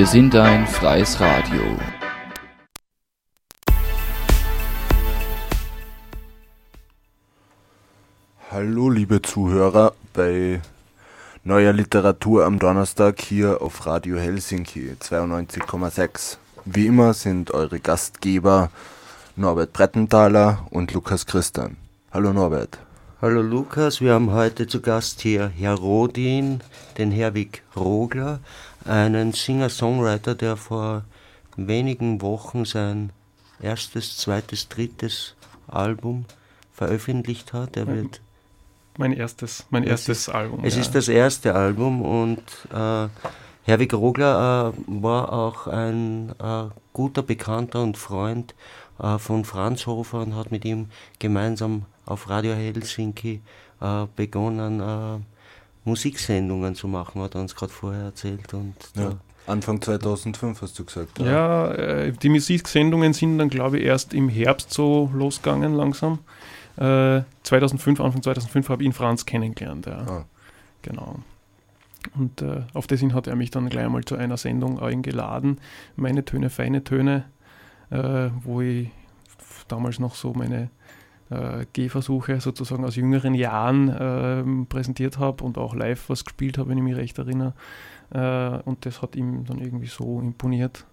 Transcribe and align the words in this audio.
Wir 0.00 0.06
sind 0.06 0.34
ein 0.34 0.66
freies 0.66 1.20
Radio. 1.20 1.60
Hallo 8.50 8.88
liebe 8.88 9.20
Zuhörer 9.20 9.92
bei 10.14 10.62
neuer 11.44 11.74
Literatur 11.74 12.46
am 12.46 12.58
Donnerstag 12.58 13.20
hier 13.20 13.60
auf 13.60 13.84
Radio 13.84 14.16
Helsinki 14.16 14.96
92,6. 14.98 16.38
Wie 16.64 16.86
immer 16.86 17.12
sind 17.12 17.50
eure 17.50 17.78
Gastgeber 17.78 18.70
Norbert 19.36 19.74
Brettenthaler 19.74 20.66
und 20.70 20.94
Lukas 20.94 21.26
Christian. 21.26 21.76
Hallo 22.10 22.32
Norbert. 22.32 22.78
Hallo 23.20 23.42
Lukas, 23.42 24.00
wir 24.00 24.14
haben 24.14 24.32
heute 24.32 24.66
zu 24.66 24.80
Gast 24.80 25.20
hier 25.20 25.52
Herr 25.54 25.74
Rodin, 25.74 26.62
den 26.96 27.10
Herwig 27.10 27.62
Rogler, 27.76 28.40
einen 28.84 29.32
Singer-Songwriter, 29.32 30.34
der 30.34 30.56
vor 30.56 31.04
wenigen 31.56 32.22
Wochen 32.22 32.64
sein 32.64 33.12
erstes, 33.60 34.16
zweites, 34.16 34.68
drittes 34.68 35.34
Album 35.68 36.24
veröffentlicht 36.72 37.52
hat. 37.52 37.76
Er 37.76 37.86
wird 37.86 38.20
mein 38.96 39.12
erstes, 39.12 39.66
mein 39.70 39.84
erstes 39.84 40.28
ist, 40.28 40.28
Album. 40.28 40.64
Es 40.64 40.74
ja. 40.74 40.80
ist 40.80 40.94
das 40.94 41.08
erste 41.08 41.54
Album 41.54 42.02
und 42.02 42.42
äh, 42.72 43.08
Herwig 43.64 43.94
Rogler 43.94 44.74
äh, 44.74 45.02
war 45.02 45.32
auch 45.32 45.66
ein 45.66 46.32
äh, 46.38 46.64
guter 46.92 47.22
Bekannter 47.22 47.82
und 47.82 47.96
Freund 47.96 48.54
äh, 48.98 49.18
von 49.18 49.44
Franz 49.44 49.86
Hofer 49.86 50.20
und 50.20 50.34
hat 50.34 50.50
mit 50.50 50.64
ihm 50.64 50.88
gemeinsam 51.18 51.84
auf 52.06 52.28
Radio 52.28 52.54
Helsinki 52.54 53.40
äh, 53.80 54.06
begonnen, 54.16 54.80
äh, 54.80 55.18
Musiksendungen 55.90 56.74
zu 56.74 56.88
machen, 56.88 57.20
hat 57.22 57.34
er 57.34 57.42
uns 57.42 57.54
gerade 57.54 57.72
vorher 57.72 58.04
erzählt. 58.04 58.54
Und 58.54 58.74
ja. 58.96 59.16
Anfang 59.46 59.82
2005 59.82 60.62
hast 60.62 60.78
du 60.78 60.84
gesagt. 60.84 61.18
Ja, 61.18 61.26
ja 61.26 61.72
äh, 61.72 62.12
die 62.12 62.28
Musiksendungen 62.28 63.12
sind 63.12 63.38
dann, 63.38 63.50
glaube 63.50 63.78
ich, 63.78 63.84
erst 63.84 64.14
im 64.14 64.28
Herbst 64.28 64.72
so 64.72 65.10
losgegangen 65.12 65.74
langsam. 65.74 66.20
2005, 66.76 67.98
äh, 67.98 68.02
Anfang 68.02 68.22
2005 68.22 68.68
habe 68.70 68.82
ich 68.82 68.86
ihn 68.86 68.92
Franz 68.92 69.26
kennengelernt. 69.26 69.86
Ja. 69.86 69.98
Ah. 69.98 70.24
Genau. 70.82 71.16
Und 72.14 72.40
äh, 72.40 72.62
auf 72.72 72.86
das 72.86 73.00
hin 73.00 73.12
hat 73.12 73.26
er 73.26 73.36
mich 73.36 73.50
dann 73.50 73.68
gleich 73.68 73.84
einmal 73.84 74.04
zu 74.04 74.16
einer 74.16 74.36
Sendung 74.36 74.80
eingeladen. 74.80 75.58
Meine 75.96 76.24
Töne, 76.24 76.48
feine 76.48 76.82
Töne, 76.84 77.24
äh, 77.90 78.30
wo 78.42 78.62
ich 78.62 78.88
damals 79.68 79.98
noch 79.98 80.14
so 80.14 80.32
meine 80.32 80.70
äh, 81.30 81.66
Gehversuche 81.72 82.40
sozusagen 82.40 82.84
aus 82.84 82.96
jüngeren 82.96 83.34
Jahren 83.34 83.88
äh, 83.88 84.66
präsentiert 84.66 85.18
habe 85.18 85.44
und 85.44 85.58
auch 85.58 85.74
live 85.74 86.08
was 86.08 86.24
gespielt 86.24 86.58
habe, 86.58 86.70
wenn 86.70 86.78
ich 86.78 86.84
mich 86.84 86.96
recht 86.96 87.18
erinnere. 87.18 87.54
Äh, 88.10 88.58
und 88.64 88.84
das 88.86 89.02
hat 89.02 89.16
ihm 89.16 89.44
dann 89.44 89.58
irgendwie 89.58 89.86
so 89.86 90.20
imponiert, 90.20 90.86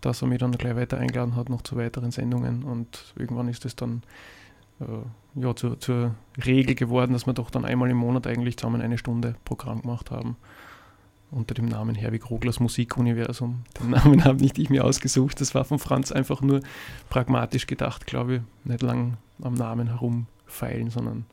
dass 0.00 0.22
er 0.22 0.28
mich 0.28 0.38
dann 0.38 0.52
gleich 0.52 0.76
weiter 0.76 0.98
eingeladen 0.98 1.36
hat, 1.36 1.48
noch 1.48 1.62
zu 1.62 1.76
weiteren 1.76 2.10
Sendungen. 2.10 2.62
Und 2.62 3.14
irgendwann 3.16 3.48
ist 3.48 3.64
es 3.64 3.76
dann 3.76 4.02
äh, 4.80 5.40
ja, 5.40 5.54
zur, 5.56 5.80
zur 5.80 6.14
Regel 6.44 6.74
geworden, 6.74 7.12
dass 7.12 7.26
wir 7.26 7.32
doch 7.32 7.50
dann 7.50 7.64
einmal 7.64 7.90
im 7.90 7.96
Monat 7.96 8.26
eigentlich 8.26 8.56
zusammen 8.56 8.80
eine 8.80 8.98
Stunde 8.98 9.34
Programm 9.44 9.82
gemacht 9.82 10.10
haben 10.10 10.36
unter 11.34 11.54
dem 11.54 11.66
Namen 11.66 11.94
Herwig 11.94 12.30
Roglers 12.30 12.60
Musikuniversum. 12.60 13.64
Den 13.80 13.90
Namen 13.90 14.24
habe 14.24 14.40
nicht 14.40 14.58
ich 14.58 14.70
mir 14.70 14.84
ausgesucht, 14.84 15.40
das 15.40 15.54
war 15.54 15.64
von 15.64 15.78
Franz 15.78 16.12
einfach 16.12 16.40
nur 16.40 16.60
pragmatisch 17.10 17.66
gedacht, 17.66 18.06
glaube 18.06 18.36
ich. 18.36 18.42
Nicht 18.64 18.82
lang 18.82 19.16
am 19.42 19.54
Namen 19.54 19.88
herumfeilen, 19.88 20.90
sondern 20.90 21.26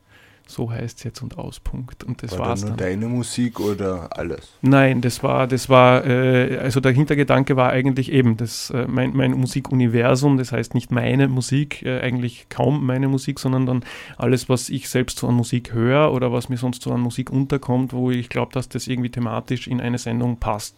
so 0.52 0.70
heißt 0.70 0.98
es 0.98 1.04
jetzt 1.04 1.22
und 1.22 1.38
Auspunkt. 1.38 2.04
Und 2.04 2.22
das 2.22 2.32
war 2.32 2.48
war's 2.48 2.62
nur 2.62 2.70
dann. 2.70 2.78
deine 2.78 3.06
Musik 3.08 3.60
oder 3.60 4.16
alles? 4.16 4.52
Nein, 4.62 5.00
das 5.00 5.22
war, 5.22 5.46
das 5.46 5.68
war, 5.68 6.04
äh, 6.06 6.58
also 6.58 6.80
der 6.80 6.92
Hintergedanke 6.92 7.56
war 7.56 7.70
eigentlich 7.70 8.12
eben, 8.12 8.36
das, 8.36 8.70
äh, 8.70 8.86
mein, 8.86 9.16
mein 9.16 9.32
Musikuniversum, 9.32 10.38
das 10.38 10.52
heißt 10.52 10.74
nicht 10.74 10.90
meine 10.90 11.28
Musik, 11.28 11.82
äh, 11.82 12.00
eigentlich 12.00 12.46
kaum 12.48 12.84
meine 12.84 13.08
Musik, 13.08 13.38
sondern 13.38 13.66
dann 13.66 13.84
alles, 14.16 14.48
was 14.48 14.68
ich 14.68 14.88
selbst 14.88 15.18
so 15.18 15.28
an 15.28 15.34
Musik 15.34 15.72
höre 15.72 16.12
oder 16.12 16.32
was 16.32 16.48
mir 16.48 16.56
sonst 16.58 16.82
so 16.82 16.92
an 16.92 17.00
Musik 17.00 17.30
unterkommt, 17.30 17.92
wo 17.92 18.10
ich 18.10 18.28
glaube, 18.28 18.52
dass 18.52 18.68
das 18.68 18.86
irgendwie 18.86 19.10
thematisch 19.10 19.66
in 19.66 19.80
eine 19.80 19.98
Sendung 19.98 20.38
passt. 20.38 20.76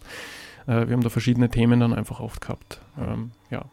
Äh, 0.66 0.86
wir 0.86 0.94
haben 0.94 1.02
da 1.02 1.10
verschiedene 1.10 1.48
Themen 1.50 1.80
dann 1.80 1.92
einfach 1.92 2.20
oft 2.20 2.40
gehabt. 2.40 2.80
Ähm, 2.98 3.32
ja. 3.50 3.64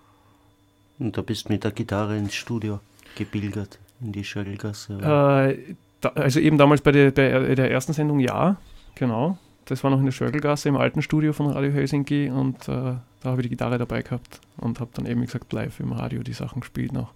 Und 0.99 1.17
da 1.17 1.21
bist 1.21 1.47
du 1.47 1.53
mit 1.53 1.63
der 1.63 1.71
Gitarre 1.71 2.17
ins 2.17 2.35
Studio 2.35 2.79
gebildet 3.15 3.79
in 4.01 4.11
die 4.11 4.23
Schöllgasse? 4.23 4.97
Äh, 5.01 5.75
da, 6.01 6.09
also 6.09 6.39
eben 6.39 6.57
damals 6.57 6.81
bei 6.81 6.91
der, 6.91 7.11
bei 7.11 7.55
der 7.55 7.71
ersten 7.71 7.93
Sendung 7.93 8.19
ja, 8.19 8.57
genau. 8.95 9.37
Das 9.65 9.83
war 9.83 9.91
noch 9.91 9.99
in 9.99 10.05
der 10.05 10.11
Schörgelgasse 10.11 10.69
im 10.69 10.75
alten 10.75 11.01
Studio 11.01 11.33
von 11.33 11.47
Radio 11.47 11.71
Helsinki 11.71 12.29
und 12.29 12.67
äh, 12.67 12.95
da 13.21 13.29
habe 13.29 13.41
ich 13.41 13.43
die 13.43 13.49
Gitarre 13.49 13.77
dabei 13.77 14.01
gehabt 14.01 14.41
und 14.57 14.79
habe 14.79 14.91
dann 14.93 15.05
eben, 15.05 15.21
wie 15.21 15.25
gesagt, 15.25 15.53
live 15.53 15.79
im 15.79 15.93
Radio 15.93 16.23
die 16.23 16.33
Sachen 16.33 16.61
gespielt 16.61 16.91
noch. 16.91 17.13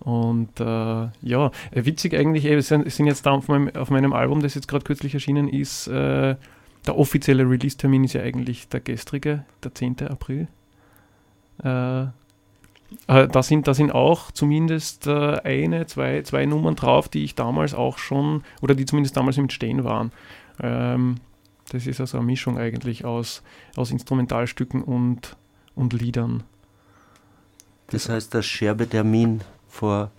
Und 0.00 0.60
äh, 0.60 0.64
ja, 0.64 1.50
äh, 1.70 1.84
witzig 1.84 2.14
eigentlich, 2.14 2.44
es 2.44 2.68
sind, 2.68 2.90
sind, 2.90 3.06
jetzt 3.06 3.24
da 3.24 3.32
auf 3.32 3.48
meinem, 3.48 3.74
auf 3.76 3.90
meinem, 3.90 4.12
Album, 4.12 4.42
das 4.42 4.54
jetzt 4.54 4.68
gerade 4.68 4.84
kürzlich 4.84 5.14
erschienen 5.14 5.48
ist, 5.48 5.86
äh, 5.88 6.36
der 6.86 6.98
offizielle 6.98 7.48
Release-Termin 7.48 8.04
ist 8.04 8.12
ja 8.12 8.22
eigentlich 8.22 8.68
der 8.68 8.80
gestrige, 8.80 9.44
der 9.62 9.74
10. 9.74 10.02
April. 10.08 10.48
Äh, 11.62 12.06
äh, 13.08 13.28
da, 13.28 13.42
sind, 13.42 13.66
da 13.68 13.74
sind 13.74 13.92
auch 13.92 14.30
zumindest 14.30 15.06
äh, 15.06 15.40
eine, 15.42 15.86
zwei, 15.86 16.22
zwei 16.22 16.46
Nummern 16.46 16.76
drauf, 16.76 17.08
die 17.08 17.24
ich 17.24 17.34
damals 17.34 17.74
auch 17.74 17.98
schon, 17.98 18.42
oder 18.60 18.74
die 18.74 18.86
zumindest 18.86 19.16
damals 19.16 19.38
im 19.38 19.50
Stehen 19.50 19.84
waren. 19.84 20.12
Ähm, 20.60 21.16
das 21.70 21.86
ist 21.86 22.00
also 22.00 22.18
eine 22.18 22.26
Mischung 22.26 22.58
eigentlich 22.58 23.04
aus, 23.04 23.42
aus 23.76 23.90
Instrumentalstücken 23.90 24.82
und, 24.82 25.36
und 25.74 25.92
Liedern. 25.92 26.44
Das 27.88 28.08
heißt, 28.08 28.34
der 28.34 28.42
Scherbe-Termin 28.42 29.42
vor 29.68 30.10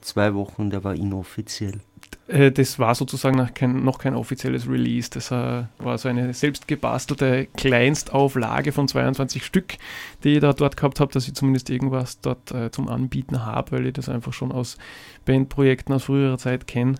zwei 0.00 0.34
Wochen, 0.34 0.70
der 0.70 0.84
war 0.84 0.94
inoffiziell. 0.94 1.80
Äh, 2.30 2.52
das 2.52 2.78
war 2.78 2.94
sozusagen 2.94 3.36
noch 3.36 3.52
kein, 3.54 3.84
noch 3.84 3.98
kein 3.98 4.14
offizielles 4.14 4.68
Release. 4.68 5.10
Das 5.10 5.30
äh, 5.30 5.64
war 5.78 5.98
so 5.98 6.08
eine 6.08 6.32
selbst 6.32 6.68
gebastelte 6.68 7.46
Kleinstauflage 7.56 8.72
von 8.72 8.88
22 8.88 9.44
Stück, 9.44 9.76
die 10.22 10.34
ich 10.34 10.40
da 10.40 10.52
dort 10.52 10.76
gehabt 10.76 11.00
habe, 11.00 11.12
dass 11.12 11.26
ich 11.26 11.34
zumindest 11.34 11.70
irgendwas 11.70 12.20
dort 12.20 12.52
äh, 12.52 12.70
zum 12.70 12.88
Anbieten 12.88 13.44
habe, 13.44 13.72
weil 13.72 13.86
ich 13.86 13.94
das 13.94 14.08
einfach 14.08 14.32
schon 14.32 14.52
aus 14.52 14.78
Bandprojekten 15.24 15.94
aus 15.94 16.04
früherer 16.04 16.38
Zeit 16.38 16.66
kenne. 16.66 16.94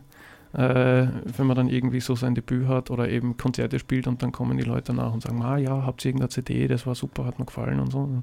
Äh, 0.53 1.07
wenn 1.37 1.47
man 1.47 1.57
dann 1.57 1.69
irgendwie 1.69 2.01
so 2.01 2.17
sein 2.17 2.35
Debüt 2.35 2.67
hat 2.67 2.91
oder 2.91 3.09
eben 3.09 3.37
Konzerte 3.37 3.79
spielt 3.79 4.09
und 4.09 4.21
dann 4.21 4.33
kommen 4.33 4.59
die 4.59 4.65
Leute 4.65 4.93
nach 4.93 5.13
und 5.13 5.23
sagen, 5.23 5.41
ah 5.43 5.57
ja, 5.57 5.87
habt 5.87 6.05
ihr 6.05 6.09
irgendeine 6.09 6.31
CD, 6.31 6.67
das 6.67 6.89
war 6.89 6.97
super, 6.97 7.25
hat 7.25 7.39
mir 7.39 7.45
gefallen 7.45 7.79
und 7.79 7.93
so. 7.93 8.23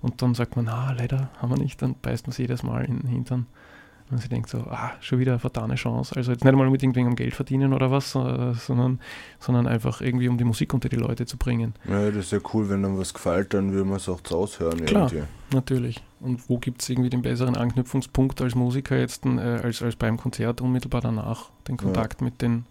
Und 0.00 0.22
dann 0.22 0.36
sagt 0.36 0.54
man, 0.54 0.68
ah, 0.68 0.94
leider 0.96 1.30
haben 1.38 1.50
wir 1.50 1.58
nicht, 1.58 1.82
dann 1.82 1.96
beißt 2.00 2.28
man 2.28 2.32
sich 2.32 2.44
jedes 2.44 2.62
Mal 2.62 2.84
in 2.84 3.00
den 3.00 3.08
Hintern. 3.08 3.46
Und 4.10 4.20
sie 4.20 4.28
denkt 4.28 4.50
so, 4.50 4.58
ah, 4.58 4.92
schon 5.00 5.18
wieder 5.18 5.32
eine 5.32 5.38
vertane 5.38 5.76
Chance. 5.76 6.14
Also 6.14 6.32
jetzt 6.32 6.44
nicht 6.44 6.52
einmal 6.52 6.66
unbedingt 6.66 6.94
wegen 6.94 7.06
dem 7.06 7.16
Geld 7.16 7.34
verdienen 7.34 7.72
oder 7.72 7.90
was, 7.90 8.14
äh, 8.14 8.52
sondern, 8.52 9.00
sondern 9.38 9.66
einfach 9.66 10.02
irgendwie, 10.02 10.28
um 10.28 10.36
die 10.36 10.44
Musik 10.44 10.74
unter 10.74 10.90
die 10.90 10.96
Leute 10.96 11.24
zu 11.24 11.38
bringen. 11.38 11.74
Ja, 11.88 12.10
das 12.10 12.26
ist 12.26 12.32
ja 12.32 12.38
cool, 12.52 12.68
wenn 12.68 12.82
dann 12.82 12.98
was 12.98 13.14
gefällt, 13.14 13.54
dann 13.54 13.72
will 13.72 13.84
man 13.84 13.96
es 13.96 14.08
auch 14.08 14.20
zu 14.20 14.36
aushören. 14.36 14.84
Klar, 14.84 15.10
irgendwie. 15.10 15.26
natürlich. 15.52 16.02
Und 16.20 16.48
wo 16.50 16.58
gibt 16.58 16.82
es 16.82 16.90
irgendwie 16.90 17.08
den 17.08 17.22
besseren 17.22 17.56
Anknüpfungspunkt 17.56 18.42
als 18.42 18.54
Musiker 18.54 18.98
jetzt, 18.98 19.24
äh, 19.24 19.40
als, 19.40 19.82
als 19.82 19.96
beim 19.96 20.18
Konzert 20.18 20.60
unmittelbar 20.60 21.00
danach, 21.00 21.50
den 21.66 21.78
Kontakt 21.78 22.20
ja. 22.20 22.26
mit, 22.26 22.42
den, 22.42 22.66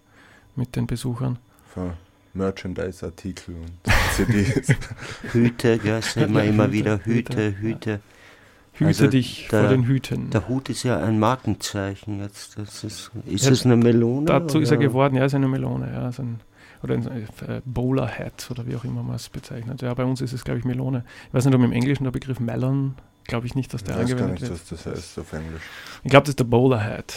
mit 0.55 0.75
den 0.75 0.85
Besuchern? 0.85 1.39
Ja. 1.75 1.95
Merchandise-Artikel 2.35 3.55
und 3.55 3.93
CDs. 4.15 4.73
Hüte, 5.33 5.79
ja, 5.83 5.99
wir 6.15 6.43
immer 6.43 6.71
wieder 6.71 6.99
Hüte, 7.03 7.55
Hüte. 7.55 7.61
Hüte 7.61 7.99
also 8.79 9.07
dich 9.07 9.47
der, 9.49 9.61
vor 9.61 9.69
den 9.69 9.83
Hüten. 9.83 10.29
Der 10.31 10.47
Hut 10.47 10.69
ist 10.69 10.83
ja 10.83 10.99
ein 10.99 11.19
Markenzeichen 11.19 12.19
jetzt. 12.19 12.57
Das 12.57 12.83
ist 12.83 13.11
ist 13.25 13.45
ja, 13.45 13.51
es 13.51 13.65
eine 13.65 13.75
Melone? 13.75 14.25
Dazu 14.25 14.57
oder? 14.57 14.63
ist 14.63 14.71
er 14.71 14.77
geworden, 14.77 15.15
ja, 15.15 15.25
ist 15.25 15.35
eine 15.35 15.47
Melone. 15.47 15.91
Ja, 15.93 16.09
ist 16.09 16.19
ein, 16.19 16.39
oder 16.81 16.95
ein 16.95 17.05
äh, 17.07 17.61
Bowler 17.65 18.07
Hat 18.07 18.49
oder 18.49 18.65
wie 18.67 18.75
auch 18.75 18.83
immer 18.83 19.03
man 19.03 19.15
es 19.15 19.29
bezeichnet. 19.29 19.81
Ja, 19.81 19.93
bei 19.93 20.05
uns 20.05 20.21
ist 20.21 20.33
es, 20.33 20.43
glaube 20.43 20.59
ich, 20.59 20.65
Melone. 20.65 21.03
Ich 21.27 21.33
weiß 21.33 21.45
nicht, 21.45 21.55
ob 21.55 21.61
im 21.61 21.71
Englischen 21.71 22.03
der 22.03 22.11
Begriff 22.11 22.39
Melon, 22.39 22.95
glaube 23.25 23.45
ich 23.45 23.55
nicht, 23.55 23.73
dass 23.73 23.83
der 23.83 23.97
angewendet 23.97 24.41
wird. 24.41 24.41
Ich 24.41 24.49
weiß 24.49 24.49
gar 24.49 24.53
nicht, 24.53 24.71
was 24.71 24.83
das 24.83 24.93
heißt 24.93 25.19
auf 25.19 25.33
Englisch. 25.33 25.63
Ich 26.03 26.09
glaube, 26.09 26.23
das 26.23 26.29
ist 26.31 26.39
der 26.39 26.45
Bowler 26.45 26.83
Hat. 26.83 27.15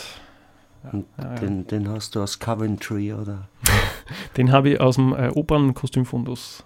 Ja, 0.93 1.03
ja, 1.19 1.35
den, 1.37 1.67
den, 1.67 1.89
hast 1.89 2.15
du 2.15 2.23
aus 2.23 2.39
Coventry, 2.39 3.13
oder? 3.13 3.49
den 4.37 4.53
habe 4.53 4.71
ich 4.71 4.81
aus 4.81 4.97
dem 4.97 5.13
äh, 5.15 5.31
Opernkostümfundus 5.31 6.65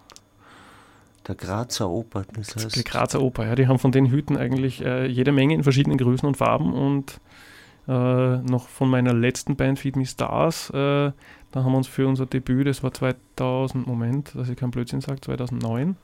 der 1.30 1.36
Grazer 1.36 1.88
Oper, 1.88 2.24
das 2.34 2.56
heißt. 2.56 2.76
Die 2.76 2.84
Grazer 2.84 3.22
Oper, 3.22 3.46
ja, 3.46 3.54
die 3.54 3.68
haben 3.68 3.78
von 3.78 3.92
den 3.92 4.06
Hüten 4.06 4.36
eigentlich 4.36 4.84
äh, 4.84 5.06
jede 5.06 5.32
Menge 5.32 5.54
in 5.54 5.62
verschiedenen 5.62 5.96
Größen 5.96 6.26
und 6.26 6.36
Farben 6.36 6.72
und 6.72 7.20
äh, 7.88 8.38
noch 8.38 8.68
von 8.68 8.90
meiner 8.90 9.14
letzten 9.14 9.56
Band 9.56 9.78
Feed 9.78 9.96
Me 9.96 10.06
Stars, 10.06 10.70
äh, 10.70 11.12
da 11.52 11.64
haben 11.64 11.72
wir 11.72 11.78
uns 11.78 11.88
für 11.88 12.06
unser 12.06 12.26
Debüt, 12.26 12.66
das 12.66 12.82
war 12.82 12.92
2000, 12.92 13.86
Moment, 13.86 14.34
dass 14.34 14.48
ich 14.48 14.56
keinen 14.56 14.72
Blödsinn 14.72 15.00
sage, 15.00 15.20
2009, 15.20 15.96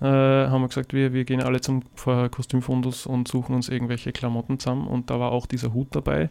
äh, 0.00 0.04
haben 0.04 0.62
wir 0.62 0.68
gesagt, 0.68 0.92
wir, 0.92 1.12
wir 1.12 1.24
gehen 1.24 1.42
alle 1.42 1.60
zum 1.60 1.82
Kostümfundus 1.96 3.06
und 3.06 3.28
suchen 3.28 3.54
uns 3.54 3.68
irgendwelche 3.68 4.12
Klamotten 4.12 4.58
zusammen 4.58 4.86
und 4.86 5.10
da 5.10 5.18
war 5.18 5.32
auch 5.32 5.46
dieser 5.46 5.72
Hut 5.72 5.88
dabei 5.92 6.28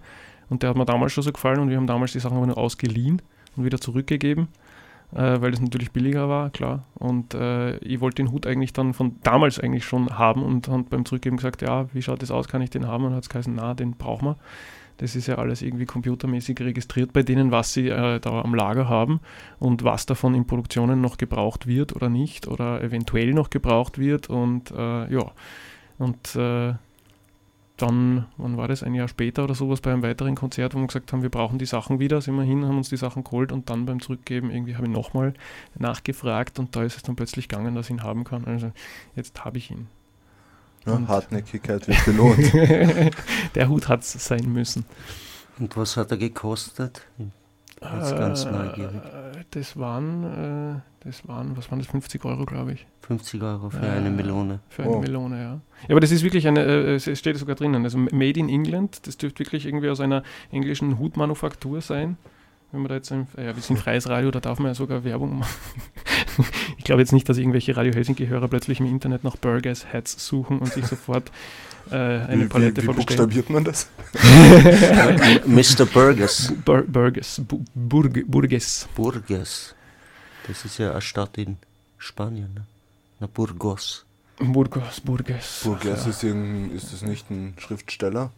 und 0.49 0.61
der 0.63 0.69
hat 0.69 0.77
mir 0.77 0.85
damals 0.85 1.13
schon 1.13 1.23
so 1.23 1.31
gefallen 1.31 1.59
und 1.59 1.69
wir 1.69 1.77
haben 1.77 1.87
damals 1.87 2.11
die 2.11 2.19
Sachen 2.19 2.37
aber 2.37 2.47
nur 2.47 2.57
ausgeliehen 2.57 3.21
und 3.55 3.65
wieder 3.65 3.79
zurückgegeben 3.79 4.49
äh, 5.13 5.41
weil 5.41 5.51
das 5.51 5.61
natürlich 5.61 5.91
billiger 5.91 6.29
war, 6.29 6.49
klar. 6.49 6.85
Und 6.95 7.33
äh, 7.33 7.77
ich 7.77 7.99
wollte 7.99 8.23
den 8.23 8.31
Hut 8.31 8.45
eigentlich 8.45 8.73
dann 8.73 8.93
von 8.93 9.15
damals 9.23 9.59
eigentlich 9.59 9.85
schon 9.85 10.17
haben 10.17 10.43
und 10.43 10.67
habe 10.67 10.83
beim 10.83 11.05
Zurückgeben 11.05 11.37
gesagt, 11.37 11.61
ja, 11.61 11.87
wie 11.93 12.01
schaut 12.01 12.21
das 12.21 12.31
aus, 12.31 12.47
kann 12.47 12.61
ich 12.61 12.69
den 12.69 12.87
haben? 12.87 13.05
Und 13.05 13.15
hat 13.15 13.23
es 13.23 13.29
geheißen, 13.29 13.53
na, 13.53 13.73
den 13.73 13.93
brauchen 13.93 14.27
wir. 14.27 14.37
Das 14.97 15.15
ist 15.15 15.27
ja 15.27 15.35
alles 15.35 15.61
irgendwie 15.61 15.85
computermäßig 15.85 16.59
registriert 16.59 17.13
bei 17.13 17.23
denen, 17.23 17.51
was 17.51 17.73
sie 17.73 17.87
äh, 17.87 18.19
da 18.19 18.41
am 18.41 18.53
Lager 18.53 18.89
haben 18.89 19.21
und 19.57 19.85
was 19.85 20.05
davon 20.05 20.35
in 20.35 20.45
Produktionen 20.45 20.99
noch 20.99 21.17
gebraucht 21.17 21.67
wird 21.67 21.95
oder 21.95 22.09
nicht 22.09 22.47
oder 22.47 22.83
eventuell 22.83 23.33
noch 23.33 23.49
gebraucht 23.49 23.97
wird. 23.97 24.29
Und 24.29 24.71
äh, 24.71 25.11
ja, 25.11 25.31
und 25.97 26.35
äh, 26.35 26.73
dann, 27.81 28.25
wann 28.37 28.57
war 28.57 28.67
das, 28.67 28.83
ein 28.83 28.93
Jahr 28.93 29.07
später 29.07 29.43
oder 29.43 29.55
sowas, 29.55 29.81
bei 29.81 29.91
einem 29.91 30.03
weiteren 30.03 30.35
Konzert, 30.35 30.73
wo 30.75 30.79
wir 30.79 30.87
gesagt 30.87 31.11
haben, 31.13 31.21
wir 31.21 31.29
brauchen 31.29 31.59
die 31.59 31.65
Sachen 31.65 31.99
wieder, 31.99 32.21
sind 32.21 32.35
wir 32.35 32.43
hin, 32.43 32.65
haben 32.65 32.77
uns 32.77 32.89
die 32.89 32.97
Sachen 32.97 33.23
geholt 33.23 33.51
und 33.51 33.69
dann 33.69 33.85
beim 33.85 34.01
Zurückgeben 34.01 34.51
irgendwie 34.51 34.75
habe 34.75 34.85
ich 34.87 34.91
nochmal 34.91 35.33
nachgefragt 35.77 36.59
und 36.59 36.75
da 36.75 36.83
ist 36.83 36.97
es 36.97 37.03
dann 37.03 37.15
plötzlich 37.15 37.47
gegangen, 37.47 37.75
dass 37.75 37.87
ich 37.87 37.91
ihn 37.91 38.03
haben 38.03 38.23
kann. 38.23 38.45
Also 38.45 38.71
jetzt 39.15 39.43
habe 39.45 39.57
ich 39.57 39.71
ihn. 39.71 39.87
Ja, 40.85 40.99
Hartnäckigkeit 41.07 41.87
wird 41.87 42.05
belohnt. 42.05 42.53
Der 43.55 43.69
Hut 43.69 43.87
hat 43.89 44.01
es 44.01 44.13
sein 44.13 44.51
müssen. 44.51 44.85
Und 45.59 45.75
was 45.75 45.97
hat 45.97 46.11
er 46.11 46.17
gekostet? 46.17 47.01
Jetzt 47.81 48.15
ganz 48.17 48.45
Äh, 48.45 48.51
neugierig. 48.51 49.01
Das 49.51 49.77
waren, 49.77 50.23
äh, 50.23 51.05
das 51.05 51.27
waren, 51.27 51.55
was 51.57 51.69
waren 51.71 51.79
das, 51.79 51.87
50 51.87 52.23
Euro, 52.25 52.45
glaube 52.45 52.73
ich. 52.73 52.85
50 53.01 53.41
Euro 53.41 53.69
für 53.69 53.85
Äh, 53.85 53.89
eine 53.91 54.09
Melone. 54.09 54.59
Für 54.69 54.83
eine 54.83 54.91
Oh. 54.91 54.99
Melone, 54.99 55.37
ja. 55.41 55.51
Ja, 55.53 55.61
aber 55.91 55.99
das 55.99 56.11
ist 56.11 56.23
wirklich 56.23 56.47
eine, 56.47 56.61
äh, 56.63 56.95
es 56.95 57.05
steht 57.17 57.37
sogar 57.37 57.55
drinnen, 57.55 57.83
also 57.83 57.97
Made 57.97 58.39
in 58.39 58.49
England, 58.49 59.07
das 59.07 59.17
dürfte 59.17 59.39
wirklich 59.39 59.65
irgendwie 59.65 59.89
aus 59.89 59.99
einer 59.99 60.23
englischen 60.51 60.99
Hutmanufaktur 60.99 61.81
sein. 61.81 62.17
Wenn 62.71 62.81
man 62.81 62.89
da 62.89 62.95
jetzt, 62.95 63.11
ein, 63.11 63.27
äh, 63.35 63.45
ja, 63.47 63.55
wir 63.55 63.63
sind 63.63 63.77
freies 63.79 64.07
Radio, 64.09 64.29
da 64.29 64.39
darf 64.39 64.59
man 64.59 64.67
ja 64.69 64.75
sogar 64.75 65.03
Werbung 65.03 65.39
machen. 65.39 65.55
ich 66.77 66.83
glaube 66.83 67.01
jetzt 67.01 67.13
nicht, 67.13 67.27
dass 67.27 67.37
irgendwelche 67.37 67.75
Radio 67.75 67.93
Helsinki-Hörer 67.93 68.47
plötzlich 68.47 68.79
im 68.79 68.85
Internet 68.85 69.23
nach 69.23 69.37
Burgers 69.37 69.91
Hats 69.91 70.23
suchen 70.25 70.59
und 70.59 70.71
sich 70.71 70.85
sofort 70.85 71.31
äh, 71.91 71.95
eine 71.95 72.43
wie, 72.43 72.47
Palette 72.47 72.77
wie, 72.77 72.81
wie 72.81 72.85
vorbestellen. 72.85 73.29
buchstabiert 73.29 73.49
man 73.49 73.63
das? 73.63 73.87
Mr. 75.45 75.85
Burgers. 75.85 76.53
Bur 76.65 76.83
Burgers, 76.83 77.41
Bu 77.47 77.63
Burg 77.73 78.23
Burges. 78.27 78.87
Burgos. 78.95 79.75
Das 80.47 80.65
ist 80.65 80.77
ja 80.79 80.91
eine 80.91 81.01
Stadt 81.01 81.37
in 81.37 81.57
Spanien. 81.97 82.53
Ne? 82.53 82.65
Na, 83.19 83.27
Burgos. 83.27 84.05
Burgos, 84.39 85.01
Burges. 85.01 85.61
Burgess 85.63 86.03
Ja. 86.05 86.09
ist, 86.09 86.23
irgendein- 86.23 86.75
ist 86.75 86.93
das 86.93 87.01
nicht 87.01 87.29
ein 87.29 87.53
Schriftsteller? 87.57 88.31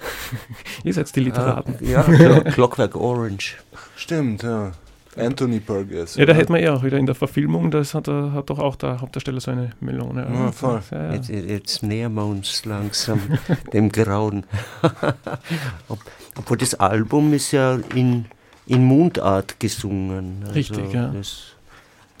Ihr 0.84 0.94
seid 0.94 1.14
die 1.16 1.20
Literaten. 1.20 1.74
Ah, 1.80 1.84
ja, 1.84 2.02
Clo 2.04 2.40
Clockwork 2.52 2.94
Orange. 2.94 3.56
Stimmt, 3.96 4.42
ja. 4.44 4.72
Anthony 5.16 5.58
Burgess. 5.60 6.14
Ja, 6.16 6.24
da 6.26 6.32
oder? 6.32 6.40
hätte 6.40 6.52
man 6.52 6.62
ja 6.62 6.74
auch 6.74 6.84
wieder 6.84 6.96
in 6.98 7.06
der 7.06 7.14
Verfilmung, 7.14 7.70
das 7.70 7.94
hat, 7.94 8.08
er- 8.08 8.32
hat 8.32 8.50
doch 8.50 8.58
auch 8.58 8.76
der 8.76 9.00
Hauptdarsteller 9.00 9.40
so 9.40 9.50
eine 9.50 9.70
Melone. 9.80 10.26
Ja, 10.32 10.52
voll. 10.52 10.80
Ja, 10.90 11.04
ja. 11.04 11.12
Jetzt, 11.14 11.28
jetzt 11.30 11.82
nähern 11.82 12.14
wir 12.14 12.24
uns 12.24 12.64
langsam 12.64 13.20
dem 13.72 13.90
Grauen. 13.90 14.44
Ob, 15.88 15.98
obwohl 16.36 16.56
das 16.58 16.74
Album 16.74 17.32
ist 17.32 17.52
ja 17.52 17.78
in, 17.94 18.26
in 18.66 18.84
Mundart 18.84 19.58
gesungen. 19.58 20.38
Also 20.42 20.54
Richtig, 20.54 20.92
ja. 20.92 21.08
Das, 21.08 21.54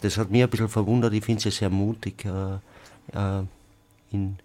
das 0.00 0.16
hat 0.16 0.30
mich 0.30 0.42
ein 0.42 0.48
bisschen 0.50 0.68
verwundert. 0.68 1.12
Ich 1.12 1.24
finde 1.24 1.38
es 1.38 1.44
ja 1.44 1.50
sehr 1.50 1.70
mutig, 1.70 2.24
äh, 2.24 2.54
äh, 3.16 3.42
in, 4.10 4.36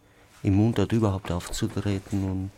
in 0.44 0.54
Mundart 0.54 0.92
überhaupt 0.92 1.32
aufzutreten 1.32 2.24
und, 2.24 2.52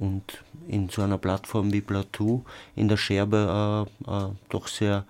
und 0.00 0.42
in 0.66 0.88
so 0.88 1.02
einer 1.02 1.18
Plattform 1.18 1.72
wie 1.72 1.82
Plateau 1.82 2.44
in 2.74 2.88
der 2.88 2.96
Scherbe 2.96 3.86
äh, 4.06 4.10
äh, 4.10 4.28
doch 4.48 4.66
sehr 4.66 5.04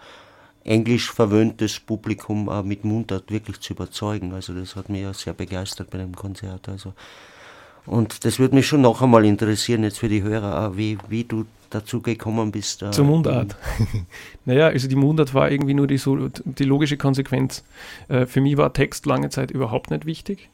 englisch 0.65 1.11
verwöhntes 1.11 1.81
Publikum 1.81 2.49
äh, 2.49 2.63
mit 2.63 2.85
Mundart 2.85 3.31
wirklich 3.31 3.61
zu 3.61 3.73
überzeugen. 3.73 4.35
Also 4.35 4.53
das 4.53 4.77
hat 4.77 4.89
mich 4.89 5.03
ja 5.03 5.15
sehr 5.15 5.33
begeistert 5.33 5.91
bei 5.91 5.99
dem 5.99 6.15
Konzert. 6.15 6.69
Also. 6.69 6.93
Und 7.87 8.25
das 8.25 8.39
würde 8.39 8.57
mich 8.57 8.67
schon 8.67 8.83
noch 8.83 9.01
einmal 9.01 9.25
interessieren, 9.25 9.85
jetzt 9.85 9.99
für 9.99 10.09
die 10.09 10.23
Hörer, 10.23 10.73
äh, 10.73 10.77
wie, 10.77 10.99
wie 11.09 11.25
du 11.25 11.47
dazu 11.71 12.03
gekommen 12.03 12.51
bist. 12.51 12.83
Äh, 12.83 12.91
Zur 12.91 13.05
Mundart. 13.05 13.57
naja, 14.45 14.67
also 14.67 14.89
die 14.89 14.97
Mundart 14.97 15.35
war 15.35 15.51
irgendwie 15.51 15.75
nur 15.75 15.87
die, 15.87 15.99
so, 15.99 16.29
die 16.45 16.65
logische 16.65 16.97
Konsequenz. 16.97 17.65
Äh, 18.09 18.27
für 18.27 18.41
mich 18.41 18.57
war 18.57 18.73
Text 18.73 19.07
lange 19.07 19.31
Zeit 19.31 19.51
überhaupt 19.51 19.91
nicht 19.91 20.05
wichtig. 20.05 20.51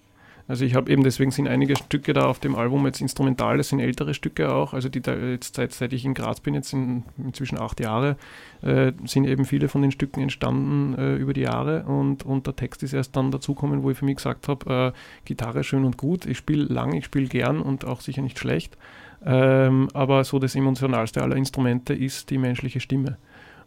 Also 0.48 0.64
ich 0.64 0.76
habe 0.76 0.90
eben, 0.93 1.02
deswegen 1.02 1.32
sind 1.32 1.48
einige 1.48 1.75
Stücke 1.75 2.12
da 2.12 2.26
auf 2.26 2.38
dem 2.38 2.54
Album 2.54 2.87
jetzt 2.87 3.00
instrumental, 3.00 3.56
das 3.56 3.70
sind 3.70 3.81
ältere 3.81 4.14
Stücke 4.14 4.52
auch, 4.52 4.75
also 4.75 4.88
die 4.88 5.00
da 5.00 5.14
jetzt 5.16 5.56
seit, 5.56 5.72
seit 5.72 5.93
ich 5.93 6.04
in 6.04 6.14
Graz 6.14 6.38
bin, 6.40 6.54
jetzt 6.54 6.70
sind 6.70 7.02
inzwischen 7.19 7.58
acht 7.58 7.81
Jahre, 7.81 8.16
äh, 8.62 8.93
sind 9.04 9.25
eben 9.25 9.44
viele 9.44 9.69
von 9.69 9.82
den 9.82 9.90
Stücken 9.90 10.20
entstanden 10.20 10.94
äh, 10.96 11.16
über 11.16 11.32
die 11.32 11.40
Jahre 11.40 11.82
und, 11.84 12.25
und 12.25 12.46
der 12.46 12.54
Text 12.54 12.84
ist 12.84 12.93
erst 12.93 13.16
dann 13.16 13.32
dazukommen, 13.32 13.82
wo 13.82 13.90
ich 13.90 13.98
für 13.98 14.04
mich 14.04 14.16
gesagt 14.16 14.46
habe, 14.46 14.93
äh, 14.94 14.98
Gitarre 15.25 15.64
schön 15.64 15.84
und 15.84 15.96
gut, 15.96 16.26
ich 16.26 16.38
spiele 16.38 16.64
lang, 16.64 16.94
ich 16.94 17.06
spiele 17.06 17.26
gern 17.26 17.60
und 17.60 17.84
auch 17.84 18.00
sicher 18.00 18.22
nicht 18.22 18.38
schlecht, 18.38 18.78
ähm, 19.25 19.88
aber 19.94 20.22
so 20.22 20.38
das 20.38 20.54
emotionalste 20.54 21.22
aller 21.22 21.37
Instrumente 21.37 21.92
ist 21.92 22.31
die 22.31 22.38
menschliche 22.38 22.78
Stimme. 22.78 23.19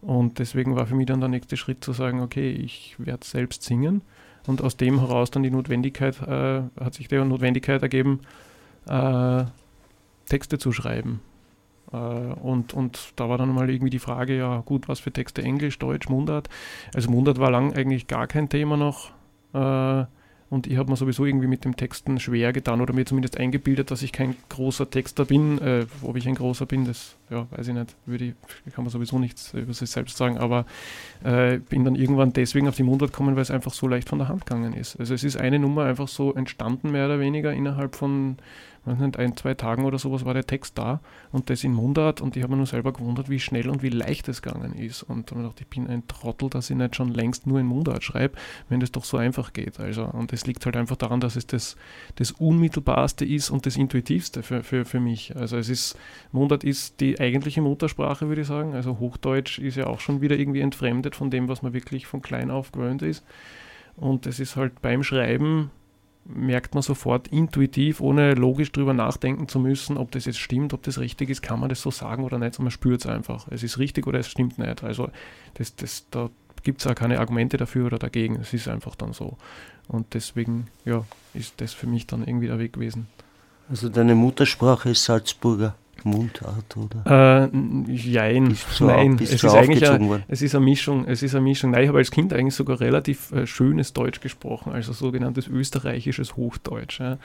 Und 0.01 0.39
deswegen 0.39 0.77
war 0.77 0.87
für 0.87 0.95
mich 0.95 1.07
dann 1.07 1.19
der 1.19 1.27
nächste 1.27 1.57
Schritt 1.57 1.83
zu 1.83 1.91
sagen, 1.91 2.21
okay, 2.21 2.51
ich 2.51 2.95
werde 2.99 3.25
selbst 3.25 3.63
singen. 3.63 4.01
Und 4.49 4.63
aus 4.63 4.77
dem 4.77 4.99
heraus 4.99 5.29
dann 5.29 5.43
die 5.43 5.51
Notwendigkeit, 5.51 6.19
äh, 6.23 6.63
hat 6.83 6.95
sich 6.95 7.07
die 7.07 7.23
Notwendigkeit 7.23 7.83
ergeben, 7.83 8.21
äh, 8.87 9.43
Texte 10.27 10.57
zu 10.57 10.71
schreiben. 10.71 11.21
Äh, 11.93 11.97
und, 11.97 12.73
und 12.73 13.13
da 13.15 13.29
war 13.29 13.37
dann 13.37 13.53
mal 13.53 13.69
irgendwie 13.69 13.91
die 13.91 13.99
Frage, 13.99 14.35
ja 14.35 14.61
gut, 14.61 14.87
was 14.87 14.99
für 14.99 15.11
Texte, 15.11 15.43
Englisch, 15.43 15.77
Deutsch, 15.77 16.09
Mundart. 16.09 16.49
Also 16.95 17.11
Mundart 17.11 17.37
war 17.37 17.51
lang 17.51 17.73
eigentlich 17.73 18.07
gar 18.07 18.25
kein 18.25 18.49
Thema 18.49 18.75
noch. 18.75 19.11
Und 20.49 20.65
ich 20.65 20.77
habe 20.77 20.89
mir 20.89 20.97
sowieso 20.97 21.25
irgendwie 21.25 21.47
mit 21.47 21.63
dem 21.63 21.75
Texten 21.75 22.19
schwer 22.19 22.51
getan 22.53 22.81
oder 22.81 22.93
mir 22.93 23.05
zumindest 23.05 23.37
eingebildet, 23.37 23.91
dass 23.91 24.01
ich 24.01 24.11
kein 24.11 24.35
großer 24.49 24.89
Texter 24.89 25.25
bin. 25.25 25.59
Äh, 25.59 25.85
ob 26.01 26.15
ich 26.15 26.27
ein 26.27 26.35
großer 26.35 26.65
bin, 26.65 26.85
das 26.85 27.15
ja, 27.29 27.45
weiß 27.51 27.67
ich 27.67 27.73
nicht. 27.73 27.95
Würde 28.07 28.25
ich, 28.25 28.73
kann 28.73 28.83
man 28.83 28.89
sowieso 28.89 29.19
nichts 29.19 29.53
über 29.53 29.73
sich 29.73 29.89
selbst 29.91 30.17
sagen. 30.17 30.39
Aber 30.39 30.65
äh, 31.23 31.59
bin 31.59 31.85
dann 31.85 31.95
irgendwann 31.95 32.33
deswegen 32.33 32.67
auf 32.67 32.75
die 32.75 32.83
Mundart 32.83 33.11
gekommen, 33.11 33.35
weil 33.35 33.43
es 33.43 33.51
einfach 33.51 33.73
so 33.73 33.87
leicht 33.87 34.09
von 34.09 34.17
der 34.17 34.27
Hand 34.27 34.47
gegangen 34.47 34.73
ist. 34.73 34.99
Also 34.99 35.13
es 35.13 35.23
ist 35.23 35.37
eine 35.37 35.59
Nummer 35.59 35.83
einfach 35.83 36.07
so 36.07 36.33
entstanden, 36.33 36.91
mehr 36.91 37.05
oder 37.05 37.19
weniger 37.19 37.53
innerhalb 37.53 37.95
von 37.95 38.37
nicht, 38.85 39.17
ein, 39.17 39.35
zwei 39.35 39.53
Tagen 39.53 39.85
oder 39.85 39.99
sowas 39.99 40.25
war 40.25 40.33
der 40.33 40.45
Text 40.45 40.77
da 40.77 41.01
und 41.31 41.49
das 41.49 41.63
in 41.63 41.73
Mundart 41.73 42.21
und 42.21 42.35
ich 42.35 42.43
habe 42.43 42.51
mir 42.51 42.57
nur 42.57 42.65
selber 42.65 42.93
gewundert, 42.93 43.29
wie 43.29 43.39
schnell 43.39 43.69
und 43.69 43.83
wie 43.83 43.89
leicht 43.89 44.27
es 44.27 44.41
gegangen 44.41 44.73
ist. 44.73 45.03
Und 45.03 45.31
dann 45.31 45.43
dachte 45.43 45.57
ich, 45.57 45.61
ich 45.61 45.67
bin 45.67 45.87
ein 45.87 46.07
Trottel, 46.07 46.49
dass 46.49 46.69
ich 46.69 46.75
nicht 46.75 46.95
schon 46.95 47.09
längst 47.09 47.47
nur 47.47 47.59
in 47.59 47.65
Mundart 47.65 48.03
schreibe, 48.03 48.37
wenn 48.69 48.79
das 48.79 48.91
doch 48.91 49.03
so 49.03 49.17
einfach 49.17 49.53
geht. 49.53 49.79
Also, 49.79 50.05
und 50.05 50.33
es 50.33 50.45
liegt 50.45 50.65
halt 50.65 50.77
einfach 50.77 50.95
daran, 50.95 51.19
dass 51.19 51.35
es 51.35 51.47
das, 51.47 51.75
das 52.15 52.31
Unmittelbarste 52.31 53.25
ist 53.25 53.49
und 53.49 53.65
das 53.65 53.75
Intuitivste 53.75 54.43
für, 54.43 54.63
für, 54.63 54.85
für 54.85 54.99
mich. 54.99 55.35
Also 55.35 55.57
es 55.57 55.69
ist, 55.69 55.97
Mundart 56.31 56.63
ist 56.63 56.99
die 56.99 57.19
eigentliche 57.19 57.61
Muttersprache, 57.61 58.27
würde 58.27 58.41
ich 58.41 58.47
sagen. 58.47 58.73
Also 58.73 58.99
Hochdeutsch 58.99 59.59
ist 59.59 59.75
ja 59.75 59.87
auch 59.87 59.99
schon 59.99 60.21
wieder 60.21 60.37
irgendwie 60.37 60.61
entfremdet 60.61 61.15
von 61.15 61.29
dem, 61.29 61.47
was 61.47 61.61
man 61.61 61.73
wirklich 61.73 62.07
von 62.07 62.21
klein 62.21 62.51
auf 62.51 62.71
gewöhnt 62.71 63.01
ist. 63.01 63.23
Und 63.95 64.25
es 64.25 64.39
ist 64.39 64.55
halt 64.55 64.81
beim 64.81 65.03
Schreiben 65.03 65.71
merkt 66.33 66.75
man 66.75 66.83
sofort 66.83 67.27
intuitiv, 67.27 68.01
ohne 68.01 68.33
logisch 68.35 68.71
drüber 68.71 68.93
nachdenken 68.93 69.47
zu 69.47 69.59
müssen, 69.59 69.97
ob 69.97 70.11
das 70.11 70.25
jetzt 70.25 70.39
stimmt, 70.39 70.73
ob 70.73 70.83
das 70.83 70.99
richtig 70.99 71.29
ist, 71.29 71.41
kann 71.41 71.59
man 71.59 71.69
das 71.69 71.81
so 71.81 71.91
sagen 71.91 72.23
oder 72.23 72.37
nicht, 72.37 72.53
sondern 72.53 72.65
man 72.65 72.71
spürt 72.71 73.01
es 73.01 73.07
einfach. 73.07 73.47
Es 73.49 73.63
ist 73.63 73.79
richtig 73.79 74.07
oder 74.07 74.19
es 74.19 74.29
stimmt 74.29 74.57
nicht. 74.59 74.83
Also 74.83 75.09
das, 75.55 75.75
das, 75.75 76.05
da 76.11 76.29
gibt 76.63 76.81
es 76.81 76.87
auch 76.87 76.95
keine 76.95 77.19
Argumente 77.19 77.57
dafür 77.57 77.87
oder 77.87 77.97
dagegen. 77.97 78.35
Es 78.37 78.53
ist 78.53 78.67
einfach 78.67 78.95
dann 78.95 79.13
so. 79.13 79.37
Und 79.87 80.13
deswegen, 80.13 80.67
ja, 80.85 81.03
ist 81.33 81.59
das 81.61 81.73
für 81.73 81.87
mich 81.87 82.05
dann 82.05 82.23
irgendwie 82.23 82.47
der 82.47 82.59
Weg 82.59 82.73
gewesen. 82.73 83.07
Also 83.69 83.89
deine 83.89 84.15
Muttersprache 84.15 84.91
ist 84.91 85.03
Salzburger 85.05 85.75
Mundart, 86.05 86.77
oder? 86.77 87.49
Äh, 87.51 87.91
jein, 87.91 88.55
du 88.77 88.85
nein, 88.85 89.17
bist 89.17 89.33
es 89.33 89.43
ist 89.43 89.53
eigentlich 89.53 89.83
aufgezogen 89.83 90.05
ein, 90.05 90.09
worden? 90.09 90.23
es 90.27 90.41
ist 90.41 90.55
eine 90.55 90.65
Mischung, 90.65 91.05
es 91.07 91.23
ist 91.23 91.35
eine 91.35 91.43
Mischung. 91.43 91.71
Nein, 91.71 91.83
ich 91.83 91.87
habe 91.89 91.97
als 91.97 92.11
Kind 92.11 92.33
eigentlich 92.33 92.55
sogar 92.55 92.79
relativ 92.79 93.31
äh, 93.31 93.45
schönes 93.45 93.93
Deutsch 93.93 94.21
gesprochen, 94.21 94.71
also 94.71 94.93
sogenanntes 94.93 95.47
österreichisches 95.47 96.35
Hochdeutsch. 96.35 96.99
Ja. 96.99 97.17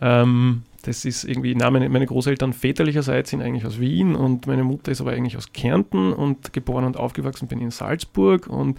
Ähm, 0.00 0.62
das 0.82 1.04
ist 1.04 1.24
irgendwie, 1.24 1.54
na, 1.54 1.70
meine, 1.70 1.88
meine 1.88 2.06
Großeltern 2.06 2.52
väterlicherseits 2.52 3.30
sind 3.30 3.40
eigentlich 3.40 3.64
aus 3.64 3.78
Wien 3.78 4.14
und 4.14 4.46
meine 4.46 4.64
Mutter 4.64 4.90
ist 4.90 5.00
aber 5.00 5.12
eigentlich 5.12 5.36
aus 5.36 5.52
Kärnten 5.52 6.12
und 6.12 6.52
geboren 6.52 6.84
und 6.84 6.96
aufgewachsen 6.96 7.46
bin 7.48 7.60
in 7.60 7.70
Salzburg 7.70 8.48
und 8.48 8.78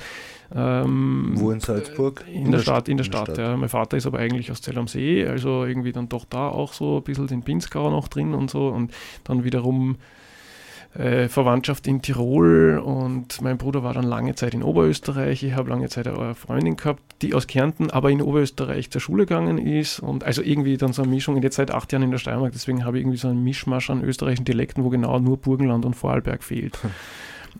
ähm, 0.54 1.32
Wo 1.36 1.52
in 1.52 1.62
Salzburg? 1.62 2.26
in, 2.32 2.52
der 2.52 2.60
Stadt, 2.60 2.90
in 2.90 2.98
der 2.98 3.06
Stadt, 3.06 3.38
ja. 3.38 3.56
Mein 3.56 3.70
Vater 3.70 3.98
ist 3.98 4.06
aber 4.06 4.20
eigentlich 4.20 4.52
aus 4.52 4.62
Zell 4.62 4.78
am 4.78 4.88
See, 4.88 5.26
also 5.26 5.66
irgendwie 5.66 5.94
dann 5.94 6.10
doch 6.10 6.26
da 6.26 6.50
auch 6.50 6.74
so 6.74 6.98
ein 6.98 7.04
bisschen 7.04 7.28
den 7.28 7.44
Pinzgau 7.44 7.90
noch 7.90 8.10
drin 8.10 8.34
und 8.34 8.52
so 8.52 8.68
und 8.68 8.94
dann 9.24 9.44
wiederum 9.46 9.96
äh, 10.96 11.28
Verwandtschaft 11.28 11.88
in 11.88 12.02
Tirol 12.02 12.78
und 12.84 13.42
mein 13.42 13.58
Bruder 13.58 13.84
war 13.84 13.94
dann 13.94 14.04
lange 14.04 14.36
Zeit 14.36 14.54
in 14.54 14.62
Oberösterreich. 14.62 15.44
Ich 15.44 15.54
habe 15.54 15.70
lange 15.70 15.90
Zeit 15.90 16.08
eine 16.08 16.36
Freundin 16.36 16.78
gehabt, 16.78 17.02
die 17.22 17.34
aus 17.34 17.48
Kärnten, 17.48 17.90
aber 17.90 18.12
in 18.12 18.22
Oberösterreich 18.22 18.92
zur 18.92 19.02
Schule 19.02 19.26
gegangen 19.26 19.58
ist 19.58 20.00
und 20.00 20.24
also 20.24 20.42
irgendwie 20.42 20.78
dann 20.78 20.94
so 20.94 21.02
eine 21.02 21.12
Mischung. 21.12 21.36
Und 21.36 21.44
jetzt 21.44 21.56
seit 21.56 21.72
acht 21.72 21.92
Jahren 21.92 22.04
in 22.04 22.12
der 22.12 22.20
Steiermark, 22.20 22.52
deswegen 22.52 22.86
habe 22.86 22.98
ich 22.98 23.04
irgendwie 23.04 23.18
so 23.18 23.28
einen 23.28 23.44
Mischmasch 23.44 23.90
an 23.90 24.04
österreichischen 24.04 24.46
Dialekten, 24.46 24.84
wo 24.84 24.90
genau 24.90 25.18
nur 25.20 25.38
Burgenland 25.38 25.86
und 25.86 25.96
Vorarlberg 25.96 26.44
fehlt. 26.44 26.78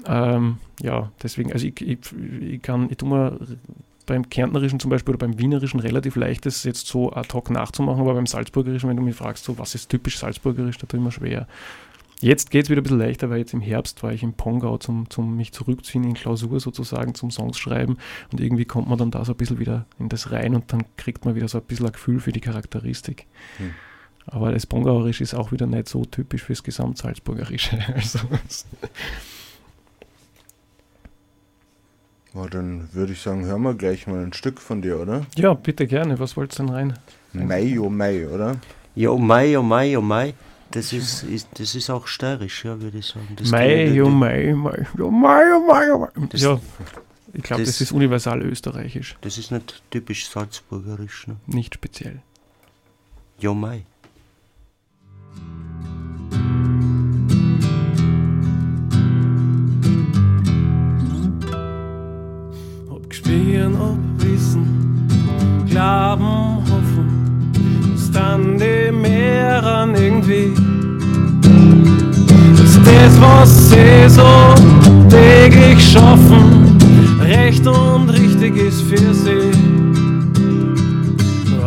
Ähm, 0.08 0.58
ja, 0.82 1.12
deswegen, 1.22 1.54
also 1.54 1.68
ich, 1.68 1.80
ich, 1.80 2.00
ich 2.42 2.62
kann, 2.64 2.90
ich 2.90 2.98
tue 2.98 3.08
mir 3.08 3.38
beim 4.06 4.30
Kärntnerischen 4.30 4.80
zum 4.80 4.90
Beispiel 4.90 5.14
oder 5.14 5.26
beim 5.26 5.40
Wienerischen 5.40 5.80
relativ 5.80 6.16
leicht, 6.16 6.46
das 6.46 6.64
jetzt 6.64 6.88
so 6.88 7.14
ad 7.14 7.30
hoc 7.34 7.50
nachzumachen, 7.50 8.02
aber 8.02 8.16
beim 8.16 8.26
Salzburgerischen, 8.26 8.90
wenn 8.90 8.98
du 8.98 9.04
mich 9.04 9.16
fragst, 9.16 9.46
so, 9.46 9.58
was 9.58 9.76
ist 9.76 9.90
typisch 9.90 10.18
Salzburgerisch, 10.18 10.78
da 10.78 10.88
tue 10.88 11.00
ich 11.00 11.04
mir 11.04 11.12
schwer. 11.12 11.48
Jetzt 12.20 12.52
geht 12.52 12.66
es 12.66 12.70
wieder 12.70 12.82
ein 12.82 12.84
bisschen 12.84 13.00
leichter, 13.00 13.30
weil 13.30 13.40
jetzt 13.40 13.54
im 13.54 13.62
Herbst 13.62 14.02
war 14.02 14.14
ich 14.14 14.24
in 14.24 14.34
Pongau 14.34 14.78
zum, 14.78 15.10
zum 15.10 15.36
mich 15.36 15.52
zurückziehen 15.52 16.04
in 16.04 16.14
Klausur 16.14 16.60
sozusagen, 16.60 17.16
zum 17.16 17.32
Songs 17.32 17.58
schreiben 17.58 17.98
und 18.32 18.40
irgendwie 18.40 18.66
kommt 18.66 18.88
man 18.88 18.98
dann 18.98 19.12
da 19.12 19.26
so 19.26 19.34
ein 19.34 19.38
bisschen 19.38 19.60
wieder 19.60 19.86
in 20.00 20.10
das 20.10 20.32
rein 20.32 20.56
und 20.56 20.72
dann 20.72 20.86
kriegt 20.96 21.26
man 21.26 21.36
wieder 21.36 21.48
so 21.48 21.58
ein 21.58 21.66
bisschen 21.66 21.86
ein 21.86 21.92
Gefühl 21.92 22.20
für 22.20 22.32
die 22.32 22.40
Charakteristik. 22.40 23.28
Hm. 23.58 23.72
Aber 24.26 24.52
das 24.52 24.66
Pongauerisch 24.66 25.20
ist 25.20 25.34
auch 25.34 25.52
wieder 25.52 25.68
nicht 25.68 25.90
so 25.90 26.06
typisch 26.06 26.44
fürs 26.44 26.64
Gesamtsalzburgerische. 26.64 27.80
Also, 27.94 28.20
ja, 32.34 32.48
dann 32.48 32.90
würde 32.94 33.14
ich 33.14 33.22
sagen, 33.22 33.46
hören 33.46 33.62
wir 33.62 33.76
gleich 33.76 34.08
mal 34.08 34.24
ein 34.24 34.34
Stück 34.34 34.60
von 34.60 34.82
dir, 34.82 35.00
oder? 35.00 35.26
Ja, 35.36 35.54
bitte 35.54 35.86
gerne. 35.86 36.18
Was 36.20 36.36
wolltest 36.36 36.60
du 36.60 36.64
denn 36.64 36.74
rein? 36.74 36.94
Mai, 37.32 37.78
oh 37.80 37.90
Mai, 37.90 38.28
oder? 38.28 38.58
Ja, 38.96 39.10
oh 39.10 39.20
Mai, 39.20 39.56
oh 39.58 39.62
Mai, 39.62 39.96
oh 39.98 40.02
Mai. 40.02 40.34
Das 40.74 40.92
ist, 40.92 41.22
ist, 41.22 41.48
das 41.60 41.76
ist 41.76 41.92
auch 41.92 42.08
steirisch, 42.08 42.66
ja, 42.66 42.82
würde 42.82 42.98
ich 42.98 43.06
sagen. 43.06 43.28
Das 43.36 43.52
Mai, 43.52 44.02
oh 44.02 44.10
Mai, 44.10 44.56
Mai, 44.56 44.88
oh 45.00 45.12
Mai, 45.12 45.44
oh 45.56 45.68
Mai, 45.68 45.94
oh 45.94 46.00
Mai. 46.00 46.28
Ja, 46.34 46.60
ich 47.32 47.44
glaube, 47.44 47.62
das, 47.62 47.74
das, 47.74 47.82
ist 47.82 47.92
universal 47.92 48.42
österreichisch. 48.42 49.16
Das 49.22 49.38
ist 49.38 49.52
nicht 49.52 49.84
typisch 49.92 50.28
salzburgerisch. 50.28 51.28
Ne? 51.28 51.36
Nicht 51.46 51.76
speziell. 51.76 52.24
Ja, 53.38 53.54
Mai. 53.54 53.86
Ob 62.90 63.08
gespielen, 63.08 63.76
ob 63.76 64.00
wissen, 64.24 65.08
glauben, 65.70 66.53
Meeren 69.44 69.94
irgendwie 69.96 70.54
das, 72.86 73.20
was 73.20 73.70
sie 73.70 74.08
so 74.08 74.30
täglich 75.10 75.80
schaffen, 75.92 76.78
recht 77.22 77.68
und 77.68 78.10
richtig 78.10 78.56
ist 78.56 78.84
für 78.84 79.14
sie. 79.14 79.52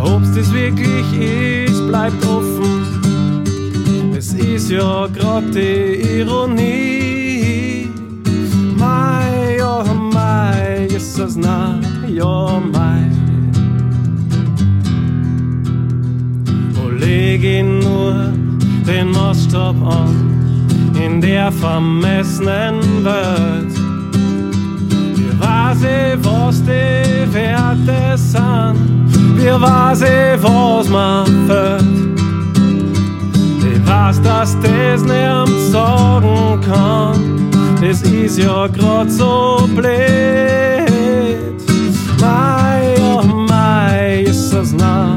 Ob's 0.02 0.32
das 0.34 0.50
wirklich 0.54 1.68
ist, 1.68 1.86
bleibt 1.86 2.24
offen. 2.24 3.44
Es 4.16 4.32
ist 4.32 4.70
ja 4.70 5.06
grad 5.08 5.54
die 5.54 6.20
Ironie. 6.20 7.90
Mai, 8.78 9.56
ja, 9.58 9.84
Mai, 10.14 10.86
ist 10.86 11.18
das 11.18 11.36
nah, 11.36 11.78
ja, 12.08 12.60
Mai. 12.72 12.75
Den 18.86 19.10
Maßstab 19.10 19.76
an? 19.82 20.36
in 21.06 21.20
der 21.20 21.52
vermessenen 21.52 23.04
Welt. 23.04 23.74
Wir 25.14 25.40
weiß 25.40 25.82
ich, 25.82 26.24
was 26.24 26.62
die 26.62 27.34
Werte 27.34 28.16
sind, 28.16 29.36
wir 29.36 29.60
weiß 29.60 30.02
ich, 30.02 30.42
was 30.42 30.88
man 30.88 31.26
fällt. 31.46 31.84
Ich 33.60 33.86
weiß, 33.86 34.22
dass 34.22 34.56
das 34.60 35.02
niemand 35.02 35.50
sagen 35.70 36.60
kann, 36.62 37.50
das 37.80 38.02
ist 38.02 38.38
ja 38.38 38.66
grad 38.68 39.10
so 39.10 39.68
blöd. 39.74 39.86
Mei, 42.20 42.94
oh 43.00 43.22
mei, 43.22 44.24
ist 44.26 44.50
das 44.52 44.72
nah, 44.72 45.16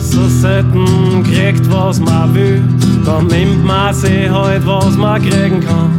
so 0.00 0.26
selten 0.28 1.24
kriegt, 1.24 1.70
was 1.70 2.00
man 2.00 2.34
will, 2.34 2.62
dann 3.04 3.26
nimmt 3.28 3.64
man 3.64 3.94
sich 3.94 4.28
halt, 4.30 4.66
was 4.66 4.96
man 4.96 5.20
kriegen 5.22 5.60
kann. 5.60 5.90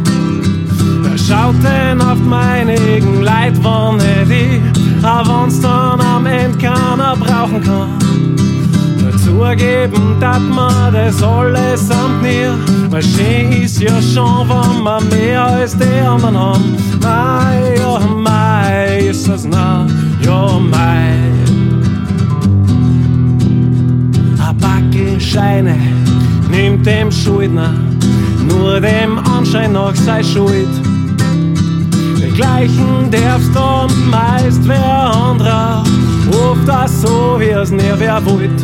Wer 1.02 1.18
schaut 1.18 1.54
denn 1.62 2.00
auf 2.00 2.18
meine 2.18 2.72
eigenen 2.72 3.22
Leid, 3.22 3.54
wann 3.62 3.96
nicht 3.96 4.30
ich, 4.30 5.04
auch 5.04 5.42
wenn's 5.42 5.60
dann 5.60 6.00
am 6.00 6.26
Ende 6.26 6.58
keiner 6.58 7.16
brauchen 7.16 7.62
kann. 7.62 7.98
Zugeben, 9.24 10.16
dass 10.20 10.40
man 10.40 10.92
das 10.92 11.22
alles 11.22 11.86
samt 11.86 12.22
mir, 12.22 12.54
weil 12.88 13.02
schön 13.02 13.52
ist 13.52 13.80
ja 13.80 14.00
schon, 14.00 14.48
wenn 14.48 14.82
man 14.82 15.06
mehr 15.08 15.44
als 15.44 15.76
die 15.76 16.00
anderen 16.06 16.38
haben. 16.38 16.76
Mei, 17.02 17.74
ja, 17.78 17.98
mei, 18.14 19.08
ist 19.10 19.28
das 19.28 19.44
nah, 19.44 19.86
ja, 20.24 20.58
mei. 20.58 21.14
Scheine 25.38 25.76
nimmt 26.50 26.84
dem 26.84 27.12
Schuldner 27.12 27.72
nur 28.48 28.80
dem 28.80 29.18
Anschein 29.18 29.70
nach 29.72 29.94
sei 29.94 30.20
Schuld. 30.20 30.68
Begleichen 32.20 33.08
darfst 33.08 33.54
du 33.54 34.10
meist 34.10 34.66
wer 34.66 35.14
anderer, 35.14 35.84
oft 36.32 36.66
das 36.66 37.02
so, 37.02 37.36
wie 37.38 37.50
es 37.50 37.70
nie 37.70 37.94
wer 37.98 38.20
wollt. 38.26 38.60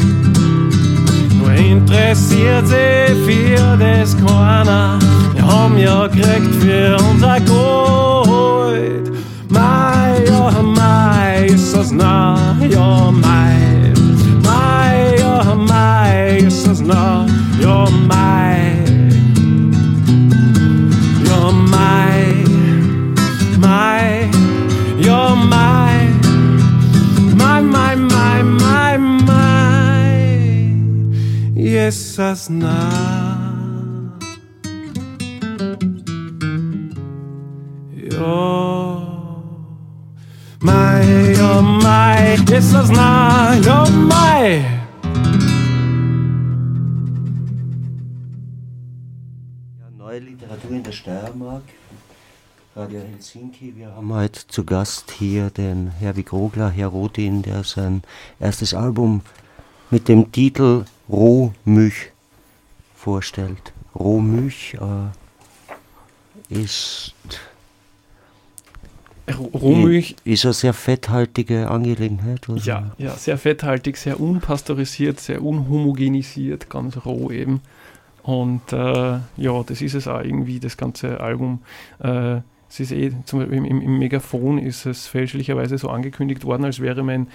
Nur 1.38 1.52
interessiert 1.52 2.66
sie 2.66 3.14
für 3.24 3.76
das 3.78 4.16
keiner, 4.16 4.98
wir 5.32 5.46
haben 5.46 5.78
ja 5.78 6.08
gekriegt 6.08 6.54
für 6.60 6.96
unser 7.08 7.38
Gold. 7.42 9.12
Mai, 9.48 10.24
ja, 10.26 10.50
Mai, 10.60 11.46
ist 11.46 11.76
das 11.76 11.92
nah, 11.92 12.56
ja, 12.68 13.12
Mai. 13.12 13.43
Jesus, 31.84 32.48
no. 32.48 32.70
You're 37.92 39.02
my, 40.62 41.02
you're 41.36 41.62
my, 41.62 42.38
Jesus, 42.46 42.88
no, 42.88 43.60
you're 43.62 43.90
my. 43.90 44.70
in 50.70 50.82
der 50.82 50.92
Steiermark, 50.92 51.62
Radio 52.74 53.00
Helsinki. 53.00 53.76
Wir 53.76 53.94
haben 53.94 54.12
heute 54.14 54.46
zu 54.48 54.64
Gast 54.64 55.10
hier 55.10 55.50
den 55.50 55.90
Herwig 55.90 56.32
Rogler, 56.32 56.70
Herr 56.70 56.88
Rodin, 56.88 57.42
der 57.42 57.62
sein 57.62 58.02
erstes 58.40 58.72
Album 58.72 59.20
mit 59.90 60.08
dem 60.08 60.32
Titel 60.32 60.86
Rohmüch 61.08 62.12
vorstellt. 62.94 63.72
Rohmüch 63.94 64.74
äh, 64.74 66.62
ist 66.62 67.14
Rohmilch 69.32 70.16
ist 70.24 70.44
eine 70.44 70.52
sehr 70.52 70.74
fetthaltige 70.74 71.70
Angelegenheit. 71.70 72.48
Oder? 72.48 72.60
Ja, 72.60 72.92
ja, 72.98 73.12
sehr 73.12 73.38
fetthaltig, 73.38 73.96
sehr 73.96 74.20
unpasteurisiert, 74.20 75.18
sehr 75.18 75.42
unhomogenisiert, 75.42 76.68
ganz 76.68 77.04
roh 77.06 77.30
eben. 77.30 77.62
Und 78.22 78.72
äh, 78.72 79.18
ja, 79.36 79.62
das 79.66 79.80
ist 79.80 79.94
es 79.94 80.08
auch 80.08 80.20
irgendwie, 80.20 80.60
das 80.60 80.76
ganze 80.76 81.20
Album. 81.20 81.62
Äh, 82.00 82.40
es 82.68 82.80
ist 82.80 82.92
eh, 82.92 83.12
zum 83.24 83.40
Beispiel 83.40 83.58
im, 83.58 83.80
im, 83.80 83.98
Megafon 83.98 84.58
ist 84.58 84.84
es 84.84 85.06
fälschlicherweise 85.06 85.78
so 85.78 85.88
angekündigt 85.88 86.44
worden, 86.44 86.64
als 86.64 86.80
wäre 86.80 87.02
mein 87.02 87.28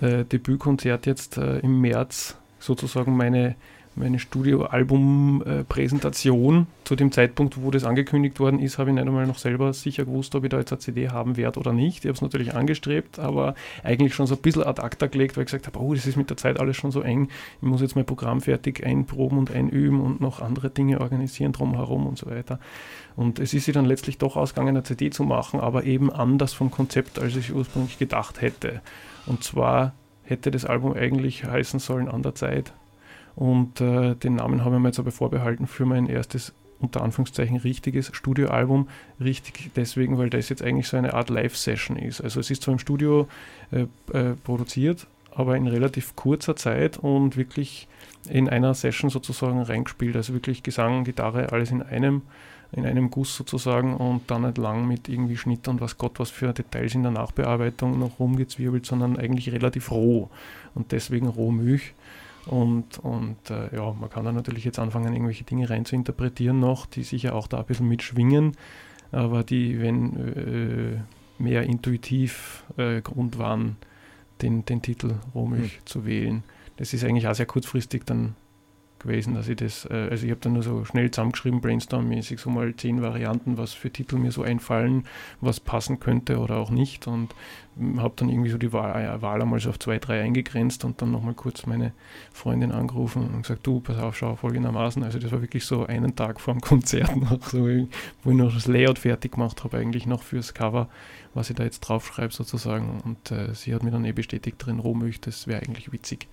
äh, 0.00 0.24
Debütkonzert 0.24 1.06
jetzt 1.06 1.36
äh, 1.36 1.58
im 1.58 1.80
März 1.80 2.36
sozusagen 2.66 3.16
meine 3.16 3.56
meine 3.96 4.18
Studioalbum-Präsentation. 4.18 6.66
Zu 6.84 6.96
dem 6.96 7.12
Zeitpunkt, 7.12 7.62
wo 7.62 7.70
das 7.70 7.84
angekündigt 7.84 8.38
worden 8.38 8.60
ist, 8.60 8.76
habe 8.78 8.90
ich 8.90 8.94
nicht 8.94 9.06
einmal 9.06 9.26
noch 9.26 9.38
selber 9.38 9.72
sicher 9.72 10.04
gewusst, 10.04 10.34
ob 10.34 10.44
ich 10.44 10.50
da 10.50 10.58
jetzt 10.58 10.72
eine 10.72 10.78
CD 10.78 11.08
haben 11.08 11.38
werde 11.38 11.58
oder 11.58 11.72
nicht. 11.72 12.04
Ich 12.04 12.08
habe 12.08 12.14
es 12.14 12.22
natürlich 12.22 12.54
angestrebt, 12.54 13.18
aber 13.18 13.54
eigentlich 13.82 14.14
schon 14.14 14.26
so 14.26 14.36
ein 14.36 14.42
bisschen 14.42 14.64
ad 14.64 14.82
acta 14.82 15.06
gelegt, 15.06 15.36
weil 15.36 15.44
ich 15.44 15.46
gesagt 15.46 15.66
habe, 15.66 15.80
oh, 15.80 15.94
das 15.94 16.06
ist 16.06 16.16
mit 16.16 16.28
der 16.30 16.36
Zeit 16.36 16.60
alles 16.60 16.76
schon 16.76 16.92
so 16.92 17.00
eng. 17.00 17.28
Ich 17.60 17.66
muss 17.66 17.80
jetzt 17.80 17.96
mein 17.96 18.06
Programm 18.06 18.42
fertig 18.42 18.84
einproben 18.84 19.38
und 19.38 19.50
einüben 19.50 20.00
und 20.00 20.20
noch 20.20 20.40
andere 20.40 20.70
Dinge 20.70 21.00
organisieren 21.00 21.52
drumherum 21.52 22.06
und 22.06 22.18
so 22.18 22.26
weiter. 22.26 22.60
Und 23.16 23.38
es 23.38 23.54
ist 23.54 23.64
sich 23.64 23.72
dann 23.74 23.86
letztlich 23.86 24.18
doch 24.18 24.36
ausgegangen, 24.36 24.76
eine 24.76 24.82
CD 24.82 25.08
zu 25.10 25.24
machen, 25.24 25.58
aber 25.58 25.84
eben 25.84 26.12
anders 26.12 26.52
vom 26.52 26.70
Konzept, 26.70 27.18
als 27.18 27.34
ich 27.34 27.54
ursprünglich 27.54 27.98
gedacht 27.98 28.42
hätte. 28.42 28.82
Und 29.24 29.42
zwar 29.42 29.94
hätte 30.26 30.50
das 30.50 30.64
Album 30.64 30.92
eigentlich 30.94 31.44
heißen 31.44 31.80
sollen 31.80 32.08
An 32.08 32.22
der 32.22 32.34
Zeit 32.34 32.72
und 33.36 33.80
äh, 33.80 34.14
den 34.14 34.36
Namen 34.36 34.64
habe 34.64 34.76
ich 34.76 34.82
mir 34.82 34.88
jetzt 34.88 34.98
aber 34.98 35.12
vorbehalten 35.12 35.66
für 35.66 35.84
mein 35.84 36.08
erstes 36.08 36.52
unter 36.78 37.02
Anführungszeichen 37.02 37.56
richtiges 37.58 38.10
Studioalbum. 38.14 38.88
Richtig 39.20 39.70
deswegen, 39.76 40.18
weil 40.18 40.30
das 40.30 40.48
jetzt 40.48 40.62
eigentlich 40.62 40.88
so 40.88 40.96
eine 40.96 41.14
Art 41.14 41.30
Live-Session 41.30 41.96
ist. 41.96 42.20
Also 42.20 42.40
es 42.40 42.50
ist 42.50 42.62
zwar 42.62 42.72
im 42.72 42.78
Studio 42.78 43.28
äh, 43.72 43.86
äh, 44.16 44.34
produziert, 44.44 45.06
aber 45.34 45.56
in 45.56 45.66
relativ 45.66 46.16
kurzer 46.16 46.56
Zeit 46.56 46.98
und 46.98 47.36
wirklich 47.36 47.88
in 48.28 48.48
einer 48.48 48.74
Session 48.74 49.10
sozusagen 49.10 49.62
reingespielt. 49.62 50.16
Also 50.16 50.32
wirklich 50.32 50.62
Gesang, 50.62 51.04
Gitarre, 51.04 51.52
alles 51.52 51.70
in 51.70 51.82
einem, 51.82 52.22
in 52.72 52.84
einem 52.84 53.10
Guss 53.10 53.36
sozusagen 53.36 53.94
und 53.96 54.30
dann 54.30 54.42
nicht 54.42 54.58
lang 54.58 54.86
mit 54.86 55.08
irgendwie 55.08 55.36
Schnitt 55.36 55.68
und 55.68 55.80
was 55.80 55.98
Gott 55.98 56.18
was 56.18 56.30
für 56.30 56.52
Details 56.52 56.94
in 56.94 57.02
der 57.02 57.12
Nachbearbeitung 57.12 57.98
noch 57.98 58.18
rumgezwirbelt, 58.18 58.86
sondern 58.86 59.16
eigentlich 59.16 59.52
relativ 59.52 59.90
roh 59.90 60.28
und 60.74 60.92
deswegen 60.92 61.28
Rohmilch. 61.28 61.94
Und, 62.46 62.98
und 62.98 63.50
äh, 63.50 63.74
ja, 63.74 63.92
man 63.92 64.08
kann 64.08 64.24
da 64.24 64.30
natürlich 64.30 64.64
jetzt 64.64 64.78
anfangen, 64.78 65.12
irgendwelche 65.12 65.42
Dinge 65.42 65.68
rein 65.68 65.84
zu 65.84 65.96
interpretieren 65.96 66.60
noch, 66.60 66.86
die 66.86 67.02
sicher 67.02 67.34
auch 67.34 67.48
da 67.48 67.58
ein 67.58 67.66
bisschen 67.66 67.88
mitschwingen, 67.88 68.56
aber 69.10 69.42
die, 69.42 69.80
wenn 69.80 70.16
äh, 70.16 71.42
mehr 71.42 71.64
intuitiv 71.64 72.64
äh, 72.76 73.00
Grund 73.00 73.38
waren, 73.38 73.76
den, 74.42 74.64
den 74.64 74.82
Titel 74.82 75.14
Rohmilch 75.34 75.80
mhm. 75.80 75.86
zu 75.86 76.06
wählen. 76.06 76.42
Das 76.76 76.92
ist 76.92 77.04
eigentlich 77.04 77.26
auch 77.26 77.34
sehr 77.34 77.46
kurzfristig 77.46 78.04
dann 78.04 78.34
gewesen, 79.06 79.34
dass 79.34 79.48
ich 79.48 79.56
das, 79.56 79.84
äh, 79.86 80.08
also 80.10 80.24
ich 80.24 80.30
habe 80.30 80.40
dann 80.40 80.54
nur 80.54 80.62
so 80.62 80.84
schnell 80.84 81.10
zusammengeschrieben, 81.10 81.60
brainstorm-mäßig 81.60 82.38
so 82.38 82.50
mal 82.50 82.74
zehn 82.76 83.02
Varianten, 83.02 83.56
was 83.56 83.72
für 83.72 83.90
Titel 83.90 84.16
mir 84.16 84.32
so 84.32 84.42
einfallen, 84.42 85.04
was 85.40 85.60
passen 85.60 86.00
könnte 86.00 86.38
oder 86.38 86.56
auch 86.56 86.70
nicht 86.70 87.06
und 87.06 87.34
hm, 87.76 88.00
habe 88.02 88.14
dann 88.16 88.28
irgendwie 88.28 88.50
so 88.50 88.58
die 88.58 88.72
Wahl, 88.72 89.02
äh, 89.02 89.22
Wahl 89.22 89.40
einmal 89.40 89.60
so 89.60 89.70
auf 89.70 89.78
zwei, 89.78 89.98
drei 89.98 90.22
eingegrenzt 90.22 90.84
und 90.84 91.00
dann 91.00 91.10
nochmal 91.10 91.34
kurz 91.34 91.66
meine 91.66 91.92
Freundin 92.32 92.72
angerufen 92.72 93.28
und 93.28 93.42
gesagt, 93.42 93.66
du, 93.66 93.80
pass 93.80 93.98
auf, 93.98 94.16
schau 94.16 94.36
folgendermaßen, 94.36 95.02
also 95.02 95.18
das 95.18 95.32
war 95.32 95.40
wirklich 95.40 95.64
so 95.64 95.86
einen 95.86 96.16
Tag 96.16 96.40
vor 96.40 96.54
dem 96.54 96.60
Konzert 96.66 97.16
noch, 97.16 97.48
so, 97.48 97.66
wo 98.22 98.30
ich 98.30 98.36
noch 98.36 98.52
das 98.52 98.66
Layout 98.66 98.98
fertig 98.98 99.32
gemacht 99.32 99.64
habe, 99.64 99.78
eigentlich 99.78 100.06
noch 100.06 100.22
fürs 100.22 100.54
Cover, 100.54 100.88
was 101.34 101.50
ich 101.50 101.56
da 101.56 101.64
jetzt 101.64 101.80
draufschreibe 101.80 102.32
sozusagen. 102.32 103.00
Und 103.04 103.30
äh, 103.30 103.54
sie 103.54 103.74
hat 103.74 103.82
mir 103.82 103.90
dann 103.90 104.04
eh 104.04 104.12
bestätigt 104.12 104.56
drin, 104.58 104.78
Rohmilch, 104.78 105.20
das 105.20 105.46
wäre 105.46 105.62
eigentlich 105.62 105.92
witzig. 105.92 106.28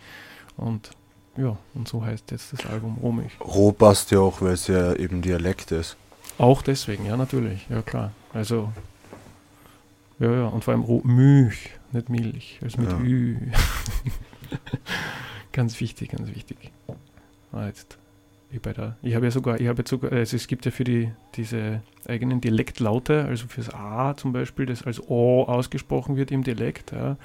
Und 0.56 0.92
ja, 1.36 1.58
und 1.74 1.88
so 1.88 2.06
heißt 2.06 2.32
jetzt 2.32 2.54
das 2.54 2.66
Album 2.66 2.98
Rohmilch. 3.02 3.40
Roh 3.42 3.72
passt 3.72 4.12
ja 4.12 4.20
auch, 4.20 4.42
weil 4.42 4.54
es 4.54 4.68
ja 4.68 4.94
eben 4.94 5.22
Dialekt 5.22 5.72
ist. 5.72 5.98
Auch 6.38 6.62
deswegen, 6.62 7.06
ja, 7.06 7.18
natürlich, 7.18 7.68
ja 7.70 7.82
klar. 7.82 8.12
Also, 8.34 8.72
ja, 10.20 10.32
ja, 10.32 10.46
und 10.46 10.64
vor 10.64 10.74
allem 10.74 10.84
Rohmilch, 10.84 11.72
nicht 11.92 12.10
Milch, 12.10 12.60
also 12.62 12.82
mit 12.82 12.90
ja. 12.90 13.00
Ü. 13.00 13.38
ganz 15.52 15.80
wichtig, 15.80 16.12
ganz 16.12 16.30
wichtig. 16.30 16.72
Ah, 17.52 17.66
jetzt, 17.66 17.98
ich 18.52 18.62
bei 18.62 18.74
der, 18.74 18.98
ich 19.02 19.16
habe 19.16 19.26
ja 19.26 19.32
sogar, 19.32 19.60
ich 19.60 19.68
habe 19.68 19.80
jetzt 19.80 19.90
sogar, 19.90 20.12
also 20.12 20.36
es 20.36 20.48
gibt 20.48 20.66
ja 20.66 20.72
für 20.72 20.84
die, 20.84 21.12
diese 21.36 21.82
eigenen 22.08 22.42
Dialektlaute, 22.42 23.26
also 23.26 23.48
fürs 23.48 23.74
A 23.74 24.16
zum 24.16 24.34
Beispiel, 24.34 24.68
das 24.68 24.84
als 24.84 25.02
O 25.08 25.44
ausgesprochen 25.44 26.16
wird 26.16 26.32
im 26.32 26.44
Dialekt, 26.44 26.92
ja. 26.92 27.18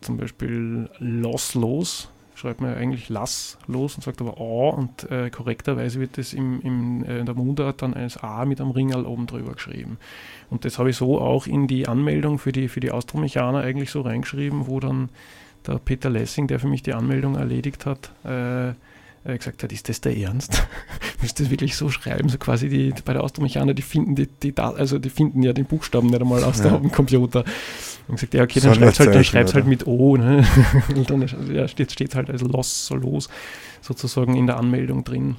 Zum 0.00 0.16
Beispiel 0.16 0.88
losslos, 0.98 2.08
schreibt 2.40 2.60
man 2.60 2.74
eigentlich 2.74 3.08
lass 3.08 3.58
los 3.66 3.94
und 3.94 4.02
sagt 4.02 4.20
aber 4.20 4.40
A 4.40 4.74
und 4.74 5.10
äh, 5.10 5.30
korrekterweise 5.30 6.00
wird 6.00 6.16
das 6.16 6.32
im, 6.32 6.60
im, 6.62 7.04
äh, 7.04 7.18
in 7.18 7.26
der 7.26 7.34
Mundart 7.34 7.82
dann 7.82 7.94
als 7.94 8.16
A 8.16 8.44
mit 8.46 8.60
einem 8.60 8.70
Ringel 8.70 9.04
oben 9.04 9.26
drüber 9.26 9.52
geschrieben. 9.52 9.98
Und 10.48 10.64
das 10.64 10.78
habe 10.78 10.90
ich 10.90 10.96
so 10.96 11.20
auch 11.20 11.46
in 11.46 11.66
die 11.66 11.86
Anmeldung 11.86 12.38
für 12.38 12.52
die, 12.52 12.68
für 12.68 12.80
die 12.80 12.90
Austromechaner 12.90 13.60
eigentlich 13.60 13.90
so 13.90 14.00
reingeschrieben, 14.00 14.66
wo 14.66 14.80
dann 14.80 15.10
der 15.66 15.78
Peter 15.78 16.08
Lessing, 16.08 16.46
der 16.46 16.58
für 16.58 16.68
mich 16.68 16.82
die 16.82 16.94
Anmeldung 16.94 17.36
erledigt 17.36 17.84
hat, 17.84 18.10
äh, 18.24 18.72
gesagt 19.24 19.62
hat, 19.62 19.72
ist 19.72 19.88
das 19.88 20.00
der 20.00 20.16
Ernst? 20.16 20.62
Müsst 21.22 21.38
das 21.40 21.50
wirklich 21.50 21.76
so 21.76 21.90
schreiben? 21.90 22.28
So 22.28 22.38
quasi 22.38 22.68
die, 22.68 22.94
bei 23.04 23.12
der 23.12 23.22
Austromechaner, 23.22 23.74
die 23.74 23.82
finden 23.82 24.14
die, 24.14 24.26
die, 24.26 24.56
also 24.56 24.98
die 24.98 25.10
finden 25.10 25.42
ja 25.42 25.52
den 25.52 25.66
Buchstaben 25.66 26.08
nicht 26.08 26.20
einmal 26.20 26.42
aus 26.42 26.58
ja. 26.58 26.76
dem 26.76 26.90
Computer. 26.90 27.44
Und 28.08 28.14
gesagt, 28.16 28.34
ja, 28.34 28.42
okay, 28.42 28.60
dann 28.60 28.74
schreib's 28.74 28.98
halt, 28.98 29.14
dann 29.14 29.24
schreib's 29.24 29.54
halt 29.54 29.66
mit 29.66 29.86
O, 29.86 30.16
ne? 30.16 30.44
Und 30.94 31.10
dann 31.10 31.26
ja, 31.52 31.68
steht 31.68 32.00
es 32.00 32.14
halt 32.14 32.30
als 32.30 32.42
Loss, 32.42 32.86
so 32.86 32.94
los, 32.94 33.28
sozusagen 33.82 34.36
in 34.36 34.46
der 34.46 34.56
Anmeldung 34.56 35.04
drin. 35.04 35.36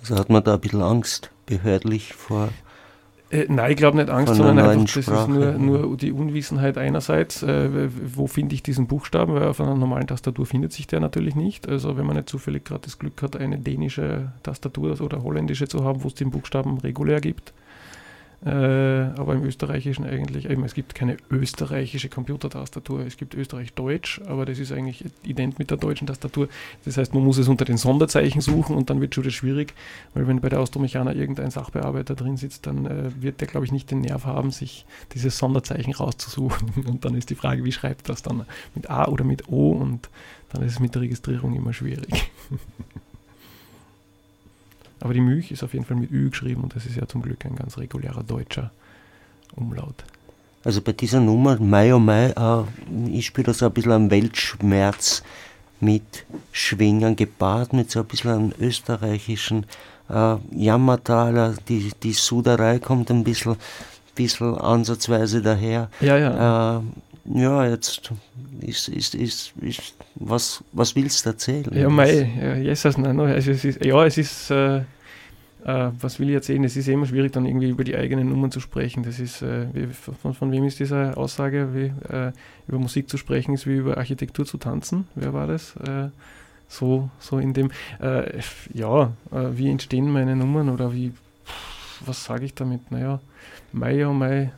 Also 0.00 0.16
hat 0.16 0.28
man 0.28 0.42
da 0.42 0.54
ein 0.54 0.60
bisschen 0.60 0.82
Angst, 0.82 1.30
behördlich 1.46 2.14
vor 2.14 2.48
äh, 3.32 3.46
nein, 3.48 3.70
ich 3.70 3.76
glaube 3.78 3.96
nicht 3.96 4.10
Angst, 4.10 4.34
sondern 4.34 4.58
einfach, 4.58 4.84
das 4.84 5.08
ist 5.08 5.28
nur, 5.28 5.52
nur 5.52 5.96
die 5.96 6.12
Unwissenheit 6.12 6.76
einerseits, 6.76 7.42
äh, 7.42 7.88
wo 8.14 8.26
finde 8.26 8.54
ich 8.54 8.62
diesen 8.62 8.86
Buchstaben, 8.86 9.34
weil 9.34 9.48
auf 9.48 9.60
einer 9.60 9.74
normalen 9.74 10.06
Tastatur 10.06 10.44
findet 10.44 10.72
sich 10.72 10.86
der 10.86 11.00
natürlich 11.00 11.34
nicht. 11.34 11.68
Also 11.68 11.96
wenn 11.96 12.04
man 12.06 12.16
nicht 12.16 12.28
zufällig 12.28 12.64
gerade 12.66 12.82
das 12.84 12.98
Glück 12.98 13.22
hat, 13.22 13.36
eine 13.36 13.58
dänische 13.58 14.32
Tastatur 14.42 15.00
oder 15.00 15.22
holländische 15.22 15.66
zu 15.66 15.82
haben, 15.82 16.04
wo 16.04 16.08
es 16.08 16.14
den 16.14 16.30
Buchstaben 16.30 16.78
regulär 16.78 17.20
gibt, 17.20 17.54
äh, 18.44 18.50
aber 18.50 19.34
im 19.34 19.44
Österreichischen 19.44 20.04
eigentlich, 20.04 20.50
eben, 20.50 20.64
es 20.64 20.74
gibt 20.74 20.96
keine 20.96 21.16
österreichische 21.30 22.08
Computertastatur, 22.08 23.06
es 23.06 23.16
gibt 23.16 23.34
Österreich-Deutsch, 23.34 24.20
aber 24.26 24.44
das 24.44 24.58
ist 24.58 24.72
eigentlich 24.72 25.04
ident 25.22 25.60
mit 25.60 25.70
der 25.70 25.76
deutschen 25.76 26.08
Tastatur. 26.08 26.48
Das 26.84 26.96
heißt, 26.96 27.14
man 27.14 27.24
muss 27.24 27.38
es 27.38 27.46
unter 27.46 27.64
den 27.64 27.76
Sonderzeichen 27.76 28.40
suchen 28.40 28.74
und 28.74 28.90
dann 28.90 29.00
wird 29.00 29.14
schon 29.14 29.22
das 29.22 29.34
schwierig, 29.34 29.74
weil 30.14 30.26
wenn 30.26 30.40
bei 30.40 30.48
der 30.48 30.58
Austromechaner 30.58 31.14
irgendein 31.14 31.52
Sachbearbeiter 31.52 32.16
drin 32.16 32.36
sitzt, 32.36 32.66
dann 32.66 32.86
äh, 32.86 33.10
wird 33.22 33.40
der, 33.40 33.46
glaube 33.46 33.64
ich, 33.64 33.70
nicht 33.70 33.92
den 33.92 34.00
Nerv 34.00 34.24
haben, 34.24 34.50
sich 34.50 34.86
dieses 35.14 35.38
Sonderzeichen 35.38 35.92
rauszusuchen. 35.92 36.84
Und 36.86 37.04
dann 37.04 37.14
ist 37.14 37.30
die 37.30 37.36
Frage, 37.36 37.62
wie 37.62 37.72
schreibt 37.72 38.08
das 38.08 38.22
dann 38.22 38.44
mit 38.74 38.90
A 38.90 39.06
oder 39.06 39.24
mit 39.24 39.48
O 39.48 39.70
und 39.72 40.08
dann 40.52 40.62
ist 40.62 40.72
es 40.72 40.80
mit 40.80 40.94
der 40.94 41.02
Registrierung 41.02 41.54
immer 41.54 41.72
schwierig. 41.72 42.30
Aber 45.02 45.14
die 45.14 45.20
Milch 45.20 45.50
ist 45.50 45.64
auf 45.64 45.72
jeden 45.74 45.84
Fall 45.84 45.96
mit 45.96 46.12
Ü 46.12 46.30
geschrieben 46.30 46.62
und 46.62 46.76
das 46.76 46.86
ist 46.86 46.94
ja 46.94 47.08
zum 47.08 47.22
Glück 47.22 47.44
ein 47.44 47.56
ganz 47.56 47.76
regulärer 47.76 48.22
deutscher 48.22 48.70
Umlaut. 49.56 50.04
Also 50.64 50.80
bei 50.80 50.92
dieser 50.92 51.18
Nummer, 51.18 51.58
Mai 51.58 51.92
oh 51.92 51.98
Mai, 51.98 52.30
äh, 52.30 53.08
ich 53.10 53.26
spiele 53.26 53.46
da 53.46 53.52
so 53.52 53.66
ein 53.66 53.72
bisschen 53.72 53.90
einen 53.90 54.10
Weltschmerz 54.12 55.24
mit 55.80 56.24
Schwingern 56.52 57.16
gepaart, 57.16 57.72
mit 57.72 57.90
so 57.90 57.98
ein 57.98 58.06
bisschen 58.06 58.30
einem 58.30 58.52
österreichischen 58.60 59.66
äh, 60.08 60.36
Jammertaler. 60.52 61.56
Die, 61.68 61.90
die 62.00 62.12
Suderei 62.12 62.78
kommt 62.78 63.10
ein 63.10 63.24
bisschen, 63.24 63.56
bisschen 64.14 64.56
ansatzweise 64.56 65.42
daher. 65.42 65.90
Ja, 66.00 66.16
ja. 66.16 66.78
Äh, 66.78 66.82
ja, 67.24 67.66
jetzt 67.68 68.12
ist, 68.60 68.88
ist, 68.88 69.14
ist, 69.14 69.52
ist 69.60 69.94
was, 70.16 70.64
was 70.72 70.96
willst 70.96 71.24
du 71.24 71.30
erzählen? 71.30 71.70
Ja, 71.72 71.88
mei, 71.88 72.30
ja, 72.40 72.56
Jesus, 72.56 72.98
nein, 72.98 73.18
also 73.20 73.50
es 73.50 73.64
ist, 73.64 73.84
ja, 73.84 74.04
es 74.04 74.18
ist, 74.18 74.50
äh, 74.50 74.82
äh, 75.64 75.90
was 76.00 76.18
will 76.18 76.28
ich 76.28 76.34
erzählen? 76.34 76.64
Es 76.64 76.76
ist 76.76 76.88
immer 76.88 77.06
schwierig, 77.06 77.32
dann 77.32 77.46
irgendwie 77.46 77.68
über 77.68 77.84
die 77.84 77.96
eigenen 77.96 78.28
Nummern 78.28 78.50
zu 78.50 78.60
sprechen. 78.60 79.04
Das 79.04 79.20
ist, 79.20 79.42
äh, 79.42 79.66
wie, 79.72 79.86
von, 79.86 80.34
von, 80.34 80.50
wem 80.50 80.64
ist 80.64 80.80
diese 80.80 81.16
Aussage, 81.16 81.68
wie, 81.74 81.92
äh, 82.12 82.32
über 82.66 82.78
Musik 82.78 83.08
zu 83.08 83.16
sprechen 83.16 83.54
ist 83.54 83.66
wie 83.66 83.76
über 83.76 83.96
Architektur 83.96 84.44
zu 84.44 84.58
tanzen? 84.58 85.06
Wer 85.14 85.32
war 85.32 85.46
das? 85.46 85.76
Äh, 85.76 86.08
so, 86.68 87.10
so 87.20 87.38
in 87.38 87.52
dem, 87.52 87.70
äh, 88.00 88.40
ja, 88.72 89.12
wie 89.30 89.68
entstehen 89.68 90.10
meine 90.10 90.34
Nummern 90.34 90.70
oder 90.70 90.92
wie, 90.94 91.12
was 92.00 92.24
sage 92.24 92.46
ich 92.46 92.54
damit? 92.54 92.90
Naja, 92.90 93.20
Mai, 93.72 94.06
oh 94.06 94.14
Mai, 94.14 94.50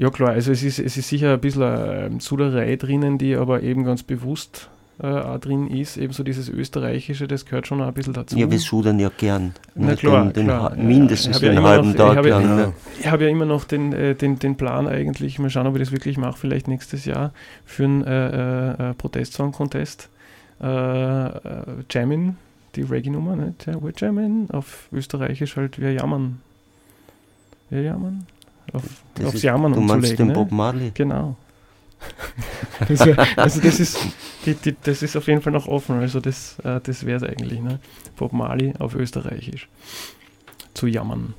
ja 0.00 0.08
klar, 0.08 0.30
also 0.30 0.50
es 0.50 0.62
ist, 0.62 0.78
es 0.78 0.96
ist 0.96 1.08
sicher 1.08 1.34
ein 1.34 1.40
bisschen 1.40 1.62
eine 1.62 2.20
Suderei 2.20 2.76
drinnen, 2.76 3.18
die 3.18 3.36
aber 3.36 3.62
eben 3.62 3.84
ganz 3.84 4.02
bewusst 4.02 4.70
äh, 4.98 5.06
auch 5.06 5.38
drin 5.38 5.68
ist. 5.68 5.98
Ebenso 5.98 6.22
dieses 6.22 6.48
Österreichische, 6.48 7.28
das 7.28 7.44
gehört 7.44 7.66
schon 7.66 7.82
auch 7.82 7.88
ein 7.88 7.92
bisschen 7.92 8.14
dazu. 8.14 8.38
Ja, 8.38 8.50
wir 8.50 8.58
sudern 8.58 8.98
ja 8.98 9.10
gern. 9.14 9.52
Na 9.74 9.94
klar, 9.96 10.32
den, 10.32 10.46
klar. 10.46 10.74
mindestens 10.74 11.40
den 11.40 11.52
ja 11.52 11.62
halben 11.62 11.90
noch, 11.90 11.96
Tag 11.96 12.12
ich 12.12 12.16
habe, 12.16 12.28
lang. 12.30 12.58
Ja, 12.58 12.72
ich 12.98 13.10
habe 13.10 13.24
ja 13.24 13.30
immer 13.30 13.44
noch 13.44 13.64
den, 13.64 13.92
äh, 13.92 14.14
den, 14.14 14.38
den 14.38 14.56
Plan 14.56 14.88
eigentlich, 14.88 15.38
mal 15.38 15.50
schauen, 15.50 15.66
ob 15.66 15.74
ich 15.74 15.80
das 15.80 15.92
wirklich 15.92 16.16
mache, 16.16 16.38
vielleicht 16.38 16.66
nächstes 16.66 17.04
Jahr, 17.04 17.32
für 17.66 17.84
einen 17.84 18.02
äh, 18.02 18.90
äh, 18.90 18.94
Protest-Song-Contest. 18.94 20.08
Äh, 20.62 20.66
äh, 20.66 21.30
Jammin, 21.90 22.38
die 22.74 22.82
Reggae-Nummer, 22.82 23.36
nicht? 23.36 23.66
Ja, 23.66 23.82
wir 23.82 23.92
jammin, 23.94 24.48
auf 24.50 24.88
Österreichisch 24.92 25.56
halt, 25.56 25.78
wir 25.78 25.92
jammern. 25.92 26.40
Wir 27.68 27.82
jammern? 27.82 28.26
Auf, 28.72 28.82
aufs 29.24 29.34
ist, 29.34 29.42
Jammern 29.42 29.72
Du 29.72 29.80
umzulegen. 29.80 30.16
den 30.16 30.26
ne? 30.28 30.32
Bob 30.32 30.50
Marley? 30.50 30.90
Genau. 30.94 31.36
Das 32.88 33.04
wär, 33.04 33.18
also 33.36 33.60
das 33.60 33.78
ist, 33.78 33.98
die, 34.46 34.54
die, 34.54 34.74
das 34.82 35.02
ist 35.02 35.14
auf 35.14 35.26
jeden 35.26 35.42
Fall 35.42 35.52
noch 35.52 35.68
offen. 35.68 36.00
Also 36.00 36.18
das, 36.18 36.58
äh, 36.60 36.80
das 36.82 37.04
wäre 37.04 37.18
es 37.18 37.22
eigentlich. 37.22 37.60
Ne? 37.60 37.78
Bob 38.16 38.32
Marley 38.32 38.72
auf 38.78 38.94
Österreichisch 38.94 39.68
zu 40.72 40.86
jammern. 40.86 41.34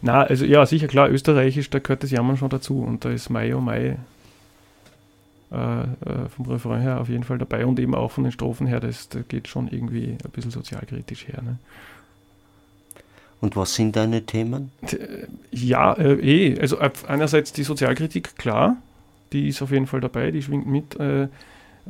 Na, 0.00 0.22
also 0.22 0.46
ja, 0.46 0.64
sicher 0.64 0.88
klar, 0.88 1.10
Österreichisch, 1.10 1.68
da 1.68 1.78
gehört 1.78 2.02
das 2.02 2.10
Jammern 2.10 2.38
schon 2.38 2.48
dazu 2.48 2.82
und 2.82 3.04
da 3.04 3.10
ist 3.10 3.28
Mai 3.28 3.54
oh 3.54 3.60
Mai 3.60 3.98
äh, 5.52 5.82
äh, 5.82 6.28
vom 6.34 6.46
Refrain 6.46 6.80
her 6.80 7.00
auf 7.00 7.08
jeden 7.10 7.24
Fall 7.24 7.36
dabei 7.38 7.66
und 7.66 7.78
eben 7.78 7.94
auch 7.94 8.10
von 8.10 8.24
den 8.24 8.32
Strophen 8.32 8.66
her, 8.66 8.80
das, 8.80 9.10
das 9.10 9.28
geht 9.28 9.48
schon 9.48 9.68
irgendwie 9.68 10.16
ein 10.24 10.30
bisschen 10.32 10.50
sozialkritisch 10.50 11.28
her. 11.28 11.42
Ne? 11.42 11.58
Und 13.42 13.56
was 13.56 13.74
sind 13.74 13.96
deine 13.96 14.24
Themen? 14.24 14.70
Ja, 15.50 15.94
äh, 15.94 16.14
eh. 16.14 16.60
Also 16.60 16.78
einerseits 16.78 17.52
die 17.52 17.64
Sozialkritik, 17.64 18.36
klar, 18.36 18.76
die 19.32 19.48
ist 19.48 19.60
auf 19.62 19.72
jeden 19.72 19.88
Fall 19.88 20.00
dabei, 20.00 20.30
die 20.30 20.42
schwingt 20.42 20.68
mit. 20.68 20.98
Äh, 21.00 21.26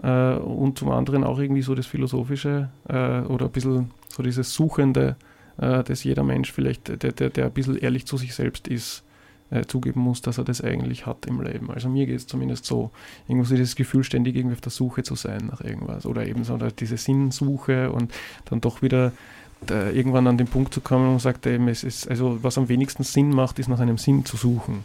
äh, 0.02 0.34
und 0.36 0.78
zum 0.78 0.90
anderen 0.90 1.24
auch 1.24 1.38
irgendwie 1.38 1.60
so 1.60 1.74
das 1.74 1.86
Philosophische 1.86 2.70
äh, 2.88 3.20
oder 3.20 3.46
ein 3.46 3.52
bisschen 3.52 3.90
so 4.08 4.22
dieses 4.22 4.54
Suchende, 4.54 5.16
äh, 5.58 5.84
dass 5.84 6.04
jeder 6.04 6.22
Mensch 6.22 6.50
vielleicht, 6.50 6.88
der, 6.88 7.12
der, 7.12 7.28
der 7.28 7.44
ein 7.44 7.52
bisschen 7.52 7.76
ehrlich 7.76 8.06
zu 8.06 8.16
sich 8.16 8.34
selbst 8.34 8.66
ist, 8.66 9.04
äh, 9.50 9.66
zugeben 9.66 10.00
muss, 10.00 10.22
dass 10.22 10.38
er 10.38 10.44
das 10.44 10.62
eigentlich 10.62 11.04
hat 11.04 11.26
im 11.26 11.42
Leben. 11.42 11.70
Also 11.70 11.90
mir 11.90 12.06
geht 12.06 12.16
es 12.16 12.26
zumindest 12.26 12.64
so. 12.64 12.90
Irgendwo 13.28 13.46
so 13.46 13.54
dieses 13.54 13.76
Gefühl, 13.76 14.04
ständig 14.04 14.36
irgendwie 14.36 14.54
auf 14.54 14.62
der 14.62 14.72
Suche 14.72 15.02
zu 15.02 15.14
sein 15.14 15.48
nach 15.50 15.60
irgendwas. 15.60 16.06
Oder 16.06 16.26
eben 16.26 16.44
so 16.44 16.56
diese 16.56 16.96
Sinnsuche 16.96 17.92
und 17.92 18.10
dann 18.46 18.62
doch 18.62 18.80
wieder 18.80 19.12
irgendwann 19.70 20.26
an 20.26 20.38
den 20.38 20.46
Punkt 20.46 20.74
zu 20.74 20.80
kommen 20.80 21.12
und 21.12 21.20
sagt 21.20 21.46
eben, 21.46 21.68
es 21.68 21.84
ist, 21.84 22.08
also 22.08 22.42
was 22.42 22.58
am 22.58 22.68
wenigsten 22.68 23.04
Sinn 23.04 23.30
macht, 23.30 23.58
ist 23.58 23.68
nach 23.68 23.80
einem 23.80 23.98
Sinn 23.98 24.24
zu 24.24 24.36
suchen. 24.36 24.84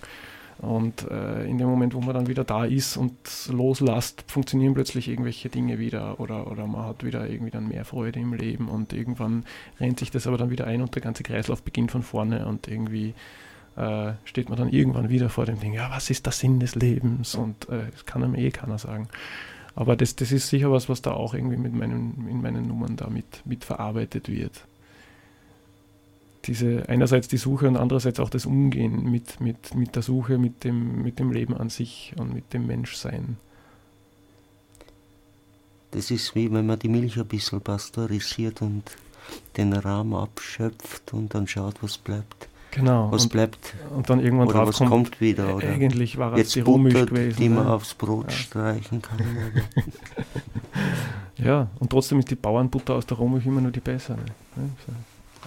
Und 0.60 1.10
äh, 1.12 1.46
in 1.46 1.60
dem 1.60 1.68
Moment, 1.68 1.94
wo 1.94 2.02
man 2.02 2.16
dann 2.16 2.28
wieder 2.28 2.44
da 2.44 2.66
ist 2.66 2.98
und 2.98 3.14
loslasst, 3.52 4.24
funktionieren 4.28 4.74
plötzlich 4.74 5.08
irgendwelche 5.08 5.50
Dinge 5.50 5.78
wieder 5.78 6.20
oder, 6.20 6.50
oder 6.50 6.66
man 6.66 6.84
hat 6.84 7.04
wieder 7.04 7.30
irgendwie 7.30 7.52
dann 7.52 7.68
mehr 7.68 7.86
Freude 7.86 8.20
im 8.20 8.34
Leben 8.34 8.68
und 8.68 8.92
irgendwann 8.92 9.46
rennt 9.80 10.00
sich 10.00 10.10
das 10.10 10.26
aber 10.26 10.38
dann 10.38 10.50
wieder 10.50 10.66
ein 10.66 10.82
und 10.82 10.96
der 10.96 11.04
ganze 11.04 11.22
Kreislauf 11.22 11.62
beginnt 11.62 11.92
von 11.92 12.02
vorne 12.02 12.48
und 12.48 12.68
irgendwie 12.68 13.14
äh, 13.76 14.14
steht 14.24 14.50
man 14.50 14.58
dann 14.58 14.70
irgendwann 14.70 15.10
wieder 15.10 15.30
vor 15.30 15.46
dem 15.46 15.60
Ding, 15.60 15.74
ja, 15.74 15.92
was 15.92 16.10
ist 16.10 16.26
der 16.26 16.34
Sinn 16.34 16.60
des 16.60 16.74
Lebens? 16.74 17.36
Und 17.36 17.70
äh, 17.70 17.92
das 17.92 18.06
kann 18.08 18.24
einem 18.24 18.34
eh 18.34 18.50
keiner 18.50 18.80
sagen. 18.80 19.08
Aber 19.78 19.96
das, 19.96 20.16
das 20.16 20.32
ist 20.32 20.50
sicher 20.50 20.72
was, 20.72 20.90
was 20.90 21.04
da 21.04 21.12
auch 21.12 21.36
irgendwie 21.36 21.56
mit 21.56 21.72
meinen, 21.72 22.28
in 22.28 22.42
meinen 22.42 22.68
Nummern 22.68 22.96
da 22.96 23.12
mit, 23.12 23.46
mit 23.46 23.64
verarbeitet 23.64 24.28
wird. 24.28 24.66
Diese 26.46 26.90
einerseits 26.90 27.28
die 27.28 27.38
Suche 27.38 27.68
und 27.68 27.78
andererseits 27.78 28.20
auch 28.20 28.32
das 28.32 28.48
Umgehen 28.48 29.12
mit, 29.12 29.40
mit, 29.40 29.76
mit 29.76 29.96
der 29.96 30.02
Suche, 30.02 30.40
mit 30.40 30.64
dem, 30.64 31.04
mit 31.04 31.20
dem 31.20 31.32
Leben 31.32 31.56
an 31.56 31.70
sich 31.70 32.16
und 32.18 32.34
mit 32.34 32.54
dem 32.54 32.66
Menschsein. 32.66 33.38
Das 35.92 36.10
ist 36.10 36.34
wie 36.34 36.52
wenn 36.52 36.66
man 36.66 36.80
die 36.80 36.90
Milch 36.90 37.16
ein 37.20 37.28
bisschen 37.28 37.62
pasteurisiert 37.62 38.64
und 38.64 38.82
den 39.58 39.74
Rahmen 39.74 40.16
abschöpft 40.16 41.14
und 41.14 41.36
dann 41.36 41.48
schaut, 41.48 41.84
was 41.84 42.00
bleibt. 42.00 42.50
Genau. 42.72 43.12
Was 43.12 43.24
und, 43.24 43.32
bleibt. 43.32 43.76
Und 43.96 44.10
dann 44.10 44.20
irgendwann 44.20 44.48
oder 44.48 44.68
was 44.68 44.78
kommt, 44.78 44.90
kommt 44.90 45.22
wieder. 45.22 45.56
Oder 45.56 45.70
eigentlich 45.70 46.18
war 46.18 46.34
es 46.38 46.52
die 46.52 46.60
Rohmilch 46.60 47.08
gewesen. 47.08 47.38
Die 47.40 47.50
man 47.50 47.66
ne? 47.66 47.72
aufs 47.72 47.94
Brot 47.94 48.26
ja. 48.30 48.32
streichen 48.32 49.02
kann. 49.02 49.18
ja, 51.38 51.68
und 51.80 51.90
trotzdem 51.90 52.20
ist 52.20 52.30
die 52.30 52.36
Bauernbutter 52.36 52.96
aus 52.96 53.06
der 53.06 53.18
Rohmilch 53.18 53.46
immer 53.46 53.62
nur 53.62 53.72
die 53.72 53.80
bessere. 53.80 54.18
Ne? 54.56 54.70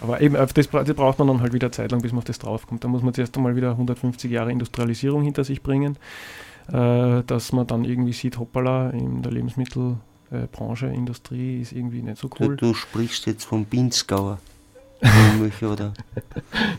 Aber 0.01 0.21
eben, 0.21 0.35
das, 0.35 0.53
das, 0.55 0.69
braucht 0.69 1.19
man 1.19 1.29
dann 1.29 1.41
halt 1.41 1.53
wieder 1.53 1.71
Zeit 1.73 1.93
lang, 1.93 2.01
bis 2.01 2.13
man 2.13 2.19
auf 2.19 2.25
das 2.25 2.39
draufkommt. 2.39 2.85
Da 2.85 2.89
muss 2.89 3.03
man 3.03 3.13
zuerst 3.13 3.37
einmal 3.37 3.55
wieder 3.55 3.73
150 3.73 4.31
Jahre 4.31 4.51
Industrialisierung 4.51 5.23
hinter 5.23 5.45
sich 5.45 5.63
bringen, 5.63 5.97
äh, 6.73 7.23
dass 7.27 7.53
man 7.53 7.67
dann 7.67 7.85
irgendwie 7.85 8.13
sieht, 8.13 8.39
hoppala, 8.39 8.91
in 8.91 9.23
der 9.23 9.33
Lebensmittelbranche, 9.33 10.87
Industrie 10.87 11.61
ist 11.61 11.73
irgendwie 11.73 12.03
nicht 12.03 12.19
so 12.19 12.31
cool. 12.41 12.57
Du, 12.57 12.69
du 12.69 12.75
sprichst 12.75 13.27
jetzt 13.27 13.45
vom 13.45 13.67
Pinzgauer. 13.67 14.39
Rohmilch 15.03 15.63
oder. 15.63 15.93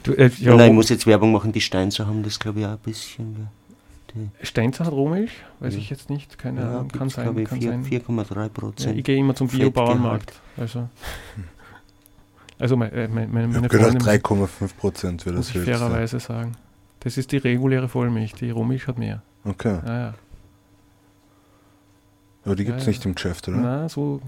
Du, 0.04 0.14
äh, 0.14 0.30
ja, 0.40 0.56
Nein, 0.56 0.70
ich 0.70 0.76
muss 0.76 0.90
jetzt 0.90 1.06
Werbung 1.06 1.32
machen, 1.32 1.52
die 1.52 1.62
Steinzer 1.62 2.08
haben 2.08 2.24
das 2.24 2.40
glaube 2.40 2.60
ich 2.60 2.66
auch 2.66 2.72
ein 2.72 2.78
bisschen. 2.80 3.48
Steinzer 4.42 4.86
hat 4.86 4.92
Rohmilch? 4.92 5.32
Weiß 5.60 5.74
ja. 5.74 5.80
ich 5.80 5.90
jetzt 5.90 6.10
nicht. 6.10 6.38
Keine 6.38 6.62
ja, 6.62 6.70
Ahnung. 6.72 6.90
Kann 6.90 7.10
sein. 7.10 7.30
4,3 7.30 8.50
Prozent. 8.50 8.92
Ja, 8.92 8.98
ich 8.98 9.04
gehe 9.04 9.18
immer 9.18 9.36
zum 9.36 9.48
Biobauernmarkt. 9.48 10.34
Also, 10.58 10.90
also 12.60 12.76
mein, 12.76 12.92
äh, 12.92 13.08
mein, 13.08 13.32
meine, 13.32 13.48
meine 13.48 13.70
Freundin. 13.70 14.02
3,5 14.02 14.48
Prozent 14.78 15.26
würde 15.26 15.38
das 15.38 15.54
muss 15.54 15.64
ich 15.64 15.70
fairerweise 15.70 16.20
sagen. 16.20 16.54
Das 17.00 17.18
ist 17.18 17.32
die 17.32 17.38
reguläre 17.38 17.88
Vollmilch. 17.88 18.34
Die 18.34 18.52
Rohmilch 18.52 18.88
hat 18.88 19.00
mehr. 19.00 19.22
Okay. 19.44 19.80
Ja, 19.86 20.00
ja. 20.00 20.14
Aber 22.44 22.56
die 22.56 22.66
gibt 22.66 22.80
es 22.80 22.86
ja, 22.86 22.90
nicht 22.90 23.06
im 23.06 23.14
Geschäft, 23.14 23.48
oder? 23.48 23.58
Nein, 23.58 23.90
so, 23.90 24.20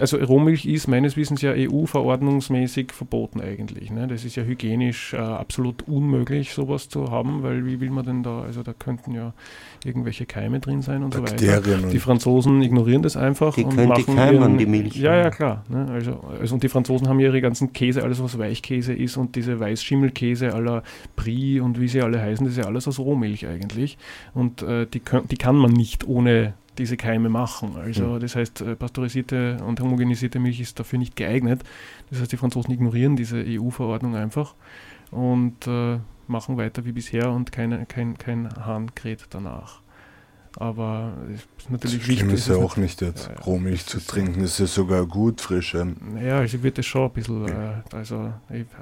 also 0.00 0.16
Rohmilch 0.16 0.66
ist 0.66 0.88
meines 0.88 1.16
Wissens 1.16 1.42
ja 1.42 1.52
EU-verordnungsmäßig 1.54 2.92
verboten 2.92 3.40
eigentlich. 3.40 3.92
Ne? 3.92 4.08
Das 4.08 4.24
ist 4.24 4.34
ja 4.34 4.42
hygienisch 4.42 5.14
äh, 5.14 5.18
absolut 5.18 5.86
unmöglich, 5.86 6.52
sowas 6.52 6.88
zu 6.88 7.12
haben, 7.12 7.44
weil 7.44 7.64
wie 7.64 7.78
will 7.78 7.90
man 7.90 8.04
denn 8.04 8.22
da, 8.24 8.40
also 8.40 8.64
da 8.64 8.72
könnten 8.72 9.12
ja 9.12 9.32
irgendwelche 9.84 10.26
Keime 10.26 10.58
drin 10.58 10.82
sein 10.82 11.04
und 11.04 11.10
Bakterien 11.10 11.62
so 11.62 11.72
weiter. 11.72 11.88
Die 11.88 12.00
Franzosen 12.00 12.62
ignorieren 12.62 13.02
das 13.02 13.16
einfach. 13.16 13.54
Die 13.54 13.62
und 13.62 13.76
können 13.76 13.88
machen 13.90 14.04
die 14.08 14.14
Keime 14.14 14.44
an 14.44 14.58
die 14.58 14.66
Milch. 14.66 14.96
Ja, 14.96 15.14
ja, 15.14 15.30
klar. 15.30 15.64
Ne? 15.68 15.86
Also, 15.88 16.18
also, 16.40 16.54
und 16.54 16.64
die 16.64 16.68
Franzosen 16.68 17.08
haben 17.08 17.20
ja 17.20 17.28
ihre 17.28 17.40
ganzen 17.40 17.72
Käse, 17.72 18.02
alles 18.02 18.20
was 18.20 18.40
Weichkäse 18.40 18.92
ist 18.92 19.16
und 19.16 19.36
diese 19.36 19.60
Weißschimmelkäse 19.60 20.52
aller 20.52 20.82
Brie 21.14 21.60
und 21.60 21.80
wie 21.80 21.86
sie 21.86 22.02
alle 22.02 22.20
heißen, 22.20 22.44
das 22.44 22.56
ist 22.56 22.58
ja 22.58 22.66
alles 22.68 22.88
aus 22.88 22.98
Rohmilch 22.98 23.46
eigentlich. 23.46 23.98
Und 24.34 24.62
äh, 24.62 24.86
die, 24.86 24.98
können, 24.98 25.28
die 25.28 25.36
kann 25.36 25.54
man 25.54 25.70
nicht 25.70 26.08
ohne 26.08 26.54
diese 26.78 26.96
Keime 26.96 27.28
machen. 27.28 27.76
Also 27.76 28.04
mhm. 28.04 28.20
das 28.20 28.36
heißt, 28.36 28.60
äh, 28.60 28.76
pasteurisierte 28.76 29.58
und 29.64 29.80
homogenisierte 29.80 30.38
Milch 30.38 30.60
ist 30.60 30.78
dafür 30.78 30.98
nicht 30.98 31.16
geeignet. 31.16 31.62
Das 32.10 32.20
heißt, 32.20 32.32
die 32.32 32.36
Franzosen 32.36 32.72
ignorieren 32.72 33.16
diese 33.16 33.42
EU-Verordnung 33.46 34.16
einfach 34.16 34.54
und 35.10 35.66
äh, 35.66 35.98
machen 36.26 36.56
weiter 36.56 36.84
wie 36.84 36.92
bisher 36.92 37.30
und 37.30 37.52
keine, 37.52 37.86
kein, 37.86 38.18
kein 38.18 38.48
Hahn 38.56 38.94
kräht 38.94 39.26
danach. 39.30 39.80
Aber 40.58 41.12
es 41.34 41.40
ist 41.40 41.70
natürlich 41.70 42.02
so 42.02 42.08
wichtig. 42.08 42.32
ist 42.32 42.48
ja 42.48 42.56
auch 42.56 42.78
nicht 42.78 43.02
jetzt 43.02 43.28
ja, 43.28 43.38
Rohmilch 43.42 43.84
zu 43.84 44.00
trinken, 44.00 44.40
das 44.40 44.58
ist 44.58 44.74
sogar 44.74 45.04
gut, 45.04 45.42
frische. 45.42 45.94
Ja, 46.18 46.38
also 46.38 46.62
wird 46.62 46.78
das 46.78 46.86
schon 46.86 47.02
ein 47.02 47.10
bisschen, 47.10 47.46
äh, 47.46 47.82
also, 47.92 48.32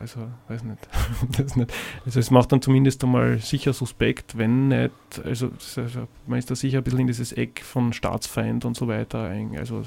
also, 0.01 0.21
weiß 0.47 0.63
nicht. 0.63 0.79
das 1.37 1.57
nicht. 1.57 1.73
Also 2.07 2.21
es 2.21 2.31
macht 2.31 2.53
dann 2.53 2.63
zumindest 2.63 3.03
einmal 3.03 3.39
sicher 3.39 3.73
suspekt, 3.73 4.39
wenn 4.39 4.69
nicht, 4.69 4.93
also, 5.25 5.51
also, 5.77 6.07
man 6.29 6.39
ist 6.39 6.49
da 6.49 6.55
sicher 6.55 6.79
ein 6.79 6.85
bisschen 6.85 7.01
in 7.01 7.07
dieses 7.09 7.33
Eck 7.33 7.61
von 7.65 7.93
Staatsfeind 7.93 8.65
und 8.65 8.77
so 8.77 8.87
weiter, 8.87 9.33
also 9.59 9.83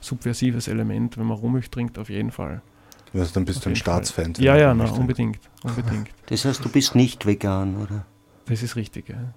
subversives 0.00 0.68
Element, 0.68 1.18
wenn 1.18 1.26
man 1.26 1.36
Rohmilch 1.36 1.70
trinkt, 1.70 1.98
auf 1.98 2.08
jeden 2.08 2.30
Fall. 2.30 2.62
Also 3.12 3.34
dann 3.34 3.44
bist 3.44 3.64
du 3.64 3.70
ein 3.70 3.76
Staatsfeind. 3.76 4.38
Ja, 4.38 4.56
ja, 4.56 4.72
na, 4.72 4.90
unbedingt, 4.90 5.38
unbedingt. 5.62 6.08
Das 6.26 6.46
heißt, 6.46 6.64
du 6.64 6.70
bist 6.70 6.94
nicht 6.94 7.26
vegan, 7.26 7.76
oder? 7.76 8.06
Das 8.46 8.62
ist 8.62 8.76
richtig, 8.76 9.10
ja. 9.10 9.34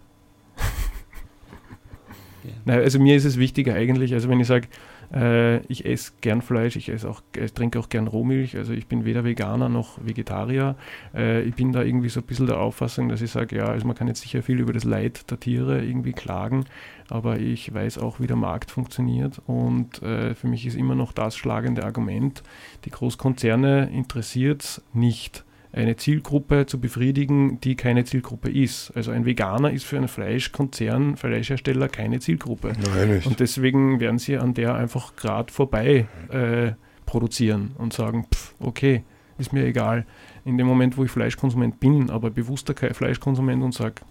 Nein, 2.65 2.79
also 2.79 2.99
mir 2.99 3.15
ist 3.15 3.25
es 3.25 3.37
wichtiger 3.37 3.73
eigentlich, 3.73 4.13
also 4.13 4.29
wenn 4.29 4.39
ich 4.39 4.47
sage, 4.47 4.67
äh, 5.13 5.59
ich 5.65 5.85
esse 5.85 6.11
gern 6.21 6.41
Fleisch, 6.41 6.75
ich, 6.75 6.89
esse 6.89 7.09
auch, 7.09 7.21
ich 7.35 7.53
trinke 7.53 7.79
auch 7.79 7.89
gern 7.89 8.07
Rohmilch, 8.07 8.55
also 8.57 8.73
ich 8.73 8.87
bin 8.87 9.05
weder 9.05 9.23
Veganer 9.23 9.69
noch 9.69 9.97
Vegetarier. 10.05 10.75
Äh, 11.15 11.41
ich 11.43 11.55
bin 11.55 11.71
da 11.71 11.81
irgendwie 11.81 12.09
so 12.09 12.19
ein 12.19 12.25
bisschen 12.25 12.47
der 12.47 12.59
Auffassung, 12.59 13.09
dass 13.09 13.21
ich 13.21 13.31
sage, 13.31 13.57
ja, 13.57 13.65
also 13.65 13.87
man 13.87 13.95
kann 13.95 14.07
jetzt 14.07 14.21
sicher 14.21 14.43
viel 14.43 14.59
über 14.59 14.73
das 14.73 14.83
Leid 14.83 15.29
der 15.31 15.39
Tiere 15.39 15.83
irgendwie 15.83 16.13
klagen, 16.13 16.65
aber 17.09 17.39
ich 17.39 17.73
weiß 17.73 17.97
auch, 17.97 18.19
wie 18.19 18.27
der 18.27 18.35
Markt 18.35 18.71
funktioniert 18.71 19.41
und 19.47 20.01
äh, 20.03 20.35
für 20.35 20.47
mich 20.47 20.65
ist 20.65 20.75
immer 20.75 20.95
noch 20.95 21.11
das 21.11 21.35
schlagende 21.35 21.83
Argument, 21.83 22.43
die 22.85 22.91
Großkonzerne 22.91 23.89
interessiert 23.91 24.63
es 24.63 24.81
nicht 24.93 25.43
eine 25.71 25.95
Zielgruppe 25.95 26.65
zu 26.65 26.79
befriedigen, 26.79 27.59
die 27.61 27.75
keine 27.75 28.03
Zielgruppe 28.03 28.49
ist. 28.49 28.91
Also 28.95 29.11
ein 29.11 29.25
Veganer 29.25 29.71
ist 29.71 29.85
für 29.85 29.97
einen 29.97 30.07
Fleischkonzern, 30.07 31.15
Fleischhersteller 31.15 31.87
keine 31.89 32.19
Zielgruppe. 32.19 32.73
Nein, 32.95 33.21
und 33.25 33.39
deswegen 33.39 33.99
werden 33.99 34.17
sie 34.17 34.37
an 34.37 34.53
der 34.53 34.75
einfach 34.75 35.15
gerade 35.15 35.53
vorbei 35.53 36.07
äh, 36.29 36.71
produzieren 37.05 37.71
und 37.77 37.93
sagen, 37.93 38.25
pff, 38.33 38.55
okay, 38.59 39.03
ist 39.37 39.53
mir 39.53 39.65
egal. 39.65 40.05
In 40.43 40.57
dem 40.57 40.67
Moment, 40.67 40.97
wo 40.97 41.03
ich 41.03 41.11
Fleischkonsument 41.11 41.79
bin, 41.79 42.09
aber 42.09 42.29
bewusster 42.29 42.73
Fleischkonsument 42.75 43.63
und 43.63 43.73
sage, 43.73 44.01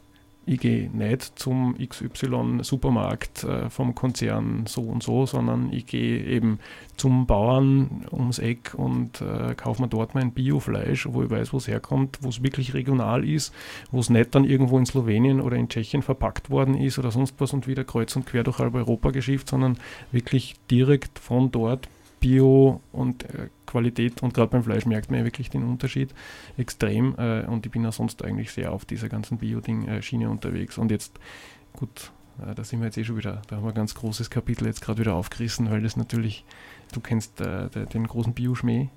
ich 0.48 0.60
gehe 0.60 0.90
nicht 0.90 1.38
zum 1.38 1.76
XY-Supermarkt 1.78 3.44
äh, 3.44 3.68
vom 3.68 3.94
Konzern 3.94 4.64
so 4.66 4.80
und 4.80 5.02
so, 5.02 5.26
sondern 5.26 5.70
ich 5.72 5.84
gehe 5.86 6.24
eben 6.24 6.58
zum 6.96 7.26
Bauern 7.26 8.06
ums 8.10 8.38
Eck 8.38 8.72
und 8.74 9.20
äh, 9.20 9.54
kaufe 9.54 9.82
mir 9.82 9.88
dort 9.88 10.14
mein 10.14 10.32
Biofleisch, 10.32 11.06
wo 11.10 11.22
ich 11.22 11.30
weiß, 11.30 11.52
wo 11.52 11.58
es 11.58 11.68
herkommt, 11.68 12.18
wo 12.22 12.30
es 12.30 12.42
wirklich 12.42 12.72
regional 12.72 13.28
ist, 13.28 13.52
wo 13.90 14.00
es 14.00 14.08
nicht 14.08 14.34
dann 14.34 14.44
irgendwo 14.44 14.78
in 14.78 14.86
Slowenien 14.86 15.42
oder 15.42 15.56
in 15.56 15.68
Tschechien 15.68 16.00
verpackt 16.02 16.48
worden 16.48 16.74
ist 16.74 16.98
oder 16.98 17.10
sonst 17.10 17.34
was 17.38 17.52
und 17.52 17.66
wieder 17.66 17.84
kreuz 17.84 18.16
und 18.16 18.24
quer 18.24 18.42
durch 18.42 18.58
halb 18.58 18.74
Europa 18.74 19.10
geschifft, 19.10 19.48
sondern 19.48 19.78
wirklich 20.12 20.56
direkt 20.70 21.18
von 21.18 21.50
dort 21.50 21.88
Bio 22.20 22.80
und 22.90 23.24
äh, 23.24 23.48
Qualität 23.68 24.22
und 24.22 24.34
gerade 24.34 24.50
beim 24.50 24.64
Fleisch 24.64 24.86
merkt 24.86 25.10
man 25.10 25.20
ja 25.20 25.24
wirklich 25.24 25.50
den 25.50 25.62
Unterschied 25.64 26.14
extrem 26.56 27.14
äh, 27.18 27.44
und 27.46 27.64
ich 27.64 27.72
bin 27.72 27.84
ja 27.84 27.92
sonst 27.92 28.24
eigentlich 28.24 28.50
sehr 28.50 28.72
auf 28.72 28.84
dieser 28.84 29.08
ganzen 29.08 29.38
Bio-Ding-Schiene 29.38 30.28
unterwegs 30.28 30.78
und 30.78 30.90
jetzt 30.90 31.18
gut, 31.72 32.10
äh, 32.44 32.54
da 32.54 32.64
sind 32.64 32.80
wir 32.80 32.86
jetzt 32.86 32.98
eh 32.98 33.04
schon 33.04 33.16
wieder, 33.16 33.42
da 33.48 33.56
haben 33.56 33.64
wir 33.64 33.68
ein 33.70 33.74
ganz 33.74 33.94
großes 33.94 34.30
Kapitel 34.30 34.66
jetzt 34.66 34.80
gerade 34.80 35.00
wieder 35.00 35.14
aufgerissen, 35.14 35.70
weil 35.70 35.82
das 35.82 35.96
natürlich, 35.96 36.44
du 36.92 37.00
kennst 37.00 37.40
äh, 37.40 37.68
den 37.68 38.06
großen 38.06 38.32
Bioschmäh, 38.32 38.88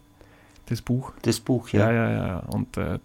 das 0.68 0.82
Buch. 0.82 1.12
Das 1.24 1.40
Buch, 1.40 1.70
ja. 1.70 1.92
Ja, 1.92 2.10
ja, 2.10 2.28
ja. 2.28 2.40
Und 2.40 2.78
äh, 2.78 3.00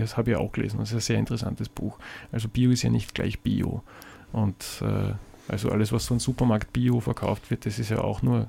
das 0.00 0.16
habe 0.16 0.32
ich 0.32 0.36
auch 0.36 0.50
gelesen. 0.50 0.78
Das 0.78 0.88
ist 0.88 0.94
ein 0.94 1.00
sehr 1.00 1.18
interessantes 1.18 1.68
Buch. 1.68 1.98
Also 2.32 2.48
Bio 2.48 2.70
ist 2.70 2.82
ja 2.82 2.90
nicht 2.90 3.14
gleich 3.14 3.40
Bio. 3.40 3.82
Und 4.32 4.82
äh, 4.82 5.12
also 5.46 5.70
alles, 5.70 5.92
was 5.92 6.06
so 6.06 6.14
im 6.14 6.20
Supermarkt 6.20 6.72
Bio 6.72 7.00
verkauft 7.00 7.50
wird, 7.50 7.66
das 7.66 7.78
ist 7.78 7.90
ja 7.90 7.98
auch 7.98 8.22
nur 8.22 8.48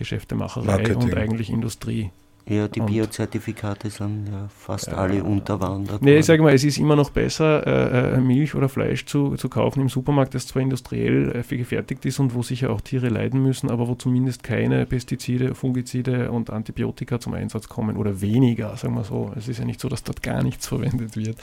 Geschäftemacherei 0.00 0.64
Marketing. 0.64 0.96
und 0.96 1.14
eigentlich 1.14 1.50
Industrie. 1.50 2.10
Ja, 2.48 2.68
die 2.68 2.80
Biozertifikate 2.80 3.90
sind 3.90 4.28
ja 4.28 4.48
fast 4.48 4.86
ja, 4.86 4.94
alle 4.94 5.22
unterwandert. 5.22 6.00
Nee, 6.00 6.16
ich 6.18 6.24
sage 6.24 6.42
mal, 6.42 6.54
es 6.54 6.64
ist 6.64 6.78
immer 6.78 6.96
noch 6.96 7.10
besser, 7.10 7.66
äh, 7.66 8.16
äh, 8.16 8.20
Milch 8.20 8.54
oder 8.54 8.70
Fleisch 8.70 9.04
zu, 9.04 9.36
zu 9.36 9.50
kaufen 9.50 9.82
im 9.82 9.90
Supermarkt, 9.90 10.34
das 10.34 10.46
zwar 10.46 10.62
industriell 10.62 11.44
äh, 11.48 11.56
gefertigt 11.56 12.04
ist 12.06 12.18
und 12.18 12.34
wo 12.34 12.42
sicher 12.42 12.70
auch 12.70 12.80
Tiere 12.80 13.10
leiden 13.10 13.42
müssen, 13.42 13.70
aber 13.70 13.86
wo 13.88 13.94
zumindest 13.94 14.42
keine 14.42 14.86
Pestizide, 14.86 15.54
Fungizide 15.54 16.32
und 16.32 16.48
Antibiotika 16.48 17.20
zum 17.20 17.34
Einsatz 17.34 17.68
kommen 17.68 17.98
oder 17.98 18.22
weniger, 18.22 18.74
sagen 18.76 18.94
wir 18.94 19.04
so. 19.04 19.30
Es 19.36 19.46
ist 19.46 19.58
ja 19.58 19.66
nicht 19.66 19.80
so, 19.80 19.90
dass 19.90 20.02
dort 20.02 20.22
gar 20.22 20.42
nichts 20.42 20.66
verwendet 20.66 21.16
wird, 21.16 21.36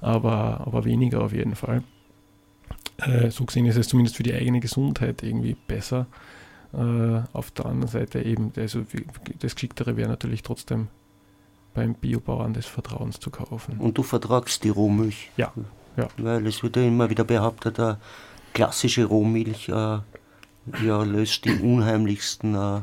aber, 0.00 0.66
aber 0.66 0.84
weniger 0.84 1.22
auf 1.22 1.32
jeden 1.32 1.54
Fall. 1.54 1.84
Äh, 2.98 3.30
so 3.30 3.44
gesehen 3.44 3.66
ist 3.66 3.76
es 3.76 3.86
zumindest 3.86 4.16
für 4.16 4.24
die 4.24 4.34
eigene 4.34 4.58
Gesundheit 4.58 5.22
irgendwie 5.22 5.56
besser. 5.68 6.06
Äh, 6.72 7.22
auf 7.32 7.50
der 7.50 7.66
anderen 7.66 7.88
Seite 7.88 8.22
eben, 8.22 8.52
also 8.56 8.82
das 9.40 9.54
Geschicktere 9.54 9.96
wäre 9.96 10.08
natürlich 10.08 10.42
trotzdem 10.42 10.88
beim 11.74 11.94
Biobauern 11.94 12.54
des 12.54 12.66
Vertrauens 12.66 13.18
zu 13.18 13.30
kaufen. 13.30 13.78
Und 13.78 13.98
du 13.98 14.02
vertragst 14.02 14.62
die 14.62 14.68
Rohmilch? 14.68 15.30
Ja. 15.36 15.52
ja. 15.96 16.08
Weil 16.16 16.46
es 16.46 16.62
wird 16.62 16.76
ja 16.76 16.82
immer 16.82 17.10
wieder 17.10 17.24
behauptet, 17.24 17.78
äh, 17.78 17.94
klassische 18.52 19.04
Rohmilch 19.04 19.68
äh, 19.68 19.98
ja, 20.84 21.02
löst 21.02 21.44
die 21.44 21.58
unheimlichsten 21.58 22.54
äh, 22.54 22.82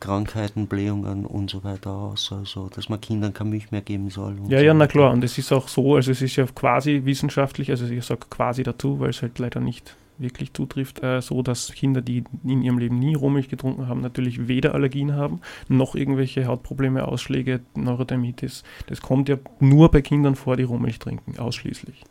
Krankheiten, 0.00 0.66
Blähungen 0.66 1.26
und 1.26 1.50
so 1.50 1.62
weiter 1.62 1.90
aus. 1.90 2.32
Also, 2.32 2.68
dass 2.68 2.88
man 2.88 3.00
Kindern 3.00 3.32
keine 3.32 3.50
Milch 3.50 3.70
mehr 3.70 3.82
geben 3.82 4.10
soll. 4.10 4.36
Ja, 4.48 4.58
so 4.58 4.64
ja, 4.64 4.74
na 4.74 4.86
klar. 4.86 5.12
Und 5.12 5.22
es 5.22 5.38
ist 5.38 5.52
auch 5.52 5.68
so, 5.68 5.94
also 5.94 6.10
es 6.10 6.22
ist 6.22 6.36
ja 6.36 6.46
quasi 6.46 7.02
wissenschaftlich, 7.04 7.70
also 7.70 7.86
ich 7.86 8.04
sage 8.04 8.22
quasi 8.30 8.62
dazu, 8.62 8.98
weil 8.98 9.10
es 9.10 9.22
halt 9.22 9.38
leider 9.38 9.60
nicht 9.60 9.94
wirklich 10.20 10.52
zutrifft, 10.52 11.02
äh, 11.02 11.20
so 11.20 11.42
dass 11.42 11.72
Kinder, 11.72 12.02
die 12.02 12.24
in 12.44 12.62
ihrem 12.62 12.78
Leben 12.78 12.98
nie 12.98 13.14
Rohmilch 13.14 13.48
getrunken 13.48 13.88
haben, 13.88 14.00
natürlich 14.00 14.48
weder 14.48 14.74
Allergien 14.74 15.14
haben, 15.14 15.40
noch 15.68 15.94
irgendwelche 15.94 16.46
Hautprobleme, 16.46 17.06
Ausschläge, 17.06 17.60
Neurodermitis. 17.74 18.62
Das 18.86 19.00
kommt 19.00 19.28
ja 19.28 19.36
nur 19.58 19.90
bei 19.90 20.02
Kindern 20.02 20.36
vor, 20.36 20.56
die 20.56 20.62
Rohmilch 20.62 20.98
trinken, 20.98 21.38
ausschließlich. 21.38 22.04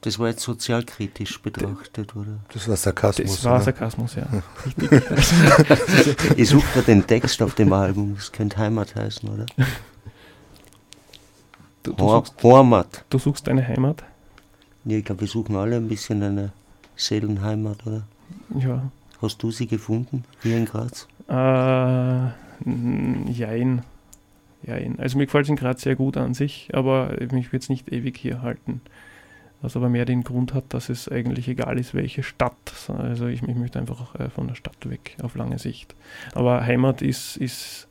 Das 0.00 0.18
war 0.18 0.28
jetzt 0.28 0.42
sozialkritisch 0.42 1.40
betrachtet, 1.40 2.14
oder? 2.14 2.40
Das 2.52 2.68
war 2.68 2.76
Sarkasmus. 2.76 3.36
Das 3.36 3.44
war 3.44 3.54
oder? 3.54 3.64
Sarkasmus, 3.64 4.16
ja. 4.16 4.26
ich 6.36 6.48
suche 6.48 6.66
da 6.74 6.82
den 6.82 7.06
Text 7.06 7.40
auf 7.40 7.54
dem 7.54 7.72
Album, 7.72 8.14
das 8.16 8.30
könnte 8.30 8.58
Heimat 8.58 8.94
heißen, 8.94 9.26
oder? 9.28 9.46
Du, 11.84 11.92
du, 11.92 12.08
suchst, 12.08 12.34
du 13.10 13.18
suchst 13.18 13.46
deine 13.46 13.66
Heimat? 13.66 14.04
Ja, 14.84 14.98
ich 14.98 15.04
glaube, 15.04 15.22
wir 15.22 15.28
suchen 15.28 15.56
alle 15.56 15.76
ein 15.76 15.88
bisschen 15.88 16.22
eine 16.22 16.52
Seelenheimat, 16.96 17.86
oder? 17.86 18.02
Ja. 18.54 18.90
Hast 19.22 19.42
du 19.42 19.50
sie 19.50 19.66
gefunden 19.66 20.24
hier 20.42 20.56
in 20.56 20.66
Graz? 20.66 21.08
Äh, 21.28 21.32
jein. 23.30 23.82
jein. 24.62 24.98
Also 24.98 25.16
mir 25.16 25.26
gefällt 25.26 25.44
es 25.44 25.50
in 25.50 25.56
Graz 25.56 25.82
sehr 25.82 25.96
gut 25.96 26.16
an 26.16 26.34
sich, 26.34 26.68
aber 26.74 27.16
mich 27.32 27.52
wird 27.52 27.62
es 27.62 27.68
nicht 27.68 27.90
ewig 27.90 28.16
hier 28.16 28.42
halten. 28.42 28.80
Was 29.62 29.76
aber 29.76 29.88
mehr 29.88 30.04
den 30.04 30.24
Grund 30.24 30.52
hat, 30.52 30.64
dass 30.68 30.90
es 30.90 31.08
eigentlich 31.08 31.48
egal 31.48 31.78
ist, 31.78 31.94
welche 31.94 32.22
Stadt. 32.22 32.90
Also 32.98 33.28
ich, 33.28 33.42
ich 33.42 33.54
möchte 33.54 33.78
einfach 33.78 34.14
äh, 34.16 34.28
von 34.28 34.46
der 34.46 34.56
Stadt 34.56 34.90
weg 34.90 35.16
auf 35.22 35.36
lange 35.36 35.58
Sicht. 35.58 35.94
Aber 36.34 36.60
Heimat 36.66 37.00
ist, 37.00 37.38
ist 37.38 37.88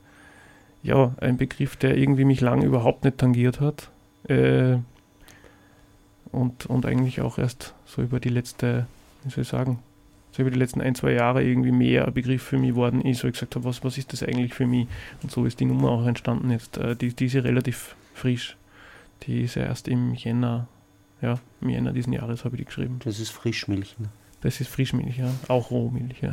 ja 0.84 1.12
ein 1.20 1.36
Begriff, 1.36 1.74
der 1.74 1.96
irgendwie 1.96 2.24
mich 2.24 2.40
lange 2.40 2.64
überhaupt 2.64 3.02
nicht 3.02 3.18
tangiert 3.18 3.60
hat. 3.60 3.90
Äh, 4.28 4.76
und, 6.34 6.66
und 6.66 6.86
eigentlich 6.86 7.20
auch 7.20 7.38
erst 7.38 7.74
so 7.86 8.02
über 8.02 8.20
die 8.20 8.28
letzte, 8.28 8.86
wie 9.22 9.30
soll 9.30 9.42
ich 9.42 9.48
sagen, 9.48 9.78
so 10.32 10.42
über 10.42 10.50
die 10.50 10.58
letzten 10.58 10.80
ein, 10.80 10.94
zwei 10.94 11.12
Jahre 11.12 11.44
irgendwie 11.44 11.70
mehr 11.70 12.06
ein 12.06 12.12
Begriff 12.12 12.42
für 12.42 12.58
mich 12.58 12.74
worden 12.74 13.00
ist, 13.02 13.22
wo 13.22 13.28
ich 13.28 13.34
gesagt 13.34 13.54
habe, 13.54 13.64
was, 13.64 13.84
was 13.84 13.98
ist 13.98 14.12
das 14.12 14.22
eigentlich 14.22 14.52
für 14.52 14.66
mich? 14.66 14.88
Und 15.22 15.30
so 15.30 15.44
ist 15.46 15.60
die 15.60 15.64
Nummer 15.64 15.90
auch 15.90 16.06
entstanden 16.06 16.50
jetzt. 16.50 16.76
Äh, 16.76 16.96
die, 16.96 17.14
die 17.14 17.26
ist 17.26 17.34
ja 17.34 17.42
relativ 17.42 17.94
frisch. 18.14 18.56
Die 19.22 19.42
ist 19.42 19.54
ja 19.54 19.62
erst 19.62 19.86
im 19.86 20.14
Jänner, 20.14 20.66
ja, 21.22 21.38
im 21.60 21.70
Jänner 21.70 21.92
diesen 21.92 22.12
Jahres 22.12 22.44
habe 22.44 22.56
ich 22.56 22.62
die 22.62 22.66
geschrieben. 22.66 22.98
Das 23.04 23.20
ist 23.20 23.30
Frischmilch, 23.30 23.96
ne? 23.98 24.08
Das 24.40 24.60
ist 24.60 24.68
Frischmilch, 24.68 25.16
ja. 25.18 25.30
Auch 25.48 25.70
Rohmilch, 25.70 26.20
ja. 26.20 26.32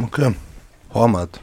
Okay. 0.00 0.34
Hormat. 0.92 1.40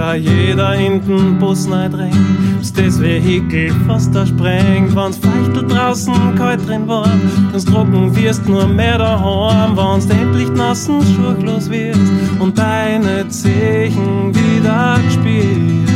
Da 0.00 0.14
jeder 0.14 0.76
in 0.76 1.06
den 1.06 1.38
Bus 1.38 1.66
drängt, 1.66 2.58
bis 2.58 2.72
das 2.72 2.98
Vehikel 2.98 3.70
fast 3.86 4.14
da 4.14 4.24
sprengt, 4.24 4.96
wenn's 4.96 5.18
feuchtel 5.18 5.66
draußen 5.66 6.34
kalt 6.36 6.66
drin 6.66 6.88
war, 6.88 7.06
wenn's 7.50 7.66
trocken 7.66 8.16
wirst, 8.16 8.48
nur 8.48 8.66
mehr 8.66 8.96
daheim, 8.96 9.76
wenn's 9.76 10.06
endlich 10.06 10.48
nassen 10.52 11.02
schurchlos 11.14 11.68
wirst 11.68 12.00
und 12.38 12.56
deine 12.56 13.28
Zeichen 13.28 14.34
wieder 14.34 14.98
gespielt. 15.04 15.90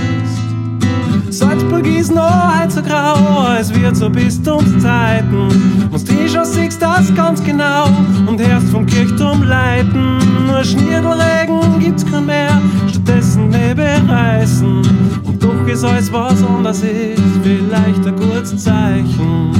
Salzburg 1.31 1.87
ist 1.87 2.15
noch 2.15 2.69
so 2.69 2.83
grau, 2.83 3.57
es 3.59 3.75
wird 3.75 3.97
so 3.97 4.11
bis 4.11 4.41
zu 4.43 4.55
uns 4.55 4.83
Zeiten. 4.83 5.49
Und 5.91 6.09
du 6.09 6.29
schon 6.29 6.45
siehst 6.45 6.81
das 6.81 7.13
ganz 7.15 7.43
genau 7.43 7.87
und 8.27 8.41
hörst 8.41 8.69
vom 8.69 8.87
Kirchturm 8.87 9.43
leiten. 9.43 10.19
Nur 10.47 10.63
Schnierdelregen 10.63 11.81
gibt's 11.81 12.05
kein 12.07 12.27
mehr, 12.27 12.61
stattdessen 13.05 13.49
Nebereißen. 13.49 14.83
Und 15.25 15.43
doch 15.43 15.67
ist 15.67 15.85
alles 15.85 16.13
was 16.13 16.43
anders 16.43 16.83
ist, 16.83 17.23
vielleicht 17.43 18.07
ein 18.07 18.17
kurzes 18.17 18.65
Zeichen. 18.65 19.53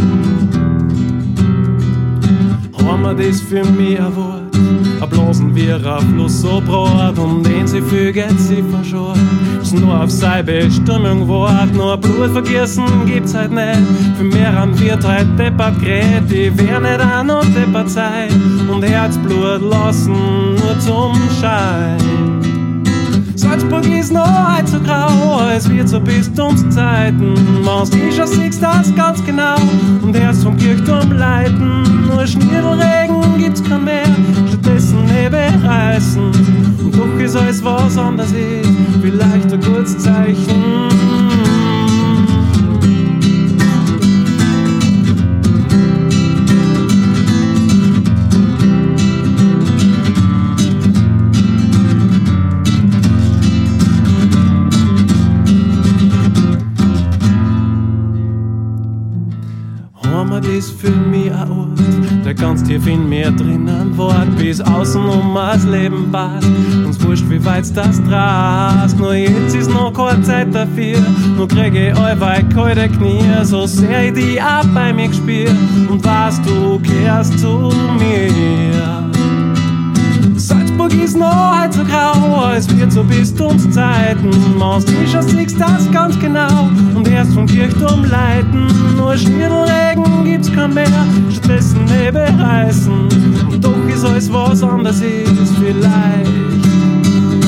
Wir 2.77 3.15
das 3.15 3.41
für 3.43 3.65
mich 3.65 4.01
ein 4.01 4.17
Wort? 4.17 4.43
Ablosen 5.01 5.55
wir 5.55 5.77
auf 5.85 6.03
Fluss 6.05 6.41
so 6.41 6.63
brot, 6.65 7.19
um 7.19 7.43
den 7.43 7.67
sie 7.67 7.83
füget 7.83 8.39
sie 8.41 8.63
verschont. 8.63 9.19
Müssen 9.59 9.83
nur 9.83 10.03
auf 10.03 10.11
seine 10.11 10.45
Bestimmung 10.45 11.29
wart, 11.29 11.75
nur 11.75 11.99
Blut 11.99 12.31
vergessen 12.31 12.85
gibt's 13.05 13.35
halt 13.35 13.53
nicht. 13.53 13.83
Für 14.17 14.25
mehr 14.25 14.57
an 14.59 14.79
wird 14.81 15.07
halt 15.07 15.39
deppert 15.39 15.79
gerät, 15.81 16.31
die 16.31 16.57
wär 16.57 16.81
nicht 16.81 17.01
an 17.01 17.29
und 17.29 17.55
deppert 17.55 17.91
Zeit. 17.91 18.33
Und 18.71 18.83
Herzblut 18.83 19.61
lassen 19.61 20.55
nur 20.55 20.79
zum 20.81 21.13
Schein. 21.41 22.44
Salzburg 23.37 23.85
ist 23.87 24.13
noch 24.13 24.57
heute 24.57 24.69
so 24.69 24.81
grau, 24.81 25.41
es 25.57 25.69
wird 25.69 25.89
so 25.89 26.01
bis 26.01 26.33
zum 26.33 26.71
Zeiten. 26.71 27.35
Machst 27.65 27.93
die 27.95 28.13
schon 28.13 28.27
siehst 28.27 28.63
das 28.63 28.95
ganz 28.95 29.25
genau 29.25 29.57
und 30.03 30.15
erst 30.15 30.45
vom 30.45 30.57
Kirchturm 30.57 31.13
leiten. 31.13 32.07
Nur 32.07 32.27
Schnirdelregen 32.27 33.37
gibt's 33.39 33.63
kein 33.63 33.85
mehr, 33.85 34.07
stattdessen 34.49 35.05
Nebel 35.07 35.49
reißen. 35.65 36.27
Und 36.85 36.97
doch 36.97 37.19
ist 37.19 37.37
alles 37.37 37.65
was 37.65 37.99
anders 37.99 38.33
ist, 38.33 38.71
vielleicht 39.03 39.53
ein 39.53 39.61
Kurzzeichen. 39.61 41.14
Ist 60.65 60.81
für 60.81 60.91
mich 60.91 61.31
ein 61.33 61.51
Ort, 61.51 62.25
der 62.25 62.35
ganz 62.35 62.63
tief 62.63 62.87
in 62.87 63.09
mir 63.09 63.31
drinnen 63.31 63.97
wart, 63.99 64.35
bis 64.37 64.61
außen 64.61 65.05
um 65.05 65.35
das 65.35 65.65
Leben 65.65 66.11
passt. 66.11 66.49
Uns 66.85 67.03
wurscht, 67.05 67.29
wie 67.29 67.45
weit 67.45 67.65
das 67.77 68.03
drast, 68.05 68.99
nur 68.99 69.15
jetzt 69.15 69.55
ist 69.55 69.71
noch 69.71 69.93
keine 69.93 70.23
Zeit 70.23 70.55
dafür. 70.55 70.99
Nur 71.37 71.49
krieg 71.49 71.75
ich 71.75 71.95
allweil 71.95 72.49
kalte 72.49 72.89
Knie, 72.89 73.23
so 73.43 73.67
sehr 73.67 74.07
ich 74.07 74.15
die 74.15 74.41
ab 74.41 74.67
bei 74.73 74.93
mir 74.93 75.09
gespielt 75.09 75.55
und 75.91 76.03
was 76.05 76.41
du 76.43 76.79
kehrst 76.81 77.39
zu 77.39 77.71
mir. 77.99 79.04
Ist 81.03 81.19
noch 81.19 81.59
halt 81.59 81.75
so 81.75 81.83
grau, 81.85 82.51
es 82.57 82.67
wird 82.77 82.91
so 82.91 83.05
bis 83.05 83.35
zu 83.35 83.49
Zeiten. 83.71 84.31
Aus 84.61 84.85
Tischer 84.85 85.23
siehst 85.23 85.61
das 85.61 85.91
ganz 85.91 86.19
genau 86.19 86.71
und 86.95 87.07
erst 87.09 87.35
vom 87.35 87.47
Kirchturm 87.47 88.05
leiten. 88.05 88.67
Nur 88.97 89.17
Schniedelregen 89.17 90.25
gibt's 90.25 90.51
kein 90.53 90.73
mehr, 90.73 90.87
stattdessen 91.31 91.85
Nebel 91.85 92.27
reißen. 92.41 93.09
Doch 93.61 93.89
ist 93.89 94.05
alles 94.05 94.33
was 94.33 94.63
anderes 94.63 95.01
ist 95.03 95.55
vielleicht. 95.59 96.31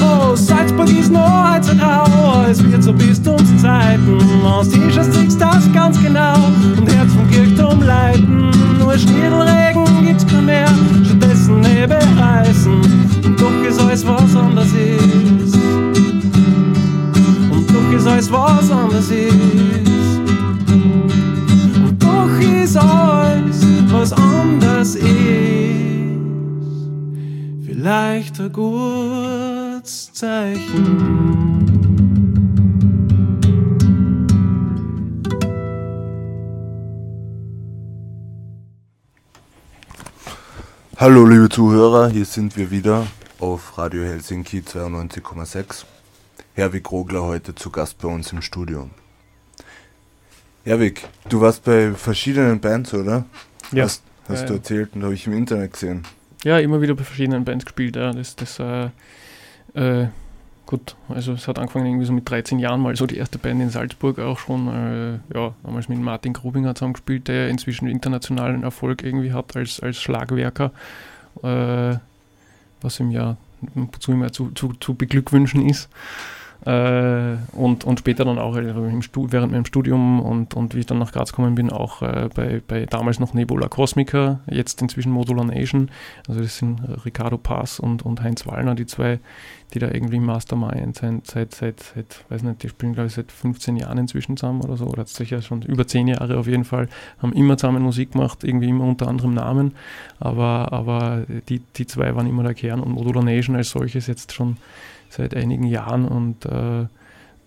Oh, 0.02 0.36
Salzburg 0.36 0.90
ist 0.90 1.10
noch 1.10 1.50
halt 1.50 1.64
so 1.64 1.74
grau, 1.74 2.44
es 2.50 2.62
wird 2.62 2.82
so 2.82 2.92
bis 2.92 3.22
zu 3.22 3.32
uns 3.32 3.62
Zeiten. 3.62 4.18
Aus 4.44 4.68
Tischer 4.68 5.04
siehst 5.04 5.40
das 5.40 5.72
ganz 5.72 6.00
genau 6.02 6.34
und 6.76 6.92
Herz 6.92 7.12
vom 7.12 7.28
Kirchturm 7.30 7.82
leiten. 7.82 8.50
Nur 8.78 8.98
Schniedelregen 8.98 10.04
gibt's 10.04 10.26
kein 10.26 10.44
mehr, 10.44 10.68
stattdessen 11.04 11.60
Nebel 11.60 11.98
reißen. 12.18 13.15
Doch 13.46 13.62
ist 13.62 13.80
alles 13.80 14.04
was 14.04 14.34
anders 14.34 14.72
ist. 14.72 15.54
Und 17.52 17.70
doch 17.70 17.92
ist 17.92 18.06
alles 18.08 18.32
was 18.32 18.70
anders 18.72 19.08
ist. 19.08 20.20
Und 21.76 21.96
doch 22.02 22.40
ist 22.40 22.76
alles 22.76 23.64
was 23.88 24.12
anders 24.12 24.96
ist. 24.96 25.06
Vielleicht 27.64 28.40
ein 28.40 28.52
gutes 28.52 30.12
Zeichen. 30.12 31.36
Hallo 40.96 41.24
liebe 41.24 41.48
Zuhörer, 41.48 42.08
hier 42.08 42.24
sind 42.24 42.56
wir 42.56 42.72
wieder 42.72 43.06
auf 43.40 43.76
Radio 43.78 44.02
Helsinki 44.02 44.60
92,6. 44.60 45.84
Herwig 46.54 46.90
Rogler 46.90 47.22
heute 47.22 47.54
zu 47.54 47.70
Gast 47.70 47.98
bei 47.98 48.08
uns 48.08 48.32
im 48.32 48.40
Studio. 48.40 48.88
Herwig, 50.64 51.06
du 51.28 51.40
warst 51.40 51.64
bei 51.64 51.92
verschiedenen 51.92 52.60
Bands, 52.60 52.94
oder? 52.94 53.24
Ja. 53.72 53.84
Hast, 53.84 54.02
hast 54.28 54.42
Ja, 54.42 54.46
du 54.46 54.54
erzählt 54.54 54.90
und 54.94 55.04
habe 55.04 55.14
ich 55.14 55.26
im 55.26 55.34
Internet 55.34 55.74
gesehen. 55.74 56.04
Ja, 56.44 56.58
immer 56.58 56.80
wieder 56.80 56.94
bei 56.94 57.04
verschiedenen 57.04 57.44
Bands 57.44 57.64
gespielt. 57.64 57.96
Ja. 57.96 58.12
Das, 58.12 58.36
das, 58.36 58.58
äh, 58.58 58.88
äh, 59.74 60.08
gut, 60.64 60.96
also 61.08 61.32
es 61.32 61.46
hat 61.46 61.58
angefangen 61.58 61.86
irgendwie 61.86 62.06
so 62.06 62.12
mit 62.12 62.28
13 62.28 62.58
Jahren 62.58 62.80
mal 62.80 62.96
so 62.96 63.06
die 63.06 63.18
erste 63.18 63.38
Band 63.38 63.60
in 63.60 63.70
Salzburg 63.70 64.18
auch 64.18 64.38
schon. 64.38 64.68
Äh, 64.68 65.36
ja, 65.36 65.54
damals 65.62 65.88
mit 65.88 65.98
Martin 65.98 66.32
Grubinger 66.32 66.74
zusammen 66.74 66.94
gespielt, 66.94 67.28
der 67.28 67.48
inzwischen 67.48 67.86
internationalen 67.86 68.62
Erfolg 68.62 69.02
irgendwie 69.02 69.32
hat 69.32 69.56
als, 69.56 69.80
als 69.80 70.00
Schlagwerker. 70.00 70.72
Äh, 71.42 71.96
was 72.80 73.00
ihm 73.00 73.10
ja 73.10 73.36
zu, 74.32 74.50
zu, 74.50 74.72
zu 74.74 74.94
beglückwünschen 74.94 75.68
ist. 75.68 75.88
Äh, 76.66 77.36
und, 77.52 77.84
und 77.84 78.00
später 78.00 78.24
dann 78.24 78.40
auch 78.40 78.56
äh, 78.56 78.74
während 78.74 79.52
meinem 79.52 79.64
Studium 79.64 80.18
und, 80.18 80.54
und 80.54 80.74
wie 80.74 80.80
ich 80.80 80.86
dann 80.86 80.98
nach 80.98 81.12
Graz 81.12 81.30
gekommen 81.30 81.54
bin, 81.54 81.70
auch 81.70 82.02
äh, 82.02 82.28
bei, 82.34 82.60
bei 82.66 82.86
damals 82.86 83.20
noch 83.20 83.34
Nebula 83.34 83.68
Cosmica, 83.68 84.40
jetzt 84.50 84.82
inzwischen 84.82 85.12
Modular 85.12 85.44
Nation. 85.44 85.92
Also 86.26 86.40
das 86.40 86.58
sind 86.58 86.80
äh, 86.80 86.92
Ricardo 87.04 87.38
Pass 87.38 87.78
und, 87.78 88.04
und 88.04 88.20
Heinz 88.20 88.48
Wallner, 88.48 88.74
die 88.74 88.86
zwei, 88.86 89.20
die 89.74 89.78
da 89.78 89.92
irgendwie 89.92 90.18
Mastermind 90.18 90.96
sind, 90.96 91.28
seit, 91.28 91.54
seit, 91.54 91.78
seit, 91.78 92.24
weiß 92.30 92.42
nicht, 92.42 92.64
die 92.64 92.68
spielen 92.68 92.94
glaube 92.94 93.06
ich 93.06 93.14
seit 93.14 93.30
15 93.30 93.76
Jahren 93.76 93.98
inzwischen 93.98 94.36
zusammen 94.36 94.62
oder 94.62 94.76
so, 94.76 94.86
oder 94.86 95.06
sicher 95.06 95.42
schon 95.42 95.62
über 95.62 95.86
10 95.86 96.08
Jahre 96.08 96.36
auf 96.36 96.48
jeden 96.48 96.64
Fall, 96.64 96.88
haben 97.22 97.32
immer 97.32 97.56
zusammen 97.56 97.84
Musik 97.84 98.10
gemacht, 98.10 98.42
irgendwie 98.42 98.70
immer 98.70 98.84
unter 98.84 99.06
anderem 99.06 99.34
Namen, 99.34 99.76
aber, 100.18 100.72
aber 100.72 101.26
die, 101.48 101.60
die 101.76 101.86
zwei 101.86 102.16
waren 102.16 102.26
immer 102.26 102.42
der 102.42 102.54
Kern 102.54 102.80
und 102.80 102.90
Modular 102.90 103.22
Nation 103.22 103.54
als 103.54 103.70
solches 103.70 104.08
jetzt 104.08 104.32
schon 104.32 104.56
seit 105.10 105.34
einigen 105.34 105.64
Jahren 105.64 106.06
und 106.06 106.46
äh, 106.46 106.86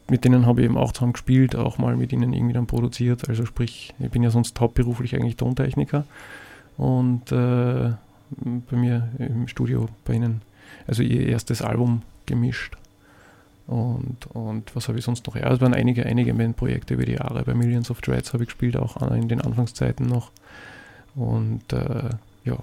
mit 0.10 0.26
denen 0.26 0.45
habe 0.45 0.62
ich 0.62 0.65
eben 0.65 0.78
auch 0.78 0.91
zusammen 0.91 1.13
gespielt, 1.13 1.56
auch 1.56 1.78
mal 1.78 1.95
mit 1.95 2.12
ihnen 2.12 2.34
irgendwie 2.34 2.54
dann 2.54 2.65
produziert. 2.65 3.30
Also 3.30 3.45
sprich, 3.45 3.93
ich 4.00 4.10
bin 4.10 4.24
ja 4.24 4.32
sonst 4.32 4.60
hauptberuflich 4.60 5.15
eigentlich 5.15 5.38
Tontechniker 5.38 6.06
und 6.78 7.32
äh, 7.32 7.91
bei 8.32 8.78
mir 8.78 9.10
im 9.19 9.48
Studio 9.48 9.88
bei 10.06 10.13
ihnen, 10.13 10.41
also 10.88 11.04
ihr 11.04 11.28
erstes 11.28 11.62
Album 11.62 12.02
gemischt. 12.26 12.76
Und, 13.67 14.26
und 14.34 14.76
was 14.76 14.88
habe 14.88 14.98
ich 14.98 15.06
sonst 15.06 15.28
noch? 15.28 15.36
Ja, 15.36 15.52
es 15.52 15.62
waren 15.62 15.76
einige, 15.76 16.04
einige 16.06 16.34
Bandprojekte 16.34 16.95
über 16.95 17.06
die 17.06 17.13
Jahre. 17.13 17.43
Bei 17.43 17.54
Millions 17.54 17.91
of 17.91 18.02
Dreads 18.02 18.34
habe 18.34 18.43
ich 18.43 18.50
gespielt, 18.50 18.76
auch 18.76 19.00
in 19.12 19.28
den 19.28 19.41
Anfangszeiten 19.41 20.08
noch. 20.08 20.32
Und 21.15 21.72
äh, 21.72 22.10
ja, 22.45 22.58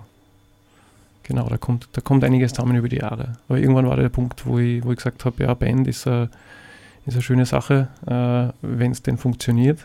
genau, 1.26 1.48
da 1.48 1.56
kommt, 1.56 1.88
da 1.92 2.00
kommt 2.00 2.24
einiges 2.24 2.52
zusammen 2.52 2.76
über 2.76 2.88
die 2.88 2.96
Jahre. 2.96 3.34
Aber 3.48 3.58
irgendwann 3.58 3.86
war 3.86 3.96
der 3.96 4.08
Punkt, 4.08 4.46
wo 4.46 4.58
ich, 4.58 4.84
wo 4.84 4.92
ich 4.92 4.96
gesagt 4.96 5.24
habe, 5.24 5.42
ja, 5.42 5.54
Band 5.54 5.86
ist, 5.86 6.06
äh, 6.06 6.28
ist 7.06 7.14
eine 7.14 7.22
schöne 7.22 7.46
Sache, 7.46 7.88
äh, 8.06 8.52
wenn 8.62 8.92
es 8.92 9.02
denn 9.02 9.18
funktioniert. 9.18 9.84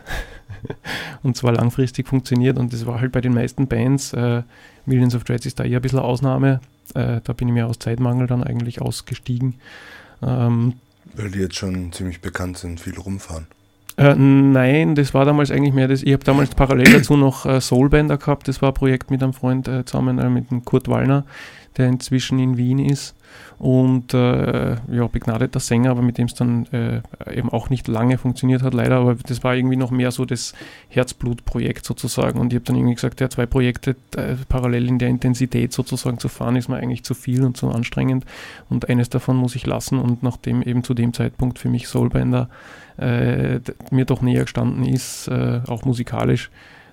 und 1.22 1.36
zwar 1.36 1.52
langfristig 1.52 2.08
funktioniert. 2.08 2.58
Und 2.58 2.72
das 2.72 2.86
war 2.86 3.00
halt 3.00 3.12
bei 3.12 3.20
den 3.20 3.34
meisten 3.34 3.66
Bands, 3.66 4.12
äh, 4.12 4.42
Millions 4.86 5.14
of 5.14 5.24
Dreads 5.24 5.46
ist 5.46 5.60
da 5.60 5.64
eher 5.64 5.78
ein 5.78 5.82
bisschen 5.82 6.00
Ausnahme. 6.00 6.60
Äh, 6.94 7.20
da 7.22 7.32
bin 7.32 7.48
ich 7.48 7.54
mir 7.54 7.66
aus 7.66 7.78
Zeitmangel 7.78 8.26
dann 8.26 8.42
eigentlich 8.42 8.80
ausgestiegen. 8.80 9.54
Ähm, 10.22 10.74
Weil 11.14 11.30
die 11.30 11.40
jetzt 11.40 11.56
schon 11.56 11.92
ziemlich 11.92 12.20
bekannt 12.20 12.58
sind, 12.58 12.80
viel 12.80 12.98
rumfahren. 12.98 13.46
Äh, 13.96 14.14
nein, 14.14 14.94
das 14.94 15.12
war 15.14 15.24
damals 15.24 15.50
eigentlich 15.50 15.74
mehr 15.74 15.88
das. 15.88 16.02
Ich 16.02 16.12
habe 16.12 16.24
damals 16.24 16.54
parallel 16.54 16.92
dazu 16.92 17.16
noch 17.16 17.46
äh, 17.46 17.60
Soulbänder 17.60 18.16
gehabt. 18.16 18.48
Das 18.48 18.62
war 18.62 18.70
ein 18.70 18.74
Projekt 18.74 19.10
mit 19.10 19.22
einem 19.22 19.32
Freund 19.32 19.68
äh, 19.68 19.84
zusammen, 19.84 20.18
äh, 20.18 20.30
mit 20.30 20.50
dem 20.50 20.64
Kurt 20.64 20.88
Wallner, 20.88 21.24
der 21.76 21.88
inzwischen 21.88 22.38
in 22.38 22.56
Wien 22.56 22.78
ist. 22.78 23.14
Und 23.58 24.12
äh, 24.12 24.76
ja, 24.90 25.06
begnadeter 25.06 25.60
Sänger, 25.60 25.90
aber 25.92 26.02
mit 26.02 26.18
dem 26.18 26.26
es 26.26 26.34
dann 26.34 26.66
äh, 26.72 27.00
eben 27.32 27.48
auch 27.48 27.70
nicht 27.70 27.86
lange 27.86 28.18
funktioniert 28.18 28.62
hat, 28.62 28.74
leider. 28.74 28.96
Aber 28.96 29.14
das 29.14 29.44
war 29.44 29.54
irgendwie 29.54 29.76
noch 29.76 29.90
mehr 29.90 30.10
so 30.10 30.24
das 30.24 30.52
Herzblutprojekt 30.88 31.84
sozusagen. 31.84 32.40
Und 32.40 32.52
ich 32.52 32.56
habe 32.56 32.64
dann 32.64 32.76
irgendwie 32.76 32.96
gesagt, 32.96 33.20
ja, 33.20 33.30
zwei 33.30 33.46
Projekte 33.46 33.96
äh, 34.16 34.34
parallel 34.48 34.88
in 34.88 34.98
der 34.98 35.08
Intensität 35.08 35.72
sozusagen 35.72 36.18
zu 36.18 36.28
fahren, 36.28 36.56
ist 36.56 36.68
mir 36.68 36.76
eigentlich 36.76 37.04
zu 37.04 37.14
viel 37.14 37.44
und 37.44 37.56
zu 37.56 37.70
anstrengend. 37.70 38.24
Und 38.68 38.88
eines 38.88 39.10
davon 39.10 39.36
muss 39.36 39.54
ich 39.54 39.66
lassen. 39.66 39.98
Und 39.98 40.22
nachdem 40.22 40.62
eben 40.62 40.82
zu 40.82 40.94
dem 40.94 41.12
Zeitpunkt 41.12 41.58
für 41.58 41.68
mich 41.68 41.86
Soulbänder 41.88 42.48
äh, 42.98 43.60
mir 43.90 44.04
doch 44.04 44.22
näher 44.22 44.42
gestanden 44.42 44.84
ist, 44.84 45.28
äh, 45.28 45.60
auch 45.66 45.84
musikalisch, 45.84 46.50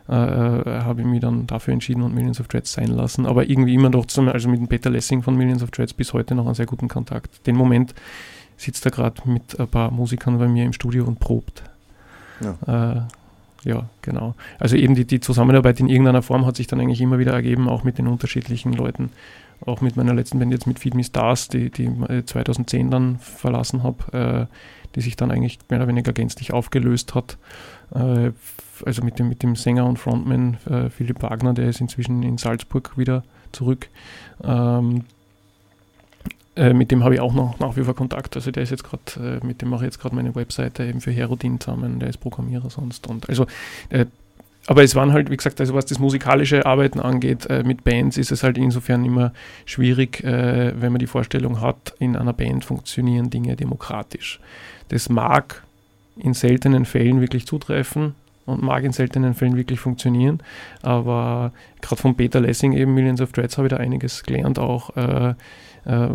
äh, 0.10 0.14
äh, 0.14 0.82
habe 0.82 1.02
ich 1.02 1.08
mich 1.08 1.20
dann 1.20 1.46
dafür 1.46 1.74
entschieden 1.74 2.02
und 2.02 2.16
Millions 2.16 2.40
of 2.40 2.48
Dreads 2.48 2.74
sein 2.74 2.88
lassen. 2.88 3.28
Aber 3.28 3.48
irgendwie 3.48 3.76
immer 3.76 3.90
noch 3.90 4.08
zusammen, 4.08 4.30
also 4.30 4.50
mit 4.50 4.60
dem 4.60 4.68
Peter 4.68 4.90
Lessing 4.90 5.22
von 5.22 5.36
Millions 5.36 5.62
of 5.62 5.70
Dreads 5.70 5.94
bis 5.94 6.14
heute 6.14 6.34
noch 6.34 6.46
einen 6.46 6.56
sehr 6.56 6.66
guten 6.66 6.88
Kontakt. 6.88 7.46
Den 7.46 7.56
Moment 7.56 7.94
sitzt 8.58 8.86
er 8.86 8.92
gerade 8.92 9.22
mit 9.26 9.60
ein 9.60 9.68
paar 9.68 9.92
Musikern 9.92 10.40
bei 10.40 10.48
mir 10.48 10.66
im 10.66 10.74
Studio 10.74 11.06
und 11.06 11.20
probt. 11.20 11.62
Ja. 12.42 12.96
Äh, 12.96 13.02
ja, 13.70 13.90
genau. 14.02 14.34
Also 14.58 14.78
eben 14.78 14.96
die, 14.96 15.06
die 15.06 15.20
Zusammenarbeit 15.20 15.80
in 15.80 15.88
irgendeiner 15.88 16.24
Form 16.24 16.46
hat 16.46 16.56
sich 16.56 16.66
dann 16.66 16.80
eigentlich 16.80 17.02
immer 17.02 17.20
wieder 17.20 17.34
ergeben, 17.34 17.70
auch 17.70 17.84
mit 17.84 18.00
den 18.00 18.08
unterschiedlichen 18.08 18.74
Leuten. 18.74 19.12
Auch 19.64 19.82
mit 19.82 19.96
meiner 19.96 20.16
letzten 20.16 20.40
Band 20.40 20.52
jetzt 20.52 20.66
mit 20.66 20.80
Feed 20.80 20.96
Me 20.96 21.04
Stars, 21.04 21.50
die, 21.50 21.70
die 21.70 21.92
ich 22.10 22.26
2010 22.26 22.90
dann 22.90 23.20
verlassen 23.20 23.84
habe, 23.84 24.48
äh, 24.50 24.56
die 24.96 25.02
sich 25.02 25.18
dann 25.18 25.30
eigentlich 25.30 25.60
mehr 25.70 25.80
oder 25.80 25.88
weniger 25.88 26.14
gänzlich 26.14 26.52
aufgelöst 26.52 27.14
hat. 27.14 27.38
Äh, 27.94 28.32
also 28.86 29.04
mit 29.04 29.20
dem, 29.20 29.30
mit 29.30 29.44
dem 29.44 29.56
Sänger 29.56 29.86
und 29.86 29.98
Frontman 29.98 30.58
äh, 30.70 30.90
Philipp 30.90 31.22
Wagner, 31.22 31.54
der 31.54 31.70
ist 31.70 31.82
inzwischen 31.82 32.24
in 32.24 32.38
Salzburg 32.38 32.98
wieder 32.98 33.24
zurück. 33.52 33.88
Ähm, 34.44 35.06
äh, 36.56 36.74
mit 36.74 36.92
dem 36.92 37.04
habe 37.04 37.16
ich 37.16 37.22
auch 37.22 37.34
noch 37.34 37.60
nach 37.60 37.78
wie 37.78 37.84
vor 37.84 37.96
Kontakt. 37.96 38.36
Also 38.36 38.52
der 38.52 38.64
ist 38.64 38.70
jetzt 38.70 38.84
gerade, 38.84 39.40
äh, 39.42 39.46
mit 39.46 39.62
dem 39.62 39.70
mache 39.70 39.86
ich 39.86 39.92
jetzt 39.92 40.00
gerade 40.00 40.16
meine 40.16 40.36
Webseite 40.36 40.86
eben 40.86 41.02
für 41.02 41.12
Herodin 41.12 41.60
zusammen, 41.60 42.00
der 42.00 42.10
ist 42.10 42.18
Programmierer 42.18 42.70
sonst. 42.70 43.08
Und 43.08 43.30
also 43.30 43.46
äh, 43.90 44.06
aber 44.68 44.84
es 44.84 44.94
waren 44.94 45.14
halt, 45.14 45.32
wie 45.32 45.38
gesagt, 45.38 45.60
also 45.62 45.74
was 45.74 45.88
das 45.88 45.98
musikalische 45.98 46.66
Arbeiten 46.66 47.00
angeht, 47.00 47.48
äh, 47.48 47.64
mit 47.64 47.84
Bands 47.84 48.18
ist 48.18 48.32
es 48.32 48.44
halt 48.44 48.58
insofern 48.58 49.04
immer 49.04 49.34
schwierig, 49.66 50.24
äh, 50.24 50.80
wenn 50.80 50.92
man 50.92 51.00
die 51.00 51.08
Vorstellung 51.08 51.60
hat, 51.60 51.96
in 51.98 52.16
einer 52.16 52.34
Band 52.34 52.66
funktionieren 52.66 53.32
Dinge 53.32 53.56
demokratisch. 53.56 54.40
Das 54.90 55.10
mag 55.10 55.64
in 56.18 56.36
seltenen 56.36 56.86
Fällen 56.86 57.22
wirklich 57.22 57.48
zutreffen 57.48 58.14
und 58.50 58.62
mag 58.62 58.84
in 58.84 58.92
seltenen 58.92 59.34
Fällen 59.34 59.56
wirklich 59.56 59.80
funktionieren, 59.80 60.40
aber 60.82 61.52
gerade 61.82 62.02
von 62.02 62.16
Peter 62.16 62.42
Lessing 62.42 62.74
eben, 62.74 62.94
Millions 62.94 63.22
of 63.22 63.32
Dreads, 63.32 63.58
habe 63.58 63.68
ich 63.68 63.72
da 63.72 63.78
einiges 63.78 64.24
gelernt 64.24 64.60
auch. 64.60 64.96
Äh, 64.96 65.34
äh, 65.86 66.10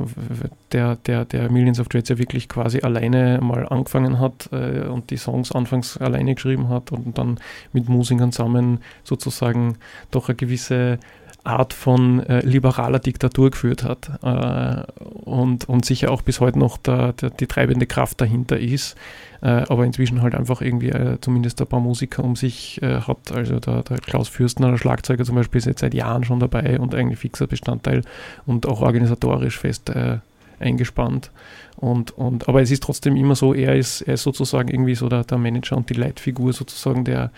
der, 0.73 0.97
der, 0.97 1.25
der 1.25 1.51
Millions 1.51 1.81
of 1.81 1.89
Dreads 1.89 2.09
ja 2.09 2.19
wirklich 2.19 2.49
quasi 2.49 2.81
alleine 2.81 3.39
mal 3.43 3.67
angefangen 3.67 4.21
hat 4.21 4.49
äh, 4.53 4.87
und 4.87 5.11
die 5.11 5.17
Songs 5.17 5.53
anfangs 5.53 5.97
alleine 5.97 6.35
geschrieben 6.35 6.69
hat 6.69 6.93
und 6.93 7.17
dann 7.17 7.39
mit 7.73 7.89
Musikern 7.89 8.33
zusammen 8.33 8.81
sozusagen 9.05 9.77
doch 10.11 10.29
eine 10.29 10.37
gewisse 10.37 10.99
Art 11.45 11.75
von 11.75 12.21
äh, 12.27 12.41
liberaler 12.41 12.99
Diktatur 12.99 13.51
geführt 13.51 13.85
hat 13.85 14.11
äh, 14.23 14.91
und, 15.03 15.69
und 15.69 15.85
sicher 15.85 16.11
auch 16.11 16.23
bis 16.23 16.41
heute 16.41 16.59
noch 16.59 16.79
der, 16.79 17.13
der, 17.13 17.31
die 17.31 17.47
treibende 17.47 17.87
Kraft 17.87 18.21
dahinter 18.21 18.59
ist, 18.59 18.97
äh, 19.43 19.49
aber 19.69 19.85
inzwischen 19.85 20.23
halt 20.23 20.35
einfach 20.35 20.63
irgendwie 20.63 20.89
äh, 20.89 21.19
zumindest 21.21 21.61
ein 21.61 21.67
paar 21.67 21.81
Musiker 21.81 22.25
um 22.25 22.35
sich 22.35 22.83
äh, 22.83 23.01
hat. 23.03 23.31
Also 23.33 23.61
der, 23.61 23.83
der 23.83 23.99
Klaus 23.99 24.29
Fürstner, 24.29 24.71
der 24.71 24.79
Schlagzeuger 24.79 25.25
zum 25.25 25.37
Beispiel, 25.37 25.59
ist 25.59 25.67
jetzt 25.67 25.81
seit 25.81 25.93
Jahren 25.93 26.25
schon 26.25 26.41
dabei 26.41 26.81
und 26.81 26.95
eigentlich 26.95 27.19
fixer 27.19 27.47
Bestandteil 27.47 28.03
und 28.47 28.67
auch 28.67 28.81
organisatorisch 28.81 29.59
fest 29.59 29.91
äh, 29.91 30.19
eingespannt. 30.61 31.31
Und, 31.77 32.17
und, 32.17 32.49
aber 32.49 32.63
es 32.63 32.71
ist 32.71 32.83
trotzdem 32.83 33.17
immer 33.17 33.35
so, 33.35 33.53
er 33.53 33.77
ist, 33.77 34.01
er 34.01 34.15
ist 34.15 34.23
sozusagen 34.23 34.69
irgendwie 34.69 34.95
so 34.95 35.11
der, 35.11 35.25
der 35.25 35.37
Manager 35.37 35.77
und 35.77 35.91
die 35.91 35.95
Leitfigur 35.95 36.55
sozusagen, 36.55 37.05
der, 37.05 37.31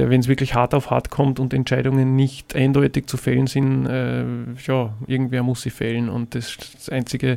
der, 0.00 0.08
wenn 0.08 0.20
es 0.20 0.28
wirklich 0.28 0.54
hart 0.54 0.72
auf 0.72 0.90
hart 0.90 1.10
kommt 1.10 1.38
und 1.38 1.52
Entscheidungen 1.52 2.16
nicht 2.16 2.56
eindeutig 2.56 3.06
zu 3.06 3.18
fällen 3.18 3.46
sind, 3.46 3.84
äh, 3.84 4.24
ja, 4.66 4.94
irgendwer 5.06 5.42
muss 5.42 5.60
sie 5.60 5.68
fällen. 5.68 6.08
Und 6.08 6.34
das, 6.34 6.56
das 6.74 6.88
Einzige, 6.88 7.36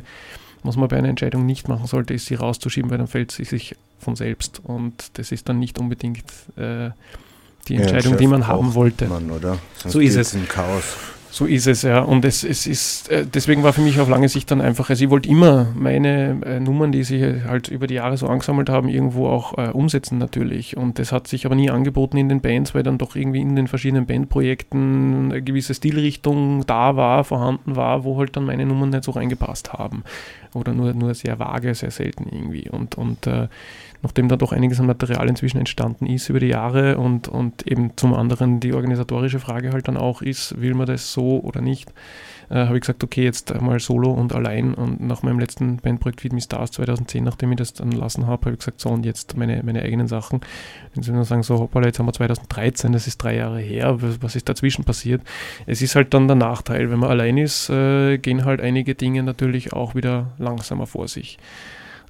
was 0.62 0.76
man 0.76 0.88
bei 0.88 0.96
einer 0.96 1.10
Entscheidung 1.10 1.44
nicht 1.44 1.68
machen 1.68 1.86
sollte, 1.86 2.14
ist 2.14 2.24
sie 2.24 2.36
rauszuschieben, 2.36 2.90
weil 2.90 2.96
dann 2.96 3.06
fällt 3.06 3.32
sie 3.32 3.44
sich 3.44 3.76
von 3.98 4.16
selbst. 4.16 4.62
Und 4.64 5.18
das 5.18 5.30
ist 5.30 5.46
dann 5.48 5.58
nicht 5.58 5.78
unbedingt 5.78 6.24
äh, 6.56 6.88
die 7.68 7.76
Entscheidung, 7.76 8.12
ja, 8.12 8.18
die 8.18 8.26
man 8.26 8.46
haben 8.46 8.72
wollte. 8.72 9.08
Man, 9.08 9.30
so 9.84 10.00
ist 10.00 10.16
es. 10.16 10.34
Chaos. 10.48 10.96
So 11.34 11.46
ist 11.46 11.66
es, 11.66 11.82
ja. 11.82 11.98
Und 11.98 12.24
es, 12.24 12.44
es 12.44 12.64
ist, 12.64 13.10
äh, 13.10 13.26
deswegen 13.26 13.64
war 13.64 13.72
für 13.72 13.80
mich 13.80 13.98
auf 13.98 14.08
lange 14.08 14.28
Sicht 14.28 14.52
dann 14.52 14.60
einfach, 14.60 14.88
also 14.88 15.04
ich 15.04 15.10
wollte 15.10 15.28
immer 15.28 15.66
meine 15.74 16.40
äh, 16.46 16.60
Nummern, 16.60 16.92
die 16.92 17.02
sich 17.02 17.24
halt 17.44 17.66
über 17.66 17.88
die 17.88 17.94
Jahre 17.94 18.16
so 18.16 18.28
angesammelt 18.28 18.68
haben, 18.68 18.88
irgendwo 18.88 19.26
auch 19.26 19.58
äh, 19.58 19.70
umsetzen 19.70 20.18
natürlich. 20.18 20.76
Und 20.76 21.00
das 21.00 21.10
hat 21.10 21.26
sich 21.26 21.44
aber 21.44 21.56
nie 21.56 21.70
angeboten 21.70 22.18
in 22.18 22.28
den 22.28 22.40
Bands, 22.40 22.72
weil 22.72 22.84
dann 22.84 22.98
doch 22.98 23.16
irgendwie 23.16 23.40
in 23.40 23.56
den 23.56 23.66
verschiedenen 23.66 24.06
Bandprojekten 24.06 25.32
eine 25.32 25.42
gewisse 25.42 25.74
Stilrichtung 25.74 26.64
da 26.66 26.94
war, 26.94 27.24
vorhanden 27.24 27.74
war, 27.74 28.04
wo 28.04 28.16
halt 28.16 28.36
dann 28.36 28.44
meine 28.44 28.64
Nummern 28.64 28.90
nicht 28.90 29.02
so 29.02 29.10
reingepasst 29.10 29.72
haben. 29.72 30.04
Oder 30.54 30.72
nur, 30.72 30.94
nur 30.94 31.14
sehr 31.14 31.40
vage, 31.40 31.74
sehr 31.74 31.90
selten 31.90 32.28
irgendwie. 32.30 32.70
Und, 32.70 32.94
und 32.94 33.26
äh, 33.26 33.48
nachdem 34.04 34.28
da 34.28 34.36
doch 34.36 34.52
einiges 34.52 34.78
an 34.78 34.86
Material 34.86 35.28
inzwischen 35.28 35.58
entstanden 35.58 36.06
ist 36.06 36.28
über 36.28 36.38
die 36.38 36.48
Jahre 36.48 36.98
und, 36.98 37.26
und 37.26 37.66
eben 37.66 37.96
zum 37.96 38.12
anderen 38.12 38.60
die 38.60 38.74
organisatorische 38.74 39.40
Frage 39.40 39.72
halt 39.72 39.88
dann 39.88 39.96
auch 39.96 40.20
ist, 40.20 40.60
will 40.60 40.74
man 40.74 40.86
das 40.86 41.12
so 41.12 41.40
oder 41.40 41.62
nicht, 41.62 41.90
äh, 42.50 42.66
habe 42.66 42.76
ich 42.76 42.82
gesagt, 42.82 43.02
okay, 43.02 43.24
jetzt 43.24 43.58
mal 43.62 43.80
solo 43.80 44.10
und 44.10 44.34
allein. 44.34 44.74
Und 44.74 45.00
nach 45.00 45.22
meinem 45.22 45.38
letzten 45.38 45.78
Bandprojekt 45.78 46.20
Feed 46.20 46.34
Me 46.34 46.40
Stars 46.42 46.72
2010, 46.72 47.24
nachdem 47.24 47.52
ich 47.52 47.56
das 47.56 47.72
dann 47.72 47.92
lassen 47.92 48.26
habe, 48.26 48.42
habe 48.42 48.52
ich 48.52 48.58
gesagt, 48.58 48.78
so 48.78 48.90
und 48.90 49.06
jetzt 49.06 49.38
meine, 49.38 49.62
meine 49.62 49.80
eigenen 49.80 50.06
Sachen. 50.06 50.42
Wenn 50.92 51.02
Sie 51.02 51.10
nur 51.10 51.24
sagen, 51.24 51.42
so 51.42 51.58
hoppala, 51.58 51.86
jetzt 51.86 51.98
haben 51.98 52.06
wir 52.06 52.12
2013, 52.12 52.92
das 52.92 53.06
ist 53.06 53.16
drei 53.22 53.36
Jahre 53.36 53.60
her, 53.60 54.02
was, 54.02 54.22
was 54.22 54.36
ist 54.36 54.50
dazwischen 54.50 54.84
passiert? 54.84 55.22
Es 55.64 55.80
ist 55.80 55.96
halt 55.96 56.12
dann 56.12 56.28
der 56.28 56.36
Nachteil, 56.36 56.90
wenn 56.90 56.98
man 56.98 57.08
allein 57.08 57.38
ist, 57.38 57.70
äh, 57.70 58.18
gehen 58.18 58.44
halt 58.44 58.60
einige 58.60 58.94
Dinge 58.94 59.22
natürlich 59.22 59.72
auch 59.72 59.94
wieder 59.94 60.32
langsamer 60.36 60.86
vor 60.86 61.08
sich. 61.08 61.38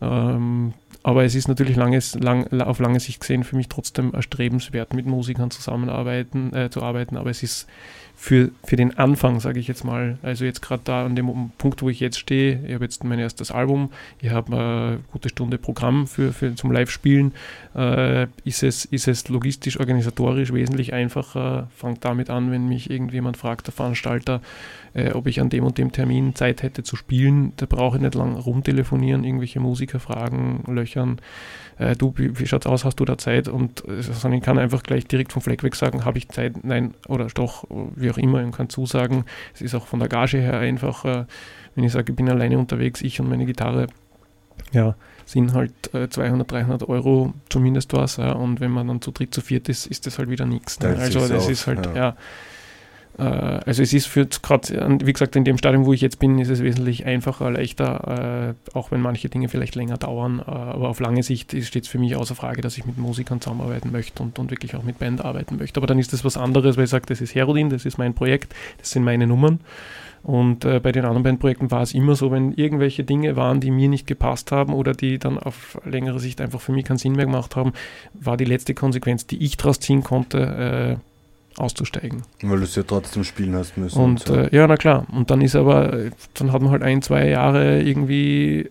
Ähm, 0.03 0.75
aber 1.05 1.23
es 1.25 1.35
ist 1.35 1.49
natürlich 1.49 1.77
langes, 1.77 2.15
lang, 2.15 2.51
auf 2.63 2.79
lange 2.79 2.99
Sicht 2.99 3.21
gesehen 3.21 3.45
für 3.45 3.57
mich 3.57 3.69
trotzdem 3.69 4.15
erstrebenswert, 4.15 4.95
mit 4.95 5.05
Musikern 5.05 5.51
zusammenarbeiten, 5.51 6.55
äh, 6.55 6.71
zu 6.71 6.83
arbeiten. 6.83 7.19
Aber 7.19 7.29
es 7.29 7.43
ist 7.43 7.67
für, 8.25 8.53
für 8.65 8.77
den 8.77 8.97
Anfang, 8.97 9.39
sage 9.39 9.61
ich 9.61 9.69
jetzt 9.69 9.85
mal, 9.85 10.17
also 10.23 10.47
jetzt 10.47 10.63
gerade 10.63 10.81
da 10.83 11.05
an 11.05 11.15
dem 11.15 11.51
Punkt, 11.59 11.83
wo 11.83 11.91
ich 11.91 12.01
jetzt 12.01 12.19
stehe, 12.19 12.59
ich 12.67 12.73
habe 12.73 12.83
jetzt 12.83 13.05
mein 13.05 13.19
erstes 13.19 13.51
Album, 13.51 13.91
ich 14.19 14.31
habe 14.31 14.57
eine 14.57 15.01
gute 15.13 15.29
Stunde 15.29 15.59
Programm 15.59 16.07
für, 16.07 16.33
für 16.33 16.55
zum 16.55 16.73
Live-Spielen, 16.73 17.35
äh, 17.77 18.27
ist, 18.45 18.63
es, 18.63 18.87
ist 18.87 19.09
es 19.09 19.29
logistisch, 19.29 19.79
organisatorisch 19.79 20.55
wesentlich 20.55 20.95
einfacher, 20.95 21.69
fangt 21.77 22.03
damit 22.07 22.31
an, 22.31 22.51
wenn 22.51 22.67
mich 22.67 22.89
irgendjemand 22.89 23.37
fragt, 23.37 23.67
der 23.67 23.75
Veranstalter, 23.75 24.41
äh, 24.95 25.11
ob 25.11 25.27
ich 25.27 25.43
an 25.43 25.51
dem 25.51 25.65
und 25.65 25.77
dem 25.77 25.93
Termin 25.93 26.35
Zeit 26.35 26.63
hätte 26.63 26.83
zu 26.83 26.97
spielen, 26.97 27.53
da 27.59 27.67
brauche 27.67 27.99
ich 27.99 28.03
nicht 28.03 28.15
lang 28.15 28.37
rumtelefonieren, 28.37 29.25
irgendwelche 29.25 29.61
Musiker 29.61 30.01
fragen, 30.01 30.65
löchern, 30.67 31.21
äh, 31.79 31.97
du, 31.97 32.13
wie, 32.17 32.39
wie 32.39 32.45
es 32.45 32.53
aus, 32.53 32.85
hast 32.85 33.01
du 33.01 33.05
da 33.05 33.19
Zeit? 33.19 33.49
Und 33.49 33.87
äh, 33.89 34.03
sondern 34.03 34.39
ich 34.39 34.45
kann 34.45 34.59
einfach 34.59 34.83
gleich 34.83 35.07
direkt 35.07 35.33
vom 35.33 35.43
Fleck 35.43 35.63
weg 35.63 35.75
sagen, 35.75 36.05
habe 36.05 36.19
ich 36.19 36.29
Zeit? 36.29 36.65
Nein, 36.65 36.95
oder 37.09 37.27
doch, 37.27 37.65
wie 37.97 38.11
auch 38.11 38.19
immer, 38.19 38.45
ich 38.45 38.53
kann 38.53 38.69
zusagen. 38.69 39.25
Es 39.55 39.61
ist 39.61 39.75
auch 39.75 39.87
von 39.87 39.99
der 39.99 40.09
Gage 40.09 40.39
her 40.39 40.59
einfacher, 40.59 41.27
wenn 41.75 41.85
ich 41.85 41.93
sage, 41.93 42.13
ich 42.13 42.17
bin 42.17 42.29
alleine 42.29 42.59
unterwegs, 42.59 43.03
ich 43.03 43.21
und 43.21 43.29
meine 43.29 43.47
Gitarre, 43.47 43.89
ja, 44.73 44.95
sind 45.27 45.55
halt 45.55 45.73
äh, 45.95 46.09
200, 46.09 46.51
300 46.51 46.89
Euro 46.89 47.35
zumindest 47.49 47.93
was. 47.93 48.19
Ja, 48.19 48.33
und 48.33 48.61
wenn 48.61 48.71
man 48.71 48.89
dann 48.89 49.01
zu 49.01 49.11
dritt, 49.11 49.35
zu 49.35 49.41
viert 49.41 49.69
ist, 49.69 49.87
ist 49.87 50.07
das 50.07 50.19
halt 50.19 50.31
wieder 50.31 50.47
nichts. 50.47 50.79
Ne? 50.81 50.97
Also 50.99 51.27
das 51.27 51.49
ist 51.49 51.67
halt, 51.67 51.87
ja, 51.87 51.95
ja 51.95 52.09
äh, 52.11 52.15
also 53.23 53.83
es 53.83 53.93
ist 53.93 54.07
für 54.07 54.27
gerade, 54.27 54.99
wie 55.05 55.13
gesagt, 55.13 55.37
in 55.37 55.45
dem 55.45 55.57
Stadium, 55.57 55.87
wo 55.87 55.93
ich 55.93 56.01
jetzt 56.01 56.19
bin, 56.19 56.39
ist 56.39 56.49
es 56.49 56.63
wesentlich 56.63 57.07
einfacher, 57.07 57.51
leichter, 57.51 58.55
äh, 58.75 58.77
auch 58.77 58.91
wenn 58.91 59.01
manche 59.01 59.29
Dinge 59.29 59.49
vielleicht 59.49 59.77
länger 59.77 59.97
dauern. 59.97 60.41
Äh, 60.41 60.51
aber 60.51 60.89
auf 60.89 61.01
lange 61.01 61.23
Sicht 61.23 61.53
steht 61.65 61.85
es 61.85 61.89
für 61.89 61.99
mich 61.99 62.17
außer 62.17 62.35
Frage, 62.35 62.61
dass 62.61 62.77
ich 62.77 62.87
mit 62.87 62.99
Musikern 62.99 63.41
zusammenarbeiten 63.41 63.93
möchte 63.93 64.23
und, 64.23 64.39
und 64.39 64.51
wirklich 64.51 64.75
auch 64.75 64.83
mit 64.83 64.99
Band 64.99 65.25
arbeiten 65.25 65.57
möchte. 65.57 65.79
Aber 65.79 65.87
dann 65.87 65.99
ist 65.99 66.13
das 66.13 66.25
was 66.25 66.37
anderes, 66.37 66.77
weil 66.77 66.85
ich 66.85 66.91
sage, 66.91 67.07
das 67.07 67.21
ist 67.21 67.35
Herodin, 67.35 67.71
das 67.71 67.85
ist 67.85 67.99
mein 67.99 68.15
Projekt, 68.15 68.55
das 68.79 68.91
sind 68.91 69.05
meine 69.05 69.27
Nummern. 69.27 69.61
Und 70.25 70.65
äh, 70.65 70.81
bei 70.81 70.91
den 70.91 71.05
anderen 71.05 71.23
Bandprojekten 71.23 71.71
war 71.71 71.83
es 71.83 71.93
immer 71.93 72.17
so, 72.17 72.33
wenn 72.33 72.53
irgendwelche 72.53 73.05
Dinge 73.05 73.37
waren, 73.37 73.61
die 73.61 73.71
mir 73.71 73.89
nicht 73.89 74.07
gepasst 74.07 74.53
haben 74.53 74.73
oder 74.73 74.95
die 74.95 75.19
dann 75.19 75.39
auf 75.39 75.79
längere 75.85 76.19
Sicht 76.19 76.41
einfach 76.41 76.63
für 76.63 76.73
mich 76.73 76.87
keinen 76.87 76.97
Sinn 76.97 77.13
mehr 77.13 77.27
gemacht 77.27 77.57
haben, 77.57 77.75
war 78.15 78.39
die 78.39 78.47
letzte 78.47 78.73
Konsequenz, 78.73 79.27
die 79.27 79.45
ich 79.45 79.59
daraus 79.59 79.81
ziehen 79.81 80.03
konnte, 80.03 80.99
äh, 80.99 81.14
auszusteigen. 81.57 82.23
Weil 82.43 82.59
du 82.59 82.65
es 82.65 82.75
ja 82.75 82.83
trotzdem 82.83 83.25
spielen 83.25 83.55
hast 83.55 83.77
müssen. 83.77 83.99
Und, 83.99 84.11
und 84.11 84.27
so. 84.27 84.35
äh, 84.35 84.55
ja, 84.55 84.67
na 84.67 84.77
klar. 84.77 85.07
Und 85.13 85.31
dann 85.31 85.41
ist 85.41 85.57
aber, 85.57 86.11
dann 86.35 86.53
hat 86.53 86.63
man 86.63 86.71
halt 86.71 86.83
ein, 86.83 87.03
zwei 87.03 87.29
Jahre 87.29 87.83
irgendwie 87.83 88.71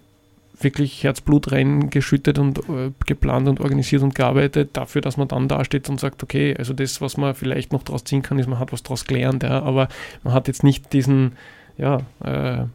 wirklich 0.60 1.04
Herzblut 1.04 1.52
reingeschüttet 1.52 2.40
und 2.40 2.60
äh, 2.70 2.92
geplant 3.06 3.48
und 3.48 3.60
organisiert 3.60 4.02
und 4.02 4.16
gearbeitet, 4.16 4.72
dafür, 4.74 5.02
dass 5.02 5.18
man 5.18 5.28
dann 5.28 5.48
dasteht 5.48 5.90
und 5.90 6.00
sagt, 6.00 6.24
okay, 6.24 6.56
also 6.58 6.74
das, 6.74 7.02
was 7.02 7.18
man 7.18 7.36
vielleicht 7.36 7.74
noch 7.74 7.84
daraus 7.84 8.04
ziehen 8.04 8.22
kann, 8.22 8.40
ist, 8.40 8.48
man 8.48 8.60
hat 8.60 8.72
was 8.72 8.84
daraus 8.84 9.06
gelernt, 9.06 9.44
ja, 9.44 9.62
aber 9.62 9.88
man 10.24 10.34
hat 10.34 10.48
jetzt 10.48 10.64
nicht 10.64 10.94
diesen, 10.94 11.34
ja, 11.78 12.02
äh, 12.24 12.66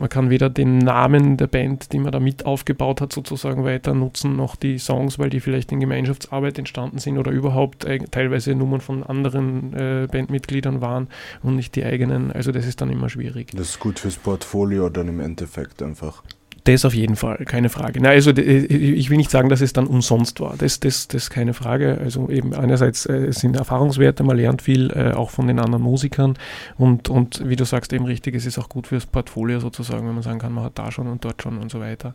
man 0.00 0.08
kann 0.08 0.30
weder 0.30 0.50
den 0.50 0.78
Namen 0.78 1.36
der 1.36 1.46
Band, 1.46 1.92
die 1.92 1.98
man 1.98 2.10
da 2.10 2.20
mit 2.20 2.46
aufgebaut 2.46 3.00
hat, 3.00 3.12
sozusagen 3.12 3.64
weiter 3.64 3.94
nutzen, 3.94 4.34
noch 4.34 4.56
die 4.56 4.78
Songs, 4.78 5.18
weil 5.18 5.30
die 5.30 5.40
vielleicht 5.40 5.70
in 5.72 5.80
Gemeinschaftsarbeit 5.80 6.58
entstanden 6.58 6.98
sind 6.98 7.18
oder 7.18 7.30
überhaupt 7.30 7.84
äh, 7.84 7.98
teilweise 8.10 8.54
Nummern 8.54 8.80
von 8.80 9.02
anderen 9.02 9.74
äh, 9.74 10.08
Bandmitgliedern 10.10 10.80
waren 10.80 11.08
und 11.42 11.56
nicht 11.56 11.76
die 11.76 11.84
eigenen. 11.84 12.32
Also 12.32 12.50
das 12.50 12.66
ist 12.66 12.80
dann 12.80 12.90
immer 12.90 13.08
schwierig. 13.08 13.50
Das 13.52 13.70
ist 13.70 13.80
gut 13.80 13.98
fürs 13.98 14.16
Portfolio 14.16 14.88
dann 14.88 15.08
im 15.08 15.20
Endeffekt 15.20 15.82
einfach. 15.82 16.22
Das 16.64 16.84
auf 16.84 16.94
jeden 16.94 17.16
Fall, 17.16 17.44
keine 17.46 17.70
Frage. 17.70 18.00
Na, 18.02 18.10
also 18.10 18.30
ich 18.32 19.08
will 19.08 19.16
nicht 19.16 19.30
sagen, 19.30 19.48
dass 19.48 19.62
es 19.62 19.72
dann 19.72 19.86
umsonst 19.86 20.40
war. 20.40 20.56
Das, 20.58 20.78
das, 20.78 21.08
das 21.08 21.24
ist 21.24 21.30
keine 21.30 21.54
Frage. 21.54 21.98
Also 21.98 22.28
eben 22.28 22.54
einerseits 22.54 23.06
äh, 23.06 23.32
sind 23.32 23.56
Erfahrungswerte, 23.56 24.24
man 24.24 24.36
lernt 24.36 24.62
viel 24.62 24.90
äh, 24.90 25.12
auch 25.12 25.30
von 25.30 25.46
den 25.46 25.58
anderen 25.58 25.82
Musikern 25.82 26.36
und, 26.76 27.08
und 27.08 27.48
wie 27.48 27.56
du 27.56 27.64
sagst, 27.64 27.92
eben 27.92 28.04
richtig, 28.04 28.34
es 28.34 28.44
ist 28.44 28.58
auch 28.58 28.68
gut 28.68 28.88
fürs 28.88 29.06
Portfolio 29.06 29.60
sozusagen, 29.60 30.06
wenn 30.06 30.14
man 30.14 30.22
sagen 30.22 30.38
kann, 30.38 30.52
man 30.52 30.64
hat 30.64 30.78
da 30.78 30.92
schon 30.92 31.06
und 31.06 31.24
dort 31.24 31.42
schon 31.42 31.58
und 31.58 31.70
so 31.70 31.80
weiter. 31.80 32.14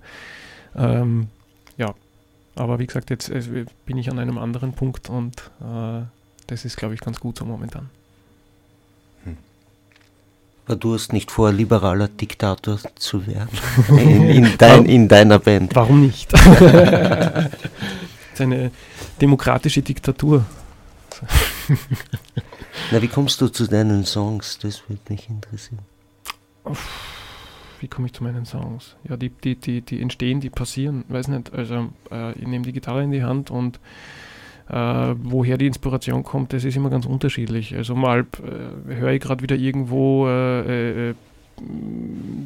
Ähm, 0.76 1.28
ja, 1.78 1.96
aber 2.56 2.80
wie 2.80 2.86
gesagt, 2.86 3.10
jetzt 3.10 3.32
also 3.32 3.52
bin 3.86 3.98
ich 3.98 4.12
an 4.12 4.20
einem 4.20 4.38
anderen 4.38 4.74
Punkt 4.74 5.10
und 5.10 5.52
äh, 5.62 6.04
das 6.48 6.66
ist, 6.66 6.78
glaube 6.78 6.94
ich, 6.94 7.02
ganz 7.02 7.20
gut 7.20 7.38
so 7.38 7.46
momentan. 7.46 7.90
Aber 10.66 10.76
du 10.76 10.96
hast 10.96 11.14
nicht 11.14 11.30
vor, 11.30 11.52
liberaler 11.52 12.08
Diktator 12.08 12.80
zu 12.96 13.28
werden 13.28 13.50
in, 13.90 14.30
in, 14.30 14.58
dein, 14.58 14.86
in 14.86 15.08
deiner 15.08 15.40
Band. 15.40 15.76
Warum 15.76 16.02
nicht? 16.02 16.34
das 16.34 17.50
ist 18.34 18.42
eine 18.42 18.72
demokratische 19.22 19.82
Diktatur. 19.82 20.46
Na, 22.92 23.02
wie 23.02 23.08
kommst 23.08 23.40
du 23.42 23.48
zu 23.48 23.68
deinen 23.68 24.06
Songs? 24.06 24.60
Das 24.60 24.82
würde 24.90 25.02
mich 25.10 25.30
interessieren. 25.30 25.80
Wie 27.80 27.88
komme 27.88 28.08
ich 28.08 28.14
zu 28.14 28.24
meinen 28.24 28.46
Songs? 28.46 28.96
Ja, 29.08 29.18
die, 29.18 29.30
die, 29.30 29.56
die, 29.56 29.82
die 29.82 30.02
entstehen, 30.02 30.40
die 30.40 30.50
passieren. 30.50 31.06
Weiß 31.08 31.28
nicht. 31.28 31.54
Also, 31.54 31.90
äh, 32.12 32.32
ich 32.34 32.48
nehme 32.48 32.66
die 32.66 32.74
Gitarre 32.74 33.04
in 33.04 33.12
die 33.12 33.24
Hand 33.24 33.52
und 33.52 33.80
woher 34.68 35.58
die 35.58 35.68
Inspiration 35.68 36.24
kommt, 36.24 36.54
das 36.54 36.64
ist 36.64 36.76
immer 36.76 36.90
ganz 36.90 37.06
unterschiedlich. 37.06 37.76
Also 37.76 37.96
mal 37.96 38.22
äh, 38.22 38.96
höre 38.96 39.12
ich 39.12 39.22
gerade 39.22 39.44
wieder 39.44 39.56
irgendwo 39.56 40.28
äh, 40.28 41.10
äh, 41.10 41.14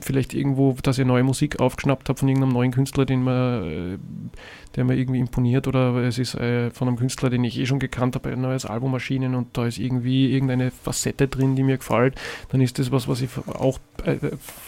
vielleicht 0.01 0.33
irgendwo, 0.33 0.75
dass 0.83 0.97
ihr 0.97 1.05
neue 1.05 1.23
Musik 1.23 1.59
aufgeschnappt 1.59 2.09
habt 2.09 2.19
von 2.19 2.27
irgendeinem 2.27 2.53
neuen 2.53 2.71
Künstler, 2.71 3.05
den 3.05 3.23
man, 3.23 3.63
äh, 3.63 3.97
der 4.75 4.83
mir 4.83 4.95
irgendwie 4.95 5.19
imponiert, 5.19 5.67
oder 5.67 5.95
es 5.95 6.19
ist 6.19 6.35
äh, 6.35 6.69
von 6.71 6.87
einem 6.87 6.97
Künstler, 6.97 7.29
den 7.29 7.43
ich 7.43 7.57
eh 7.57 7.65
schon 7.65 7.79
gekannt 7.79 8.15
habe, 8.15 8.29
ein 8.29 8.41
neues 8.41 8.65
Album 8.65 8.93
erschienen 8.93 9.35
und 9.35 9.57
da 9.57 9.65
ist 9.65 9.79
irgendwie 9.79 10.31
irgendeine 10.31 10.71
Facette 10.71 11.27
drin, 11.27 11.55
die 11.55 11.63
mir 11.63 11.77
gefällt, 11.77 12.15
dann 12.49 12.61
ist 12.61 12.77
das 12.77 12.91
was, 12.91 13.07
was 13.07 13.21
ich 13.21 13.29
auch 13.47 13.79
äh, 14.05 14.17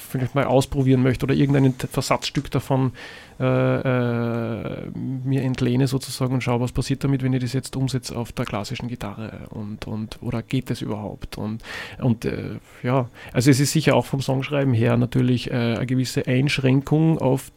vielleicht 0.10 0.36
mal 0.36 0.46
ausprobieren 0.46 1.04
möchte 1.04 1.26
oder 1.26 1.36
irgendein 1.36 1.74
Versatzstück 1.74 2.50
davon 2.50 2.94
äh, 3.42 4.84
äh, 4.84 4.92
mir 4.94 5.42
entlehne 5.42 5.88
sozusagen 5.88 6.34
und 6.34 6.42
schaue, 6.42 6.62
was 6.62 6.72
passiert 6.72 7.04
damit, 7.04 7.24
wenn 7.24 7.34
ich 7.34 7.42
das 7.42 7.54
jetzt 7.54 7.76
umsetze 7.76 8.16
auf 8.16 8.32
der 8.32 8.46
klassischen 8.46 8.88
Gitarre 8.88 9.48
und, 9.50 9.88
und 9.88 10.20
oder 10.22 10.44
geht 10.44 10.70
das 10.70 10.82
überhaupt? 10.82 11.38
Und, 11.38 11.64
und 12.00 12.26
äh, 12.26 12.60
ja, 12.84 13.10
also 13.34 13.50
es 13.50 13.60
ist 13.60 13.72
sicher 13.72 13.96
auch 13.96 14.06
vom 14.06 14.22
Songschreiben 14.22 14.74
her 14.74 14.96
natürlich 14.98 15.50
äh, 15.50 15.54
eine 15.54 15.86
gewisse 15.88 16.28
Einschränkung 16.28 17.18
auf 17.18 17.52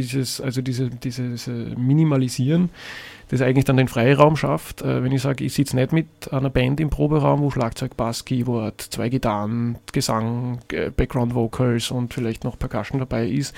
dieses, 0.00 0.40
also 0.40 0.62
diese, 0.62 0.90
dieses 0.90 1.46
Minimalisieren 1.46 2.70
das 3.32 3.40
eigentlich 3.40 3.64
dann 3.64 3.78
den 3.78 3.88
Freiraum 3.88 4.36
schafft. 4.36 4.82
Äh, 4.82 5.02
wenn 5.02 5.10
ich 5.10 5.22
sage, 5.22 5.42
ich 5.42 5.54
sitze 5.54 5.74
nicht 5.74 5.92
mit 5.92 6.06
einer 6.32 6.50
Band 6.50 6.80
im 6.80 6.90
Proberaum, 6.90 7.40
wo 7.40 7.50
Schlagzeug, 7.50 7.96
Bass, 7.96 8.26
Keyboard, 8.26 8.78
zwei 8.78 9.08
Gitarren, 9.08 9.78
Gesang, 9.90 10.58
äh, 10.70 10.90
Background 10.90 11.34
Vocals 11.34 11.90
und 11.90 12.12
vielleicht 12.12 12.44
noch 12.44 12.58
Percussion 12.58 13.00
dabei 13.00 13.26
ist, 13.26 13.54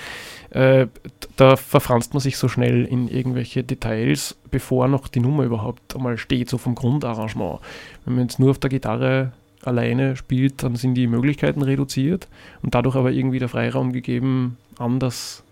äh, 0.51 0.87
da 1.35 1.57
verfranst 1.57 2.13
man 2.13 2.21
sich 2.21 2.37
so 2.37 2.47
schnell 2.47 2.85
in 2.85 3.09
irgendwelche 3.09 3.65
Details, 3.65 4.37
bevor 4.49 4.87
noch 4.87 5.09
die 5.09 5.19
Nummer 5.19 5.43
überhaupt 5.43 5.93
einmal 5.93 6.17
steht, 6.17 6.49
so 6.49 6.57
vom 6.57 6.73
Grundarrangement. 6.73 7.59
Wenn 8.05 8.15
man 8.15 8.23
jetzt 8.23 8.39
nur 8.39 8.51
auf 8.51 8.59
der 8.59 8.69
Gitarre 8.69 9.33
alleine 9.61 10.15
spielt, 10.15 10.63
dann 10.63 10.77
sind 10.77 10.93
die 10.93 11.07
Möglichkeiten 11.07 11.61
reduziert 11.61 12.29
und 12.61 12.73
dadurch 12.75 12.95
aber 12.95 13.11
irgendwie 13.11 13.39
der 13.39 13.49
Freiraum 13.49 13.91
gegeben, 13.91 14.55
anders 14.79 15.43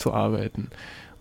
zu 0.00 0.12
arbeiten. 0.12 0.68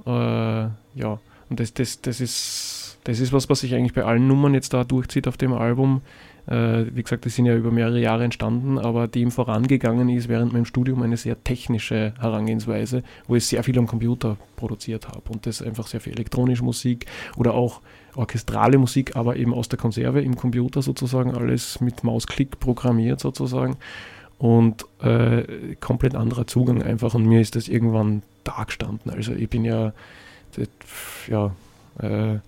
Äh, 0.05 0.09
ja, 0.09 1.19
und 1.49 1.59
das, 1.59 1.73
das, 1.73 2.01
das, 2.01 2.21
ist, 2.21 2.97
das 3.03 3.19
ist 3.19 3.33
was, 3.33 3.49
was 3.49 3.61
sich 3.61 3.75
eigentlich 3.75 3.93
bei 3.93 4.03
allen 4.03 4.27
Nummern 4.27 4.53
jetzt 4.53 4.73
da 4.73 4.83
durchzieht 4.83 5.27
auf 5.27 5.37
dem 5.37 5.53
Album. 5.53 6.01
Äh, 6.47 6.85
wie 6.95 7.03
gesagt, 7.03 7.25
die 7.25 7.29
sind 7.29 7.45
ja 7.45 7.55
über 7.55 7.71
mehrere 7.71 7.99
Jahre 7.99 8.23
entstanden, 8.23 8.79
aber 8.79 9.07
dem 9.07 9.29
vorangegangen 9.29 10.09
ist 10.09 10.29
während 10.29 10.53
meinem 10.53 10.65
Studium 10.65 11.01
eine 11.01 11.17
sehr 11.17 11.43
technische 11.43 12.13
Herangehensweise, 12.19 13.03
wo 13.27 13.35
ich 13.35 13.45
sehr 13.45 13.63
viel 13.63 13.77
am 13.77 13.87
Computer 13.87 14.37
produziert 14.55 15.07
habe 15.07 15.21
und 15.29 15.45
das 15.45 15.61
einfach 15.61 15.87
sehr 15.87 16.01
viel 16.01 16.13
elektronische 16.13 16.63
Musik 16.63 17.05
oder 17.35 17.53
auch 17.53 17.81
orchestrale 18.15 18.79
Musik, 18.79 19.15
aber 19.15 19.35
eben 19.35 19.53
aus 19.53 19.69
der 19.69 19.77
Konserve 19.77 20.21
im 20.21 20.35
Computer 20.35 20.81
sozusagen, 20.81 21.35
alles 21.35 21.81
mit 21.81 22.03
Mausklick 22.03 22.59
programmiert 22.59 23.19
sozusagen 23.19 23.77
und 24.39 24.85
äh, 25.01 25.75
komplett 25.79 26.15
anderer 26.15 26.47
Zugang 26.47 26.81
einfach 26.81 27.13
und 27.13 27.25
mir 27.25 27.41
ist 27.41 27.55
das 27.55 27.67
irgendwann 27.67 28.23
dargestanden. 28.43 29.11
Also 29.11 29.33
ich 29.33 29.49
bin 29.49 29.63
ja 29.63 29.93
ja, 31.27 31.55
äh, 31.99 32.39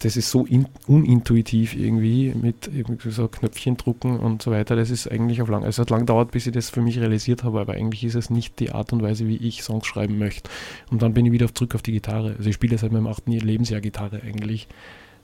das 0.00 0.16
ist 0.16 0.30
so 0.30 0.46
in, 0.46 0.66
unintuitiv 0.86 1.74
irgendwie 1.74 2.32
mit 2.32 2.70
irgendwie 2.72 3.10
so 3.10 3.26
Knöpfchen 3.26 3.76
drucken 3.76 4.20
und 4.20 4.42
so 4.42 4.52
weiter. 4.52 4.76
Das 4.76 4.90
ist 4.90 5.10
eigentlich 5.10 5.42
auf 5.42 5.48
lang, 5.48 5.64
also 5.64 5.70
es 5.70 5.78
hat 5.78 5.90
lang 5.90 6.00
gedauert, 6.00 6.30
bis 6.30 6.46
ich 6.46 6.52
das 6.52 6.70
für 6.70 6.80
mich 6.80 7.00
realisiert 7.00 7.42
habe, 7.42 7.60
aber 7.60 7.74
eigentlich 7.74 8.04
ist 8.04 8.14
es 8.14 8.30
nicht 8.30 8.60
die 8.60 8.70
Art 8.70 8.92
und 8.92 9.02
Weise, 9.02 9.26
wie 9.26 9.36
ich 9.36 9.62
Songs 9.64 9.86
schreiben 9.86 10.18
möchte. 10.18 10.48
Und 10.90 11.02
dann 11.02 11.14
bin 11.14 11.26
ich 11.26 11.32
wieder 11.32 11.52
zurück 11.52 11.74
auf 11.74 11.82
die 11.82 11.92
Gitarre. 11.92 12.36
Also 12.38 12.48
ich 12.48 12.54
spiele 12.54 12.78
seit 12.78 12.92
meinem 12.92 13.08
achten 13.08 13.32
Lebensjahr 13.32 13.80
Gitarre 13.80 14.22
eigentlich 14.22 14.68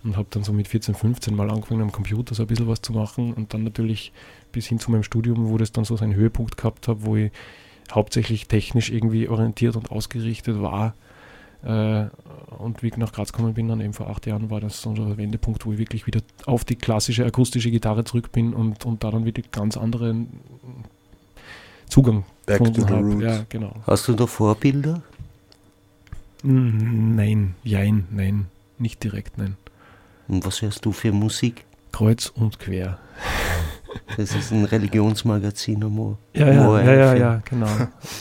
und 0.03 0.17
habe 0.17 0.27
dann 0.31 0.43
so 0.43 0.53
mit 0.53 0.67
14, 0.67 0.95
15 0.95 1.37
mal 1.37 1.51
angefangen 1.51 1.83
am 1.83 1.93
Computer 1.93 2.35
so 2.35 2.43
ein 2.43 2.47
bisschen 2.49 2.67
was 2.67 2.83
zu 2.83 2.93
machen 2.93 3.33
und 3.33 3.55
dann 3.55 3.63
natürlich 3.63 4.13
bis 4.55 4.67
hin 4.67 4.79
zu 4.79 4.91
meinem 4.91 5.03
Studium, 5.03 5.51
wo 5.51 5.59
das 5.59 5.73
dann 5.73 5.85
so 5.85 5.97
seinen 5.97 6.15
Höhepunkt 6.15 6.57
gehabt 6.57 6.89
habe, 6.89 7.05
wo 7.05 7.17
ich 7.17 7.33
hauptsächlich 7.93 8.49
technisch 8.49 8.91
irgendwie 8.91 9.29
orientiert 9.29 9.77
und 9.77 9.91
ausgerichtet 9.91 10.63
war 10.63 10.95
äh, 11.65 12.07
und 12.59 12.83
wie 12.83 12.89
ich 12.89 12.97
nach 12.97 13.13
Graz 13.13 13.33
gekommen 13.33 13.55
bin, 13.55 13.69
dann 13.69 13.81
eben 13.81 13.93
vor 13.93 14.09
acht 14.09 14.27
Jahren, 14.27 14.51
war 14.51 14.61
das 14.61 14.81
so 14.81 14.91
ein 14.91 15.17
Wendepunkt, 15.17 15.67
wo 15.67 15.73
ich 15.73 15.79
wirklich 15.79 16.07
wieder 16.07 16.21
auf 16.47 16.65
die 16.65 16.77
klassische 16.77 17.25
akustische 17.25 17.71
Gitarre 17.71 18.05
zurück 18.05 18.33
bin 18.33 18.55
und, 18.55 18.85
und 18.85 19.03
da 19.03 19.11
dann 19.11 19.25
wieder 19.25 19.43
ganz 19.51 19.77
anderen 19.77 20.29
Zugang 21.89 22.25
Back 22.47 22.59
gefunden 22.59 22.89
habe. 22.89 23.25
Ja, 23.25 23.45
genau. 23.49 23.75
Hast 23.87 24.09
du 24.09 24.15
da 24.15 24.27
Vorbilder? 24.27 25.03
Nein, 26.43 27.55
jein, 27.63 28.07
nein, 28.11 28.47
nicht 28.79 29.03
direkt, 29.03 29.39
nein. 29.39 29.57
Und 30.29 30.45
was 30.45 30.61
hörst 30.63 30.85
du 30.85 30.93
für 30.93 31.13
Musik? 31.13 31.65
Kreuz 31.93 32.27
und 32.35 32.59
quer. 32.59 32.99
Das 34.17 34.35
ist 34.35 34.53
ein 34.53 34.65
Religionsmagazin, 34.65 35.83
Amor. 35.83 36.19
Ja, 36.35 36.53
ja, 36.53 36.81
ja, 36.81 36.95
ja, 36.95 37.15
ja, 37.15 37.43
genau. 37.45 37.69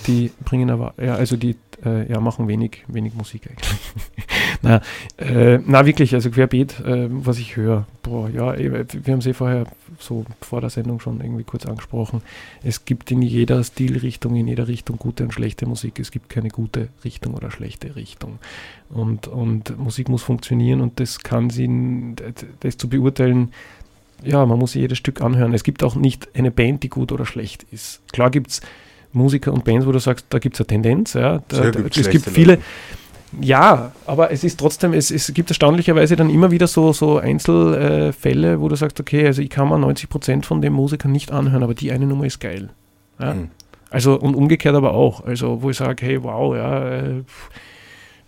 Die 0.07 0.31
bringen 0.43 0.69
aber, 0.69 0.93
ja, 1.01 1.15
also 1.15 1.37
die 1.37 1.55
äh, 1.85 2.11
ja, 2.11 2.19
machen 2.19 2.47
wenig, 2.47 2.83
wenig 2.87 3.13
Musik 3.13 3.49
eigentlich. 3.49 3.79
na, 4.61 4.81
äh, 5.17 5.59
na, 5.65 5.85
wirklich, 5.85 6.13
also 6.13 6.29
querbeet, 6.29 6.79
äh, 6.79 7.07
was 7.09 7.37
ich 7.39 7.55
höre. 7.55 7.85
Boah, 8.01 8.29
ja, 8.29 8.57
wir 8.57 9.13
haben 9.13 9.21
sie 9.21 9.33
vorher 9.33 9.65
so 9.99 10.25
vor 10.41 10.61
der 10.61 10.69
Sendung 10.69 10.99
schon 10.99 11.21
irgendwie 11.21 11.43
kurz 11.43 11.65
angesprochen. 11.65 12.21
Es 12.63 12.85
gibt 12.85 13.11
in 13.11 13.21
jeder 13.21 13.63
Stilrichtung, 13.63 14.35
in 14.35 14.47
jeder 14.47 14.67
Richtung 14.67 14.97
gute 14.97 15.23
und 15.23 15.33
schlechte 15.33 15.65
Musik. 15.65 15.99
Es 15.99 16.11
gibt 16.11 16.29
keine 16.29 16.49
gute 16.49 16.89
Richtung 17.03 17.33
oder 17.33 17.51
schlechte 17.51 17.95
Richtung. 17.95 18.39
Und, 18.89 19.27
und 19.27 19.77
Musik 19.77 20.09
muss 20.09 20.23
funktionieren 20.23 20.81
und 20.81 20.99
das 20.99 21.19
kann 21.19 21.49
sie, 21.49 21.69
das 22.59 22.77
zu 22.77 22.89
beurteilen, 22.89 23.51
ja, 24.23 24.45
man 24.45 24.59
muss 24.59 24.73
jedes 24.73 24.97
Stück 24.97 25.21
anhören. 25.21 25.53
Es 25.53 25.63
gibt 25.63 25.83
auch 25.83 25.95
nicht 25.95 26.29
eine 26.35 26.51
Band, 26.51 26.83
die 26.83 26.89
gut 26.89 27.11
oder 27.11 27.25
schlecht 27.25 27.63
ist. 27.71 28.01
Klar 28.11 28.29
gibt 28.29 28.51
es 28.51 28.61
Musiker 29.11 29.53
und 29.53 29.63
Bands, 29.63 29.85
wo 29.85 29.91
du 29.91 29.99
sagst, 29.99 30.25
da 30.29 30.39
gibt 30.39 30.55
es 30.55 30.61
eine 30.61 30.67
Tendenz. 30.67 31.13
Ja, 31.13 31.43
da, 31.47 31.71
da, 31.71 31.79
es 31.79 32.09
gibt 32.09 32.25
viele. 32.25 32.53
Leute. 32.53 32.63
Ja, 33.41 33.91
aber 34.05 34.31
es 34.31 34.43
ist 34.43 34.59
trotzdem, 34.59 34.93
es, 34.93 35.09
es 35.09 35.33
gibt 35.33 35.49
erstaunlicherweise 35.49 36.15
dann 36.15 36.29
immer 36.29 36.51
wieder 36.51 36.67
so, 36.67 36.93
so 36.93 37.17
Einzelfälle, 37.17 38.61
wo 38.61 38.69
du 38.69 38.75
sagst, 38.75 38.99
okay, 38.99 39.25
also 39.25 39.41
ich 39.41 39.49
kann 39.49 39.69
mal 39.69 39.83
90% 39.83 40.45
von 40.45 40.61
dem 40.61 40.73
Musiker 40.73 41.07
nicht 41.07 41.31
anhören, 41.31 41.63
aber 41.63 41.73
die 41.73 41.91
eine 41.91 42.05
Nummer 42.05 42.25
ist 42.25 42.39
geil. 42.39 42.69
Ja? 43.19 43.33
Mhm. 43.33 43.49
Also 43.89 44.19
und 44.19 44.35
umgekehrt 44.35 44.75
aber 44.75 44.93
auch. 44.93 45.23
Also 45.23 45.61
wo 45.61 45.69
ich 45.69 45.77
sage, 45.77 46.05
hey, 46.05 46.23
wow, 46.23 46.55
ja, 46.55 46.89
äh, 46.89 47.23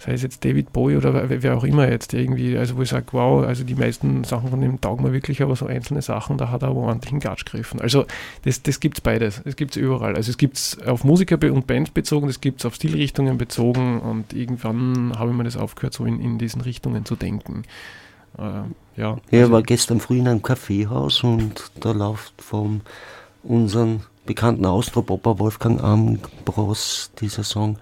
sei 0.05 0.13
es 0.13 0.21
jetzt 0.21 0.45
David 0.45 0.71
Bowie 0.71 0.97
oder 0.97 1.29
wer 1.29 1.57
auch 1.57 1.63
immer 1.63 1.89
jetzt 1.89 2.13
irgendwie, 2.13 2.57
also 2.57 2.77
wo 2.77 2.83
ich 2.83 2.89
sage, 2.89 3.07
wow, 3.11 3.43
also 3.43 3.63
die 3.63 3.73
meisten 3.73 4.23
Sachen 4.23 4.49
von 4.49 4.61
dem 4.61 4.79
taugen 4.79 5.03
mir 5.03 5.13
wirklich, 5.13 5.41
aber 5.41 5.55
so 5.55 5.65
einzelne 5.65 6.01
Sachen, 6.01 6.37
da 6.37 6.51
hat 6.51 6.61
er 6.61 6.69
aber 6.69 6.81
ordentlichen 6.81 7.19
Gatsch 7.19 7.45
gegriffen. 7.45 7.81
Also 7.81 8.05
das, 8.43 8.61
das 8.61 8.79
gibt 8.79 8.97
es 8.97 9.01
beides, 9.01 9.41
das 9.43 9.55
gibt 9.55 9.71
es 9.71 9.77
überall. 9.77 10.15
Also 10.15 10.29
es 10.29 10.37
gibt 10.37 10.57
es 10.57 10.79
auf 10.85 11.03
Musiker 11.03 11.39
und 11.51 11.65
Bands 11.65 11.89
bezogen, 11.89 12.27
das 12.27 12.39
gibt 12.39 12.59
es 12.61 12.65
auf 12.65 12.75
Stilrichtungen 12.75 13.37
bezogen 13.37 13.99
und 13.99 14.33
irgendwann 14.33 15.17
habe 15.17 15.31
ich 15.31 15.35
mir 15.35 15.43
das 15.43 15.57
aufgehört, 15.57 15.93
so 15.93 16.05
in, 16.05 16.21
in 16.21 16.37
diesen 16.37 16.61
Richtungen 16.61 17.05
zu 17.05 17.15
denken. 17.15 17.63
Äh, 18.37 18.99
ja, 19.01 19.17
ich 19.31 19.39
also 19.39 19.51
war 19.51 19.63
gestern 19.63 19.99
früh 19.99 20.19
in 20.19 20.27
einem 20.27 20.43
Kaffeehaus 20.43 21.23
und 21.23 21.71
da 21.79 21.91
läuft 21.91 22.41
von 22.41 22.81
unserem 23.43 24.01
bekannten 24.25 24.65
Austropopper 24.65 25.39
Wolfgang 25.39 25.83
Ambros 25.83 27.11
dieser 27.19 27.43
Song 27.43 27.77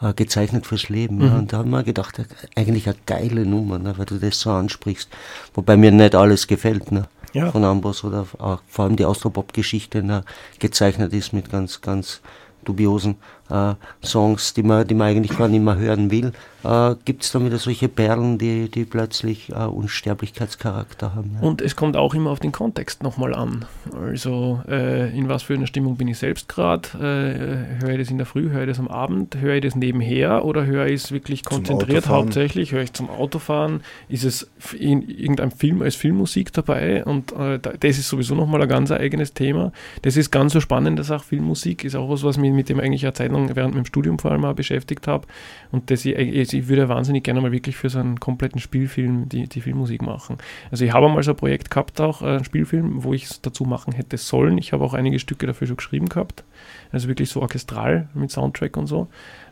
äh, 0.00 0.14
gezeichnet 0.14 0.66
fürs 0.66 0.88
Leben. 0.88 1.16
Mhm. 1.16 1.24
Ja. 1.24 1.38
Und 1.38 1.52
da 1.52 1.58
haben 1.58 1.70
wir 1.70 1.82
gedacht, 1.82 2.20
eigentlich 2.54 2.88
eine 2.88 2.96
geile 3.06 3.44
Nummer, 3.44 3.78
ne, 3.78 3.96
weil 3.96 4.06
du 4.06 4.18
das 4.18 4.40
so 4.40 4.50
ansprichst. 4.50 5.08
Wobei 5.54 5.76
mir 5.76 5.90
nicht 5.90 6.14
alles 6.14 6.46
gefällt. 6.46 6.92
Ne? 6.92 7.08
Ja. 7.32 7.50
Von 7.50 7.64
Amboss 7.64 8.04
oder 8.04 8.26
auch, 8.38 8.60
vor 8.68 8.84
allem 8.84 8.96
die 8.96 9.04
Austropop-Geschichte 9.04 10.02
ne, 10.02 10.24
gezeichnet 10.58 11.12
ist 11.12 11.32
mit 11.32 11.50
ganz, 11.50 11.80
ganz 11.80 12.20
dubiosen 12.64 13.16
äh, 13.50 13.74
Songs, 14.04 14.54
die 14.54 14.62
man, 14.62 14.86
die 14.86 14.94
man 14.94 15.08
eigentlich 15.08 15.36
gar 15.36 15.48
nicht 15.48 15.62
mehr 15.62 15.76
hören 15.76 16.10
will, 16.10 16.32
äh, 16.64 16.94
gibt 17.04 17.22
es 17.22 17.32
dann 17.32 17.46
wieder 17.46 17.58
solche 17.58 17.88
Perlen, 17.88 18.38
die, 18.38 18.68
die 18.68 18.84
plötzlich 18.84 19.50
äh, 19.50 19.54
Unsterblichkeitscharakter 19.54 21.14
haben. 21.14 21.38
Ja. 21.40 21.46
Und 21.46 21.62
es 21.62 21.76
kommt 21.76 21.96
auch 21.96 22.14
immer 22.14 22.30
auf 22.30 22.40
den 22.40 22.52
Kontext 22.52 23.02
nochmal 23.02 23.34
an. 23.34 23.64
Also 23.94 24.60
äh, 24.68 25.16
in 25.16 25.28
was 25.28 25.44
für 25.44 25.54
einer 25.54 25.66
Stimmung 25.66 25.96
bin 25.96 26.08
ich 26.08 26.18
selbst 26.18 26.48
gerade? 26.48 26.88
Äh, 26.94 27.82
höre 27.84 27.90
ich 27.90 27.98
das 27.98 28.10
in 28.10 28.18
der 28.18 28.26
Früh, 28.26 28.50
höre 28.50 28.62
ich 28.62 28.68
das 28.68 28.78
am 28.78 28.88
Abend, 28.88 29.36
höre 29.40 29.54
ich 29.54 29.62
das 29.62 29.76
nebenher 29.76 30.44
oder 30.44 30.66
höre 30.66 30.86
ich 30.86 31.04
es 31.04 31.12
wirklich 31.12 31.44
konzentriert 31.44 32.08
hauptsächlich? 32.08 32.72
Höre 32.72 32.82
ich 32.82 32.92
zum 32.92 33.08
Autofahren? 33.08 33.82
Ist 34.08 34.24
es 34.24 34.50
in 34.76 35.08
irgendeinem 35.08 35.52
Film 35.52 35.82
als 35.82 35.94
Filmmusik 35.94 36.52
dabei? 36.52 37.04
Und 37.04 37.32
äh, 37.32 37.58
das 37.58 37.98
ist 37.98 38.08
sowieso 38.08 38.34
nochmal 38.34 38.62
ein 38.62 38.68
ganz 38.68 38.90
eigenes 38.90 39.32
Thema. 39.32 39.72
Das 40.02 40.16
ist 40.16 40.30
ganz 40.30 40.52
so 40.52 40.60
spannend, 40.60 40.98
dass 40.98 41.10
auch 41.10 41.22
Filmmusik 41.22 41.84
ist 41.84 41.94
auch 41.94 42.10
was, 42.10 42.24
was 42.24 42.36
mich 42.36 42.52
mit 42.52 42.68
dem 42.68 42.80
eigentlich 42.80 43.04
eine 43.04 43.12
Zeit 43.12 43.30
lang 43.46 43.56
während 43.56 43.74
meinem 43.74 43.84
Studium 43.84 44.18
vor 44.18 44.30
allem 44.30 44.44
auch 44.44 44.54
beschäftigt 44.54 45.06
habe. 45.06 45.26
Und 45.70 45.90
das 45.90 46.04
ich, 46.04 46.16
ich 46.18 46.68
würde 46.68 46.88
wahnsinnig 46.88 47.24
gerne 47.24 47.40
mal 47.40 47.52
wirklich 47.52 47.76
für 47.76 47.88
so 47.88 47.98
einen 47.98 48.20
kompletten 48.20 48.60
Spielfilm 48.60 49.28
die, 49.28 49.48
die 49.48 49.60
Filmmusik 49.60 50.02
machen. 50.02 50.38
Also 50.70 50.84
ich 50.84 50.92
habe 50.92 51.08
mal 51.08 51.22
so 51.22 51.32
ein 51.32 51.36
Projekt 51.36 51.70
gehabt, 51.70 52.00
auch 52.00 52.22
einen 52.22 52.44
Spielfilm, 52.44 53.04
wo 53.04 53.14
ich 53.14 53.24
es 53.24 53.40
dazu 53.40 53.64
machen 53.64 53.92
hätte 53.92 54.16
sollen. 54.16 54.58
Ich 54.58 54.72
habe 54.72 54.84
auch 54.84 54.94
einige 54.94 55.18
Stücke 55.18 55.46
dafür 55.46 55.66
schon 55.66 55.76
geschrieben 55.76 56.08
gehabt. 56.08 56.44
Also 56.92 57.08
wirklich 57.08 57.30
so 57.30 57.42
orchestral 57.42 58.08
mit 58.14 58.30
Soundtrack 58.30 58.76
und 58.76 58.86
so. 58.86 59.08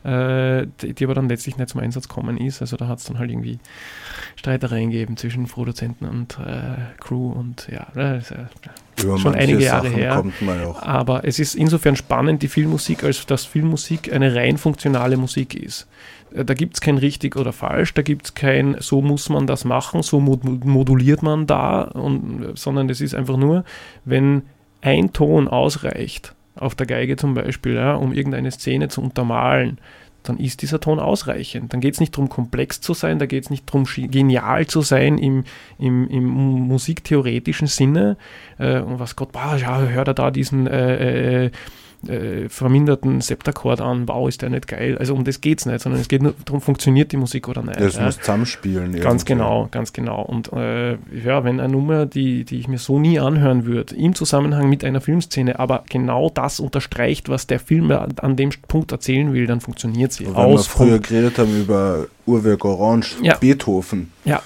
äh, 0.06 0.66
die, 0.80 0.94
die, 0.94 1.04
aber 1.04 1.14
dann 1.14 1.28
letztlich 1.28 1.56
nicht 1.56 1.68
zum 1.68 1.80
Einsatz 1.80 2.08
kommen 2.08 2.38
ist. 2.38 2.60
Also 2.60 2.76
da 2.76 2.86
hat 2.86 2.98
es 2.98 3.04
dann 3.04 3.18
halt 3.18 3.30
irgendwie 3.30 3.58
Streitereien 4.36 4.90
gegeben 4.90 5.16
zwischen 5.16 5.46
Produzenten 5.46 6.06
und 6.06 6.38
äh, 6.38 6.76
Crew 7.00 7.32
und 7.32 7.68
ja, 7.70 7.88
das 7.94 8.30
ja 8.30 8.48
schon 9.18 9.34
einige 9.34 9.62
Jahre 9.62 9.88
Sachen 9.88 9.98
her. 9.98 10.24
Aber 10.80 11.24
es 11.24 11.38
ist 11.38 11.54
insofern 11.56 11.96
spannend, 11.96 12.42
die 12.42 12.48
Filmmusik, 12.48 13.02
als 13.02 13.26
dass 13.26 13.44
Filmmusik 13.44 14.12
eine 14.12 14.34
rein 14.34 14.58
funktionale 14.58 15.16
Musik 15.16 15.54
ist. 15.54 15.88
Äh, 16.32 16.44
da 16.44 16.54
gibt 16.54 16.74
es 16.74 16.80
kein 16.80 16.98
richtig 16.98 17.34
oder 17.34 17.52
falsch, 17.52 17.92
da 17.94 18.02
gibt 18.02 18.26
es 18.26 18.34
kein, 18.34 18.76
so 18.78 19.02
muss 19.02 19.28
man 19.28 19.48
das 19.48 19.64
machen, 19.64 20.02
so 20.02 20.20
moduliert 20.20 21.22
man 21.22 21.46
da, 21.48 21.82
und, 21.82 22.52
sondern 22.54 22.88
es 22.90 23.00
ist 23.00 23.14
einfach 23.14 23.36
nur, 23.36 23.64
wenn 24.04 24.42
ein 24.82 25.12
Ton 25.12 25.48
ausreicht, 25.48 26.35
auf 26.56 26.74
der 26.74 26.86
Geige 26.86 27.16
zum 27.16 27.34
Beispiel, 27.34 27.74
ja, 27.74 27.94
um 27.94 28.12
irgendeine 28.12 28.50
Szene 28.50 28.88
zu 28.88 29.00
untermalen, 29.02 29.78
dann 30.28 30.38
ist 30.38 30.62
dieser 30.62 30.80
Ton 30.80 30.98
ausreichend. 30.98 31.72
Dann 31.72 31.80
geht 31.80 31.94
es 31.94 32.00
nicht 32.00 32.14
darum, 32.14 32.28
komplex 32.28 32.80
zu 32.80 32.94
sein, 32.94 33.18
da 33.18 33.26
geht 33.26 33.44
es 33.44 33.50
nicht 33.50 33.68
darum, 33.68 33.84
genial 33.84 34.66
zu 34.66 34.82
sein 34.82 35.18
im, 35.18 35.44
im, 35.78 36.08
im 36.08 36.24
musiktheoretischen 36.24 37.68
Sinne. 37.68 38.16
Äh, 38.58 38.80
und 38.80 38.98
was 38.98 39.16
Gott, 39.16 39.32
boah, 39.32 39.56
ja, 39.56 39.80
hört 39.80 40.08
er 40.08 40.14
da 40.14 40.30
diesen 40.30 40.66
äh, 40.66 41.44
äh, 41.46 41.50
äh, 42.08 42.48
verminderten 42.48 43.20
Septakkord 43.20 43.80
an, 43.80 44.08
wow, 44.08 44.28
ist 44.28 44.42
der 44.42 44.50
nicht 44.50 44.66
geil. 44.68 44.96
Also 44.98 45.14
um 45.14 45.24
das 45.24 45.40
geht 45.40 45.60
es 45.60 45.66
nicht, 45.66 45.80
sondern 45.80 46.00
es 46.00 46.08
geht 46.08 46.22
nur 46.22 46.34
darum, 46.44 46.60
funktioniert 46.60 47.12
die 47.12 47.16
Musik 47.16 47.48
oder 47.48 47.62
nicht. 47.62 47.80
Es 47.80 47.96
ja. 47.96 48.04
muss 48.04 48.18
zusammenspielen. 48.18 48.92
Ganz 48.92 49.22
irgendwie. 49.22 49.24
genau, 49.34 49.68
ganz 49.70 49.92
genau. 49.92 50.22
Und 50.22 50.52
äh, 50.52 50.92
ja, 50.92 51.44
wenn 51.44 51.60
eine 51.60 51.72
Nummer, 51.72 52.06
die, 52.06 52.44
die 52.44 52.58
ich 52.58 52.68
mir 52.68 52.78
so 52.78 52.98
nie 52.98 53.18
anhören 53.18 53.66
würde, 53.66 53.94
im 53.94 54.14
Zusammenhang 54.14 54.68
mit 54.68 54.84
einer 54.84 55.00
Filmszene, 55.00 55.58
aber 55.58 55.84
genau 55.88 56.30
das 56.30 56.60
unterstreicht, 56.60 57.28
was 57.28 57.46
der 57.46 57.60
Film 57.60 57.90
an 57.90 58.36
dem 58.36 58.50
Punkt 58.68 58.92
erzählen 58.92 59.32
will, 59.32 59.46
dann 59.46 59.60
funktioniert 59.60 60.12
sie. 60.12 60.26
Weil 60.34 60.50
wir 60.50 60.58
früher 60.58 60.98
geredet 60.98 61.38
haben 61.38 61.56
über 61.60 62.06
Uhrwerk 62.26 62.64
Orange, 62.64 63.16
ja. 63.22 63.36
Beethoven. 63.36 64.12
Ja. 64.24 64.42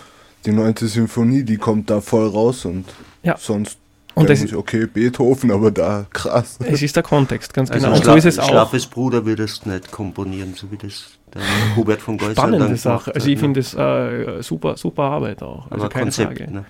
Die 0.47 0.53
neunte 0.53 0.87
Symphonie, 0.87 1.43
die 1.43 1.57
kommt 1.57 1.91
da 1.91 2.01
voll 2.01 2.27
raus 2.27 2.65
und 2.65 2.87
ja. 3.23 3.37
sonst 3.39 3.79
und 4.21 4.31
das 4.31 4.43
ist 4.43 4.55
okay, 4.55 4.87
Beethoven, 4.87 5.51
aber 5.51 5.71
da 5.71 6.07
krass. 6.11 6.59
Es 6.65 6.83
ist 6.83 6.97
der 6.97 7.03
Kontext, 7.03 7.53
ganz 7.55 7.71
also 7.71 7.87
genau. 7.87 7.97
Und 7.97 8.05
so 8.05 8.15
ist 8.15 8.25
es 8.25 8.39
auch. 8.39 8.49
Schlafes 8.49 8.87
Bruder 8.87 9.25
würdest 9.25 9.65
du 9.65 9.71
nicht 9.71 9.91
komponieren, 9.91 10.55
so 10.55 10.71
wie 10.71 10.77
das 10.77 11.19
der 11.35 11.43
Hubert 11.77 12.01
von 12.01 12.19
Geusser 12.19 12.33
Spannende 12.33 12.77
Sache. 12.77 13.15
Also 13.15 13.29
ich 13.29 13.37
ne? 13.37 13.41
finde 13.41 13.61
es 13.61 13.75
äh, 13.75 14.43
super, 14.43 14.77
super 14.77 15.05
Arbeit 15.05 15.43
auch. 15.43 15.71
Also 15.71 15.85
aber 15.85 15.89
keine 15.89 16.05
Konzept, 16.07 16.39
Frage. 16.39 16.53
Ne? 16.53 16.65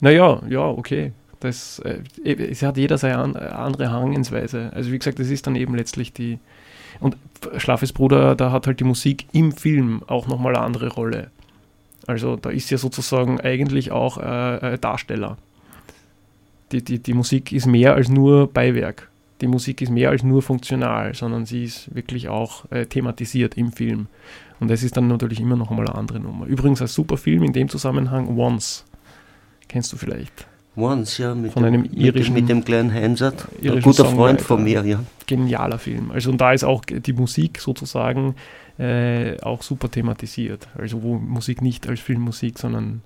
Naja, 0.00 0.40
ja, 0.48 0.66
okay. 0.66 1.12
Das, 1.40 1.78
äh, 1.80 2.00
es 2.24 2.62
hat 2.62 2.76
jeder 2.76 2.98
seine 2.98 3.54
andere 3.54 3.90
Herangehensweise. 3.90 4.70
Also 4.74 4.92
wie 4.92 4.98
gesagt, 4.98 5.18
das 5.18 5.28
ist 5.28 5.46
dann 5.46 5.56
eben 5.56 5.74
letztlich 5.74 6.12
die. 6.12 6.38
Und 6.98 7.16
Schlafes 7.56 7.92
Bruder, 7.92 8.34
da 8.34 8.52
hat 8.52 8.66
halt 8.66 8.80
die 8.80 8.84
Musik 8.84 9.26
im 9.32 9.52
Film 9.52 10.02
auch 10.06 10.26
nochmal 10.26 10.54
eine 10.54 10.64
andere 10.64 10.88
Rolle. 10.88 11.30
Also 12.06 12.36
da 12.36 12.50
ist 12.50 12.70
ja 12.70 12.78
sozusagen 12.78 13.40
eigentlich 13.40 13.90
auch 13.90 14.18
äh, 14.18 14.76
Darsteller 14.78 15.38
die, 16.72 16.82
die, 16.82 16.98
die 16.98 17.14
Musik 17.14 17.52
ist 17.52 17.66
mehr 17.66 17.94
als 17.94 18.08
nur 18.08 18.46
Beiwerk. 18.46 19.08
Die 19.40 19.46
Musik 19.46 19.80
ist 19.80 19.90
mehr 19.90 20.10
als 20.10 20.22
nur 20.22 20.42
funktional, 20.42 21.14
sondern 21.14 21.46
sie 21.46 21.64
ist 21.64 21.94
wirklich 21.94 22.28
auch 22.28 22.70
äh, 22.70 22.86
thematisiert 22.86 23.56
im 23.56 23.72
Film. 23.72 24.06
Und 24.60 24.68
das 24.68 24.82
ist 24.82 24.96
dann 24.96 25.08
natürlich 25.08 25.40
immer 25.40 25.56
noch 25.56 25.70
einmal 25.70 25.86
eine 25.86 25.96
andere 25.96 26.20
Nummer. 26.20 26.46
Übrigens 26.46 26.82
ein 26.82 26.88
super 26.88 27.16
Film 27.16 27.42
in 27.42 27.52
dem 27.52 27.68
Zusammenhang, 27.68 28.36
Once. 28.36 28.84
Kennst 29.68 29.92
du 29.92 29.96
vielleicht? 29.96 30.46
Once, 30.76 31.18
ja, 31.18 31.34
mit, 31.34 31.52
von 31.52 31.64
einem 31.64 31.84
irischen, 31.84 32.34
mit 32.34 32.48
dem 32.48 32.64
kleinen 32.64 32.92
Hansard. 32.92 33.48
Ein 33.62 33.80
guter 33.80 34.04
Freund 34.04 34.40
von 34.40 34.62
mir, 34.62 34.84
ja. 34.84 35.02
Genialer 35.26 35.78
Film. 35.78 36.10
Also 36.10 36.30
und 36.30 36.40
da 36.40 36.52
ist 36.52 36.64
auch 36.64 36.84
die 36.84 37.12
Musik 37.12 37.60
sozusagen 37.60 38.34
äh, 38.78 39.40
auch 39.40 39.62
super 39.62 39.90
thematisiert. 39.90 40.68
Also 40.76 41.02
wo 41.02 41.16
Musik 41.16 41.62
nicht 41.62 41.88
als 41.88 42.00
Filmmusik, 42.00 42.58
sondern 42.58 43.02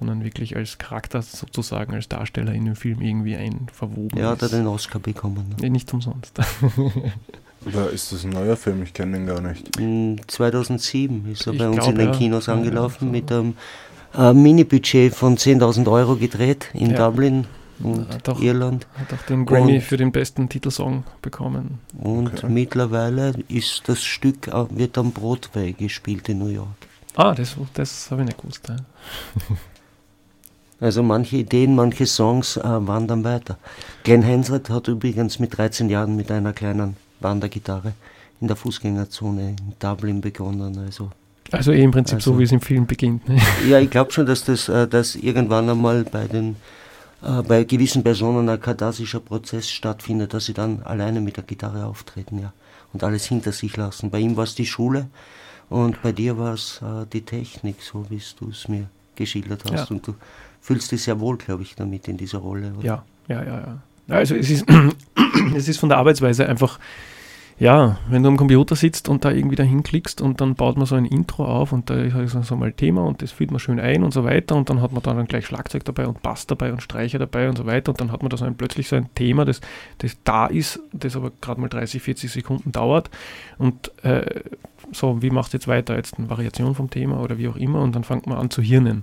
sondern 0.00 0.24
wirklich 0.24 0.56
als 0.56 0.78
Charakter 0.78 1.20
sozusagen, 1.20 1.94
als 1.94 2.08
Darsteller 2.08 2.54
in 2.54 2.64
den 2.64 2.74
Film 2.74 3.02
irgendwie 3.02 3.36
ein 3.36 3.66
verwoben 3.72 4.18
Ja, 4.18 4.30
hat 4.30 4.42
er 4.42 4.48
den 4.48 4.66
Oscar 4.66 4.98
bekommen. 4.98 5.54
Ne? 5.60 5.68
Nicht 5.68 5.92
umsonst. 5.92 6.40
Oder 7.66 7.90
ist 7.92 8.10
das 8.10 8.24
ein 8.24 8.30
neuer 8.30 8.56
Film? 8.56 8.82
Ich 8.82 8.94
kenne 8.94 9.18
den 9.18 9.26
gar 9.26 9.42
nicht. 9.42 9.76
2007 10.26 11.30
ist 11.30 11.46
er 11.46 11.52
ich 11.52 11.58
bei 11.58 11.68
uns 11.68 11.76
glaub, 11.76 11.90
in 11.90 11.96
den 11.96 12.06
ja. 12.06 12.12
Kinos 12.14 12.48
angelaufen 12.48 13.08
ja, 13.08 13.12
mit 13.12 13.30
einem 13.30 13.54
äh, 14.16 14.32
Mini-Budget 14.32 15.14
von 15.14 15.36
10.000 15.36 15.90
Euro 15.92 16.16
gedreht 16.16 16.70
in 16.72 16.92
ja. 16.92 17.10
Dublin 17.10 17.46
und 17.82 18.08
hat 18.08 18.26
auch, 18.30 18.40
Irland. 18.40 18.86
Hat 18.94 19.12
auch 19.12 19.26
den 19.26 19.44
Grammy 19.44 19.74
und, 19.74 19.82
für 19.82 19.98
den 19.98 20.12
besten 20.12 20.48
Titelsong 20.48 21.04
bekommen. 21.20 21.78
Und 21.98 22.38
okay. 22.38 22.48
mittlerweile 22.48 23.34
ist 23.48 23.82
das 23.86 24.02
Stück, 24.02 24.48
äh, 24.48 24.64
wird 24.70 24.96
am 24.96 25.12
Broadway 25.12 25.72
gespielt 25.72 26.30
in 26.30 26.38
New 26.38 26.48
York. 26.48 26.68
Ah, 27.16 27.34
das, 27.34 27.56
das 27.74 28.10
habe 28.10 28.22
ich 28.22 28.28
nicht 28.28 28.40
gewusst. 28.40 28.66
Ja. 28.66 28.76
Also 30.80 31.02
manche 31.02 31.36
Ideen, 31.36 31.74
manche 31.74 32.06
Songs 32.06 32.56
äh, 32.56 32.62
wandern 32.64 33.22
weiter. 33.22 33.58
Glenn 34.02 34.24
Hansard 34.24 34.70
hat 34.70 34.88
übrigens 34.88 35.38
mit 35.38 35.56
13 35.56 35.90
Jahren 35.90 36.16
mit 36.16 36.30
einer 36.30 36.54
kleinen 36.54 36.96
Wandergitarre 37.20 37.92
in 38.40 38.48
der 38.48 38.56
Fußgängerzone 38.56 39.50
in 39.50 39.56
Dublin 39.78 40.22
begonnen. 40.22 40.78
Also, 40.78 41.10
also 41.52 41.72
eh 41.72 41.82
im 41.82 41.90
Prinzip 41.90 42.16
also, 42.16 42.32
so, 42.32 42.38
wie 42.38 42.44
es 42.44 42.52
im 42.52 42.62
Film 42.62 42.86
beginnt. 42.86 43.28
Ne? 43.28 43.38
Ja, 43.68 43.78
ich 43.78 43.90
glaube 43.90 44.10
schon, 44.12 44.24
dass 44.24 44.44
das 44.44 44.70
äh, 44.70 44.88
dass 44.88 45.16
irgendwann 45.16 45.68
einmal 45.68 46.04
bei 46.04 46.26
den 46.26 46.56
äh, 47.22 47.42
bei 47.42 47.64
gewissen 47.64 48.02
Personen 48.02 48.48
ein 48.48 48.58
katharsischer 48.58 49.20
Prozess 49.20 49.68
stattfindet, 49.68 50.32
dass 50.32 50.46
sie 50.46 50.54
dann 50.54 50.82
alleine 50.84 51.20
mit 51.20 51.36
der 51.36 51.44
Gitarre 51.44 51.84
auftreten, 51.84 52.38
ja, 52.38 52.54
und 52.94 53.04
alles 53.04 53.26
hinter 53.26 53.52
sich 53.52 53.76
lassen. 53.76 54.08
Bei 54.08 54.18
ihm 54.18 54.34
war 54.38 54.44
es 54.44 54.54
die 54.54 54.64
Schule 54.64 55.08
und 55.68 56.00
bei 56.00 56.12
dir 56.12 56.38
war 56.38 56.54
es 56.54 56.80
äh, 56.82 57.04
die 57.12 57.22
Technik, 57.22 57.82
so 57.82 58.06
wie 58.08 58.22
du 58.38 58.48
es 58.48 58.66
mir 58.66 58.88
geschildert 59.20 59.64
hast. 59.64 59.90
Ja. 59.90 59.96
Und 59.96 60.06
du 60.06 60.14
fühlst 60.60 60.90
dich 60.90 61.02
sehr 61.02 61.20
wohl, 61.20 61.36
glaube 61.36 61.62
ich, 61.62 61.74
damit 61.74 62.08
in 62.08 62.16
dieser 62.16 62.38
Rolle. 62.38 62.72
Oder? 62.76 62.84
Ja, 62.84 63.04
ja, 63.28 63.44
ja, 63.44 63.60
ja. 63.60 63.78
Also 64.08 64.34
es 64.34 64.50
ist, 64.50 64.66
es 65.54 65.68
ist 65.68 65.78
von 65.78 65.88
der 65.88 65.98
Arbeitsweise 65.98 66.48
einfach, 66.48 66.78
ja, 67.60 67.98
wenn 68.08 68.22
du 68.22 68.30
am 68.30 68.38
Computer 68.38 68.74
sitzt 68.74 69.10
und 69.10 69.22
da 69.24 69.30
irgendwie 69.30 69.54
dahin 69.54 69.82
klickst 69.82 70.22
und 70.22 70.40
dann 70.40 70.54
baut 70.54 70.78
man 70.78 70.86
so 70.86 70.94
ein 70.94 71.04
Intro 71.04 71.44
auf 71.44 71.72
und 71.72 71.90
da 71.90 71.94
ist 71.94 72.32
so 72.32 72.56
mal 72.56 72.72
Thema 72.72 73.04
und 73.04 73.20
das 73.20 73.32
fühlt 73.32 73.50
man 73.50 73.60
schön 73.60 73.78
ein 73.78 74.02
und 74.02 74.14
so 74.14 74.24
weiter 74.24 74.56
und 74.56 74.70
dann 74.70 74.80
hat 74.80 74.92
man 74.92 75.02
dann 75.02 75.26
gleich 75.26 75.46
Schlagzeug 75.46 75.84
dabei 75.84 76.06
und 76.06 76.22
Bass 76.22 76.46
dabei 76.46 76.72
und 76.72 76.82
Streicher 76.82 77.18
dabei 77.18 77.50
und 77.50 77.58
so 77.58 77.66
weiter 77.66 77.90
und 77.90 78.00
dann 78.00 78.12
hat 78.12 78.22
man 78.22 78.30
da 78.30 78.38
so 78.38 78.46
ein, 78.46 78.56
plötzlich 78.56 78.88
so 78.88 78.96
ein 78.96 79.14
Thema, 79.14 79.44
das, 79.44 79.60
das 79.98 80.16
da 80.24 80.46
ist, 80.46 80.80
das 80.94 81.16
aber 81.16 81.32
gerade 81.42 81.60
mal 81.60 81.68
30, 81.68 82.00
40 82.00 82.32
Sekunden 82.32 82.72
dauert 82.72 83.10
und 83.58 83.92
äh, 84.04 84.40
so, 84.92 85.22
wie 85.22 85.30
machst 85.30 85.52
du 85.52 85.56
jetzt 85.56 85.68
weiter? 85.68 85.96
Jetzt 85.96 86.18
eine 86.18 86.28
Variation 86.28 86.74
vom 86.74 86.90
Thema 86.90 87.20
oder 87.20 87.38
wie 87.38 87.48
auch 87.48 87.56
immer 87.56 87.80
und 87.82 87.94
dann 87.94 88.04
fängt 88.04 88.26
man 88.26 88.38
an 88.38 88.50
zu 88.50 88.62
hirnen 88.62 89.02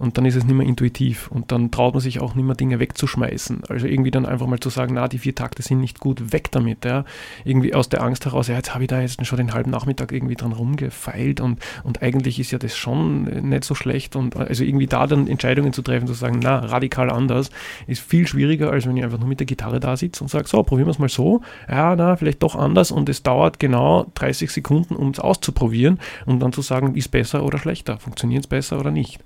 und 0.00 0.16
dann 0.16 0.24
ist 0.24 0.34
es 0.34 0.44
nicht 0.44 0.56
mehr 0.56 0.66
intuitiv 0.66 1.30
und 1.30 1.52
dann 1.52 1.70
traut 1.70 1.92
man 1.92 2.00
sich 2.00 2.22
auch 2.22 2.34
nicht 2.34 2.46
mehr 2.46 2.54
Dinge 2.54 2.80
wegzuschmeißen. 2.80 3.64
Also 3.68 3.86
irgendwie 3.86 4.10
dann 4.10 4.24
einfach 4.24 4.46
mal 4.46 4.58
zu 4.58 4.70
sagen, 4.70 4.94
na, 4.94 5.08
die 5.08 5.18
vier 5.18 5.34
Takte 5.34 5.62
sind 5.62 5.78
nicht 5.78 6.00
gut, 6.00 6.32
weg 6.32 6.50
damit. 6.50 6.86
Ja. 6.86 7.04
Irgendwie 7.44 7.74
aus 7.74 7.90
der 7.90 8.02
Angst 8.02 8.24
heraus, 8.24 8.48
ja, 8.48 8.54
jetzt 8.54 8.72
habe 8.72 8.84
ich 8.84 8.88
da 8.88 9.02
jetzt 9.02 9.24
schon 9.26 9.36
den 9.36 9.52
halben 9.52 9.70
Nachmittag 9.70 10.10
irgendwie 10.10 10.36
dran 10.36 10.52
rumgefeilt 10.52 11.42
und, 11.42 11.58
und 11.84 12.00
eigentlich 12.02 12.40
ist 12.40 12.50
ja 12.50 12.58
das 12.58 12.78
schon 12.78 13.24
nicht 13.24 13.64
so 13.64 13.74
schlecht 13.74 14.16
und 14.16 14.36
also 14.36 14.64
irgendwie 14.64 14.86
da 14.86 15.06
dann 15.06 15.28
Entscheidungen 15.28 15.74
zu 15.74 15.82
treffen, 15.82 16.06
zu 16.06 16.14
sagen, 16.14 16.40
na, 16.42 16.60
radikal 16.60 17.10
anders, 17.10 17.50
ist 17.86 18.00
viel 18.00 18.26
schwieriger, 18.26 18.70
als 18.70 18.86
wenn 18.86 18.96
ich 18.96 19.04
einfach 19.04 19.18
nur 19.18 19.28
mit 19.28 19.40
der 19.40 19.46
Gitarre 19.46 19.80
da 19.80 19.98
sitze 19.98 20.24
und 20.24 20.28
sage, 20.28 20.48
so, 20.48 20.62
probieren 20.62 20.86
wir 20.86 20.92
es 20.92 20.98
mal 20.98 21.10
so, 21.10 21.42
ja, 21.68 21.94
na, 21.94 22.16
vielleicht 22.16 22.42
doch 22.42 22.56
anders 22.56 22.90
und 22.90 23.10
es 23.10 23.22
dauert 23.22 23.58
genau 23.58 24.06
30 24.14 24.50
Sekunden, 24.50 24.96
um 24.96 25.10
es 25.10 25.20
auszuprobieren 25.20 26.00
und 26.24 26.40
dann 26.40 26.54
zu 26.54 26.62
sagen, 26.62 26.94
ist 26.94 27.10
besser 27.10 27.44
oder 27.44 27.58
schlechter, 27.58 27.98
funktioniert 27.98 28.44
es 28.44 28.48
besser 28.48 28.80
oder 28.80 28.90
nicht 28.90 29.20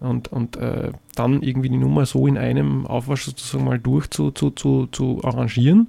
und, 0.00 0.28
und 0.28 0.56
äh, 0.56 0.92
dann 1.16 1.42
irgendwie 1.42 1.68
die 1.68 1.76
Nummer 1.76 2.06
so 2.06 2.26
in 2.26 2.38
einem 2.38 2.86
Aufwasch 2.86 3.24
sozusagen 3.24 3.64
mal 3.64 3.78
durch 3.78 4.08
zu, 4.10 4.30
zu, 4.30 4.50
zu, 4.50 4.86
zu 4.86 5.20
arrangieren 5.24 5.88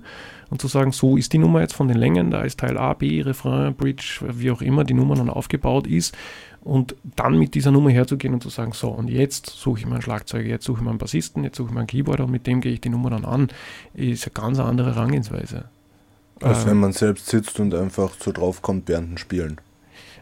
und 0.49 0.61
zu 0.61 0.67
sagen, 0.67 0.91
so 0.91 1.15
ist 1.15 1.33
die 1.33 1.37
Nummer 1.37 1.61
jetzt 1.61 1.73
von 1.73 1.87
den 1.87 1.97
Längen, 1.97 2.31
da 2.31 2.41
ist 2.41 2.59
Teil 2.59 2.77
A, 2.77 2.93
B, 2.93 3.21
Refrain, 3.21 3.75
Bridge, 3.75 4.21
wie 4.27 4.51
auch 4.51 4.61
immer 4.61 4.83
die 4.83 4.95
Nummer 4.95 5.15
dann 5.15 5.29
aufgebaut 5.29 5.85
ist 5.85 6.17
und 6.61 6.95
dann 7.15 7.37
mit 7.37 7.53
dieser 7.53 7.71
Nummer 7.71 7.91
herzugehen 7.91 8.33
und 8.33 8.41
zu 8.41 8.49
sagen, 8.49 8.73
so 8.73 8.89
und 8.89 9.09
jetzt 9.09 9.47
suche 9.47 9.79
ich 9.79 9.85
mir 9.85 9.93
einen 9.93 10.01
Schlagzeuger, 10.01 10.49
jetzt 10.49 10.65
suche 10.65 10.79
ich 10.79 10.83
mir 10.83 10.89
einen 10.89 10.99
Bassisten, 10.99 11.43
jetzt 11.43 11.57
suche 11.57 11.69
ich 11.69 11.73
mir 11.73 11.81
einen 11.81 11.87
Keyboarder 11.87 12.25
und 12.25 12.31
mit 12.31 12.47
dem 12.47 12.61
gehe 12.61 12.73
ich 12.73 12.81
die 12.81 12.89
Nummer 12.89 13.11
dann 13.11 13.25
an, 13.25 13.49
ist 13.93 14.25
eine 14.25 14.33
ganz 14.33 14.59
andere 14.59 14.95
Herangehensweise. 14.95 15.65
Als 16.41 16.63
ähm, 16.63 16.71
wenn 16.71 16.77
man 16.77 16.93
selbst 16.93 17.27
sitzt 17.27 17.59
und 17.59 17.73
einfach 17.75 18.11
so 18.19 18.31
draufkommt 18.31 18.87
während 18.87 19.11
dem 19.11 19.17
Spielen. 19.17 19.61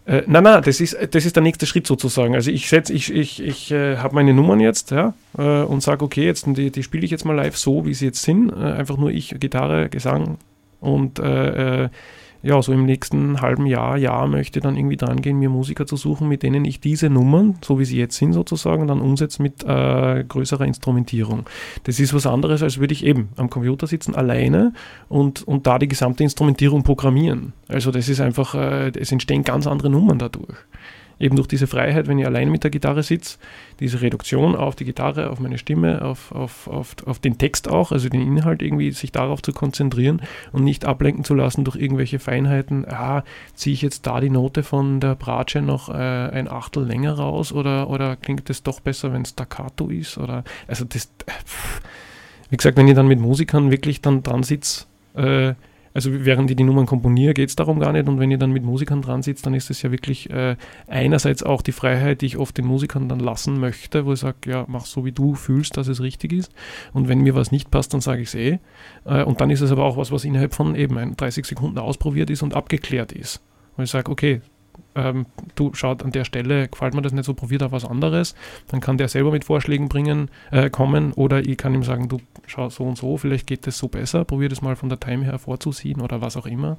Äh, 0.08 0.24
nein, 0.26 0.44
nein, 0.44 0.62
das 0.64 0.80
ist, 0.80 0.98
das 1.12 1.26
ist 1.26 1.36
der 1.36 1.44
nächste 1.44 1.66
Schritt 1.66 1.86
sozusagen. 1.86 2.34
Also 2.34 2.50
ich 2.50 2.70
setze, 2.70 2.94
ich, 2.94 3.14
ich, 3.14 3.44
ich 3.44 3.72
äh, 3.72 3.98
habe 3.98 4.16
meine 4.16 4.34
Nummern 4.34 4.62
jetzt, 4.62 4.92
ja, 4.92 5.14
äh, 5.38 5.42
und 5.42 5.84
sage, 5.84 6.04
okay, 6.06 6.26
jetzt 6.26 6.46
die, 6.48 6.72
die 6.72 6.84
spiele 6.84 7.04
ich 7.04 7.12
jetzt 7.12 7.26
mal 7.26 7.34
live 7.36 7.58
so, 7.58 7.86
wie 7.86 7.94
sie 7.94 8.06
jetzt 8.06 8.24
sind. 8.24 8.50
Äh, 8.52 8.56
einfach 8.56 8.96
nur 8.96 9.12
ich, 9.12 9.36
Gitarre, 9.38 9.90
Gesang 9.90 10.38
und 10.80 11.20
äh, 11.20 11.84
äh, 11.84 11.90
ja, 12.44 12.62
so 12.62 12.72
im 12.72 12.86
nächsten 12.86 13.42
halben 13.42 13.66
Jahr, 13.66 13.98
Jahr 13.98 14.28
möchte 14.28 14.60
dann 14.60 14.78
irgendwie 14.78 14.98
dran 14.98 15.22
gehen, 15.22 15.40
mir 15.40 15.50
Musiker 15.50 15.86
zu 15.86 15.96
suchen, 15.96 16.28
mit 16.28 16.44
denen 16.44 16.66
ich 16.66 16.80
diese 16.80 17.10
Nummern, 17.10 17.58
so 17.64 17.80
wie 17.80 17.86
sie 17.86 17.98
jetzt 17.98 18.18
sind 18.18 18.34
sozusagen, 18.34 18.88
dann 18.88 19.02
umsetze 19.02 19.42
mit 19.42 19.64
äh, 19.64 20.24
größerer 20.28 20.66
Instrumentierung. 20.66 21.46
Das 21.84 22.00
ist 22.00 22.14
was 22.14 22.28
anderes, 22.28 22.64
als 22.64 22.78
würde 22.80 22.94
ich 22.94 23.06
eben 23.06 23.30
am 23.38 23.50
Computer 23.50 23.88
sitzen, 23.88 24.16
alleine 24.16 24.74
und, 25.10 25.48
und 25.48 25.68
da 25.68 25.80
die 25.80 25.88
gesamte 25.88 26.24
Instrumentierung 26.24 26.84
programmieren. 26.84 27.54
Also 27.68 27.92
das 27.92 28.10
ist 28.10 28.22
einfach, 28.22 28.56
äh, 28.56 28.92
es 28.98 29.12
entstehen 29.12 29.44
ganz 29.44 29.68
andere 29.68 29.90
Nummern 29.90 30.20
dadurch 30.20 30.58
eben 31.20 31.36
durch 31.36 31.48
diese 31.48 31.68
Freiheit, 31.68 32.08
wenn 32.08 32.20
ich 32.20 32.26
allein 32.26 32.50
mit 32.50 32.64
der 32.64 32.72
Gitarre 32.72 33.04
sitze, 33.04 33.38
diese 33.80 34.02
Reduktion 34.02 34.56
auf 34.56 34.76
die 34.76 34.86
Gitarre, 34.86 35.30
auf 35.30 35.40
meine 35.40 35.58
Stimme, 35.58 36.04
auf, 36.04 36.32
auf, 36.32 36.68
auf, 36.68 36.96
auf 37.06 37.20
den 37.20 37.38
Text 37.38 37.68
auch, 37.70 37.92
also 37.92 38.10
den 38.10 38.22
Inhalt 38.22 38.62
irgendwie, 38.62 38.92
sich 38.92 39.12
darauf 39.12 39.42
zu 39.42 39.52
konzentrieren 39.52 40.22
und 40.52 40.64
nicht 40.64 40.86
ablenken 40.86 41.24
zu 41.24 41.34
lassen 41.34 41.64
durch 41.64 41.76
irgendwelche 41.76 42.20
Feinheiten, 42.20 42.86
ah, 42.88 43.24
ziehe 43.54 43.74
ich 43.74 43.82
jetzt 43.82 44.06
da 44.06 44.20
die 44.20 44.30
Note 44.30 44.64
von 44.64 45.00
der 45.00 45.16
Bratsche 45.16 45.62
noch 45.62 45.90
äh, 45.90 45.94
ein 45.94 46.50
Achtel 46.50 46.86
länger 46.86 47.14
raus 47.14 47.52
oder, 47.52 47.90
oder 47.90 48.16
klingt 48.16 48.50
es 48.50 48.64
doch 48.64 48.80
besser, 48.80 49.14
wenn 49.14 49.24
es 49.24 49.30
Staccato 49.30 49.90
ist 49.90 50.18
oder, 50.18 50.44
also 50.68 50.86
das, 50.86 51.06
äh, 51.26 51.32
wie 52.50 52.58
gesagt, 52.58 52.78
wenn 52.78 52.88
ich 52.88 52.96
dann 52.96 53.08
mit 53.08 53.20
Musikern 53.20 53.72
wirklich 53.72 54.02
dann 54.02 54.24
dran 54.24 54.44
sitze, 54.44 54.86
äh, 55.16 55.54
also 55.98 56.12
während 56.14 56.52
ich 56.52 56.56
die 56.56 56.64
Nummern 56.64 56.86
komponiere, 56.86 57.34
geht 57.34 57.50
es 57.50 57.56
darum 57.56 57.80
gar 57.80 57.92
nicht. 57.92 58.08
Und 58.08 58.20
wenn 58.20 58.30
ihr 58.30 58.38
dann 58.38 58.52
mit 58.52 58.64
Musikern 58.64 59.02
dran 59.02 59.24
sitzt, 59.24 59.48
dann 59.48 59.56
ist 59.56 59.72
es 59.72 59.82
ja 59.82 59.92
wirklich 59.92 60.30
äh, 60.30 60.56
einerseits 60.86 61.42
auch 61.42 61.64
die 61.64 61.72
Freiheit, 61.72 62.22
die 62.22 62.28
ich 62.28 62.38
oft 62.38 62.56
den 62.56 62.68
Musikern 62.68 63.10
dann 63.10 63.20
lassen 63.20 63.60
möchte, 63.60 64.06
wo 64.06 64.14
ich 64.14 64.20
sage, 64.20 64.38
ja, 64.46 64.66
mach 64.68 64.86
so, 64.86 65.06
wie 65.06 65.12
du 65.12 65.34
fühlst, 65.34 65.76
dass 65.76 65.88
es 65.88 66.00
richtig 66.00 66.34
ist. 66.34 66.52
Und 66.94 67.08
wenn 67.08 67.22
mir 67.22 67.34
was 67.34 67.52
nicht 67.52 67.72
passt, 67.72 67.96
dann 67.96 68.02
sage 68.02 68.22
ich 68.22 68.28
es 68.28 68.36
eh. 68.36 68.60
Äh, 69.06 69.24
und 69.24 69.42
dann 69.42 69.50
ist 69.50 69.62
es 69.62 69.72
aber 69.72 69.86
auch 69.86 69.98
was, 69.98 70.12
was 70.12 70.24
innerhalb 70.24 70.54
von 70.54 70.76
eben 70.76 71.18
30 71.18 71.48
Sekunden 71.48 71.80
ausprobiert 71.80 72.30
ist 72.30 72.44
und 72.44 72.54
abgeklärt 72.54 73.12
ist. 73.12 73.42
Wo 73.76 73.82
ich 73.82 73.90
sage, 73.90 74.12
okay, 74.12 74.42
ähm, 74.98 75.26
du 75.56 75.74
schaut 75.74 76.04
an 76.04 76.12
der 76.12 76.26
Stelle, 76.26 76.68
gefällt 76.68 76.94
mir 76.94 77.02
das 77.02 77.14
nicht 77.14 77.26
so, 77.26 77.34
probiert 77.34 77.64
auf 77.64 77.72
was 77.72 77.86
anderes. 77.86 78.36
Dann 78.68 78.82
kann 78.82 78.98
der 78.98 79.08
selber 79.08 79.32
mit 79.32 79.46
Vorschlägen 79.46 79.88
bringen, 79.88 80.30
äh, 80.52 80.70
kommen 80.70 81.14
oder 81.14 81.40
ich 81.40 81.58
kann 81.58 81.74
ihm 81.74 81.84
sagen, 81.84 82.10
du 82.10 82.20
schau 82.48 82.70
so 82.70 82.84
und 82.84 82.98
so, 82.98 83.18
vielleicht 83.18 83.48
geht 83.48 83.68
das 83.68 83.78
so 83.78 83.88
besser, 83.88 84.26
probier 84.26 84.50
das 84.50 84.62
mal 84.62 84.76
von 84.76 84.90
der 84.90 85.00
Time 85.00 85.24
her 85.24 85.40
vorzuziehen 85.40 86.02
oder 86.02 86.22
was 86.22 86.36
auch 86.36 86.48
immer. 86.48 86.78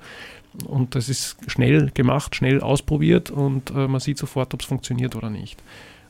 Und 0.67 0.95
das 0.95 1.09
ist 1.09 1.37
schnell 1.47 1.91
gemacht, 1.95 2.35
schnell 2.35 2.61
ausprobiert 2.61 3.31
und 3.31 3.71
äh, 3.71 3.89
man 3.89 4.01
sieht 4.01 4.19
sofort, 4.19 4.53
ob 4.55 4.61
es 4.61 4.67
funktioniert 4.67 5.17
oder 5.17 5.31
nicht. 5.31 5.63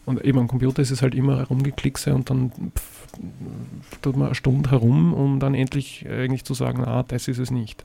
Und 0.06 0.24
eben 0.24 0.38
am 0.38 0.48
Computer 0.48 0.80
ist 0.80 0.90
es 0.90 1.02
halt 1.02 1.14
immer 1.14 1.36
herumgeklickse 1.36 2.14
und 2.14 2.30
dann 2.30 2.50
pff, 2.50 3.12
tut 4.00 4.16
man 4.16 4.28
eine 4.28 4.34
Stunde 4.34 4.70
herum, 4.70 5.12
um 5.12 5.38
dann 5.38 5.54
endlich 5.54 6.06
eigentlich 6.08 6.44
zu 6.44 6.54
sagen, 6.54 6.82
ah, 6.84 7.04
das 7.06 7.28
ist 7.28 7.38
es 7.38 7.50
nicht. 7.50 7.84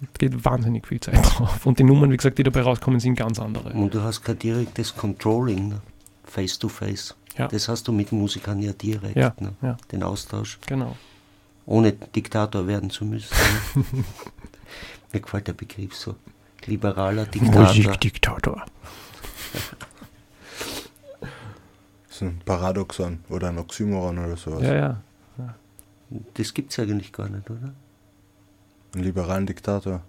Es 0.00 0.18
geht 0.18 0.44
wahnsinnig 0.44 0.86
viel 0.86 1.00
Zeit 1.00 1.16
drauf. 1.16 1.66
Und 1.66 1.78
die 1.78 1.84
Nummern, 1.84 2.10
wie 2.10 2.16
gesagt, 2.16 2.38
die 2.38 2.44
dabei 2.44 2.62
rauskommen, 2.62 3.00
sind 3.00 3.16
ganz 3.16 3.38
andere. 3.38 3.70
Und 3.70 3.94
du 3.94 4.02
hast 4.02 4.22
kein 4.22 4.38
direktes 4.38 4.94
Controlling, 4.94 5.68
ne? 5.68 5.80
face 6.24 6.58
to 6.58 6.68
face. 6.68 7.14
Ja. 7.36 7.48
Das 7.48 7.68
hast 7.68 7.88
du 7.88 7.92
mit 7.92 8.12
Musikern 8.12 8.60
ja 8.60 8.72
direkt, 8.72 9.16
ja, 9.16 9.34
ne? 9.38 9.54
ja. 9.62 9.76
den 9.92 10.02
Austausch. 10.02 10.58
Genau. 10.66 10.96
Ohne 11.66 11.92
Diktator 11.92 12.66
werden 12.66 12.90
zu 12.90 13.04
müssen. 13.04 13.34
Ne? 13.74 13.84
Mir 15.12 15.20
gefällt 15.20 15.48
der 15.48 15.52
Begriff 15.52 15.94
so. 15.94 16.16
Liberaler 16.66 17.26
Diktator. 17.26 17.62
Musikdiktator. 17.62 18.64
das 21.20 21.30
ist 22.10 22.22
ein 22.22 22.40
Paradoxon 22.44 23.20
oder 23.28 23.48
ein 23.48 23.58
Oxymoron 23.58 24.18
oder 24.18 24.36
sowas. 24.36 24.62
Ja, 24.62 24.74
ja. 24.74 25.00
ja. 25.38 25.54
Das 26.34 26.52
gibt 26.52 26.72
es 26.72 26.78
eigentlich 26.78 27.12
gar 27.12 27.28
nicht, 27.28 27.48
oder? 27.48 27.72
Einen 28.94 29.04
liberalen 29.04 29.46
Diktator. 29.46 30.02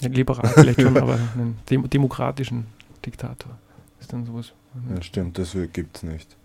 Ja, 0.00 0.08
liberal 0.08 0.48
vielleicht 0.48 0.80
schon, 0.80 0.96
aber 0.96 1.14
einen 1.14 1.58
dem 1.70 1.88
demokratischen 1.88 2.66
Diktator. 3.04 3.56
Ist 4.00 4.12
dann 4.12 4.26
sowas. 4.26 4.52
Ja, 4.94 5.02
stimmt, 5.02 5.38
das 5.38 5.56
gibt 5.72 5.96
es 5.96 6.02
nicht. 6.02 6.36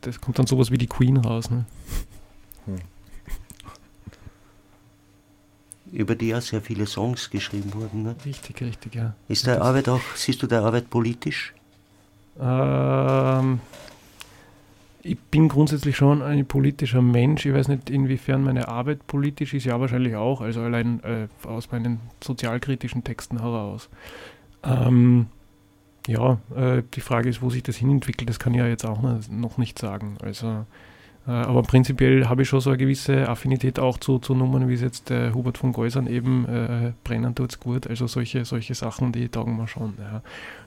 Das 0.00 0.20
kommt 0.20 0.38
dann 0.38 0.46
sowas 0.46 0.70
wie 0.70 0.78
die 0.78 0.86
Queen 0.86 1.16
raus. 1.18 1.50
Ne? 1.50 1.64
Hm. 2.66 2.78
Über 5.92 6.14
die 6.14 6.28
ja 6.28 6.40
sehr 6.40 6.60
viele 6.60 6.86
Songs 6.86 7.30
geschrieben 7.30 7.72
wurden. 7.74 8.02
Ne? 8.02 8.16
Richtig, 8.24 8.60
richtig, 8.60 8.94
ja. 8.94 9.14
Ist 9.28 9.46
deine 9.46 9.62
Arbeit 9.62 9.88
auch, 9.88 10.00
siehst 10.16 10.42
du 10.42 10.46
deine 10.46 10.66
Arbeit 10.66 10.90
politisch? 10.90 11.54
Ähm, 12.40 13.60
ich 15.08 15.18
bin 15.18 15.48
grundsätzlich 15.48 15.96
schon 15.96 16.22
ein 16.22 16.46
politischer 16.46 17.02
Mensch. 17.02 17.46
Ich 17.46 17.54
weiß 17.54 17.68
nicht, 17.68 17.90
inwiefern 17.90 18.44
meine 18.44 18.68
Arbeit 18.68 19.06
politisch 19.06 19.54
ist. 19.54 19.64
Ja, 19.64 19.80
wahrscheinlich 19.80 20.16
auch. 20.16 20.40
Also 20.40 20.60
allein 20.60 21.02
äh, 21.02 21.28
aus 21.46 21.70
meinen 21.70 22.00
sozialkritischen 22.22 23.04
Texten 23.04 23.40
heraus. 23.40 23.88
Ähm, 24.62 25.26
ja, 26.06 26.38
äh, 26.54 26.82
die 26.94 27.00
Frage 27.00 27.28
ist, 27.28 27.42
wo 27.42 27.50
sich 27.50 27.62
das 27.62 27.76
hinentwickelt. 27.76 28.28
Das 28.28 28.38
kann 28.38 28.54
ich 28.54 28.60
ja 28.60 28.66
jetzt 28.66 28.84
auch 28.84 29.00
noch 29.02 29.58
nicht 29.58 29.78
sagen. 29.78 30.16
Also 30.22 30.66
aber 31.32 31.62
prinzipiell 31.62 32.26
habe 32.26 32.40
ich 32.40 32.48
schon 32.48 32.60
so 32.60 32.70
eine 32.70 32.78
gewisse 32.78 33.28
Affinität 33.28 33.78
auch 33.78 33.98
zu, 33.98 34.18
zu 34.18 34.34
Nummern, 34.34 34.66
wie 34.66 34.72
es 34.72 34.80
jetzt 34.80 35.10
der 35.10 35.34
Hubert 35.34 35.58
von 35.58 35.74
Geusern 35.74 36.06
eben 36.06 36.46
äh, 36.46 36.92
brennen 37.04 37.34
tut's 37.34 37.60
gut. 37.60 37.86
Also 37.86 38.06
solche, 38.06 38.46
solche 38.46 38.74
Sachen, 38.74 39.12
die 39.12 39.28
taugen 39.28 39.58
wir 39.58 39.68
schon. 39.68 39.92
Ja. 39.98 40.22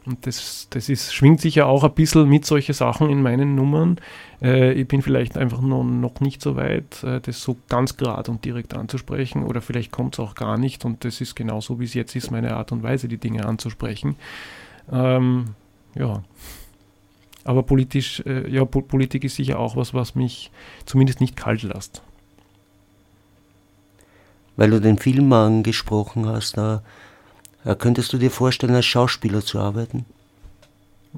Und 0.06 0.28
das, 0.28 0.68
das 0.70 0.88
ist, 0.88 1.16
schwingt 1.16 1.42
sich 1.42 1.56
ja 1.56 1.66
auch 1.66 1.84
ein 1.84 1.94
bisschen 1.94 2.30
mit 2.30 2.46
solchen 2.46 2.74
Sachen 2.74 3.10
in 3.10 3.24
meinen 3.24 3.56
Nummern. 3.56 3.98
Äh, 4.40 4.74
ich 4.74 4.88
bin 4.88 5.02
vielleicht 5.02 5.36
einfach 5.36 5.62
noch, 5.62 5.84
noch 5.84 6.20
nicht 6.20 6.44
so 6.44 6.56
weit, 6.56 7.04
äh, 7.04 7.20
das 7.22 7.42
so 7.42 7.58
ganz 7.68 7.98
gerade 7.98 8.30
und 8.30 8.46
direkt 8.46 8.76
anzusprechen. 8.76 9.44
Oder 9.44 9.62
vielleicht 9.62 9.92
kommt 9.92 10.14
es 10.14 10.20
auch 10.20 10.36
gar 10.36 10.60
nicht. 10.60 10.86
Und 10.86 11.06
das 11.06 11.22
ist 11.22 11.36
genauso, 11.36 11.80
wie 11.80 11.86
es 11.86 11.96
jetzt 11.96 12.16
ist, 12.16 12.30
meine 12.30 12.56
Art 12.56 12.72
und 12.72 12.84
Weise, 12.84 13.08
die 13.08 13.18
Dinge 13.18 13.48
anzusprechen. 13.48 14.16
Ähm, 14.92 15.56
ja. 15.96 16.22
Aber 17.44 17.64
politisch, 17.64 18.22
äh, 18.26 18.50
ja, 18.50 18.66
po 18.66 18.82
Politik 18.82 19.24
ist 19.24 19.36
sicher 19.36 19.60
auch 19.60 19.76
was, 19.76 19.94
was 19.94 20.16
mich 20.16 20.52
zumindest 20.86 21.22
nicht 21.22 21.36
kalt 21.36 21.64
lässt. 21.64 22.02
Weil 24.58 24.70
du 24.70 24.80
den 24.80 24.98
Film 24.98 25.32
angesprochen 25.34 26.28
hast, 26.28 26.58
da 26.58 26.84
äh, 27.66 27.76
könntest 27.76 28.14
du 28.14 28.18
dir 28.18 28.32
vorstellen, 28.32 28.76
als 28.76 28.86
Schauspieler 28.86 29.42
zu 29.42 29.60
arbeiten? 29.60 30.06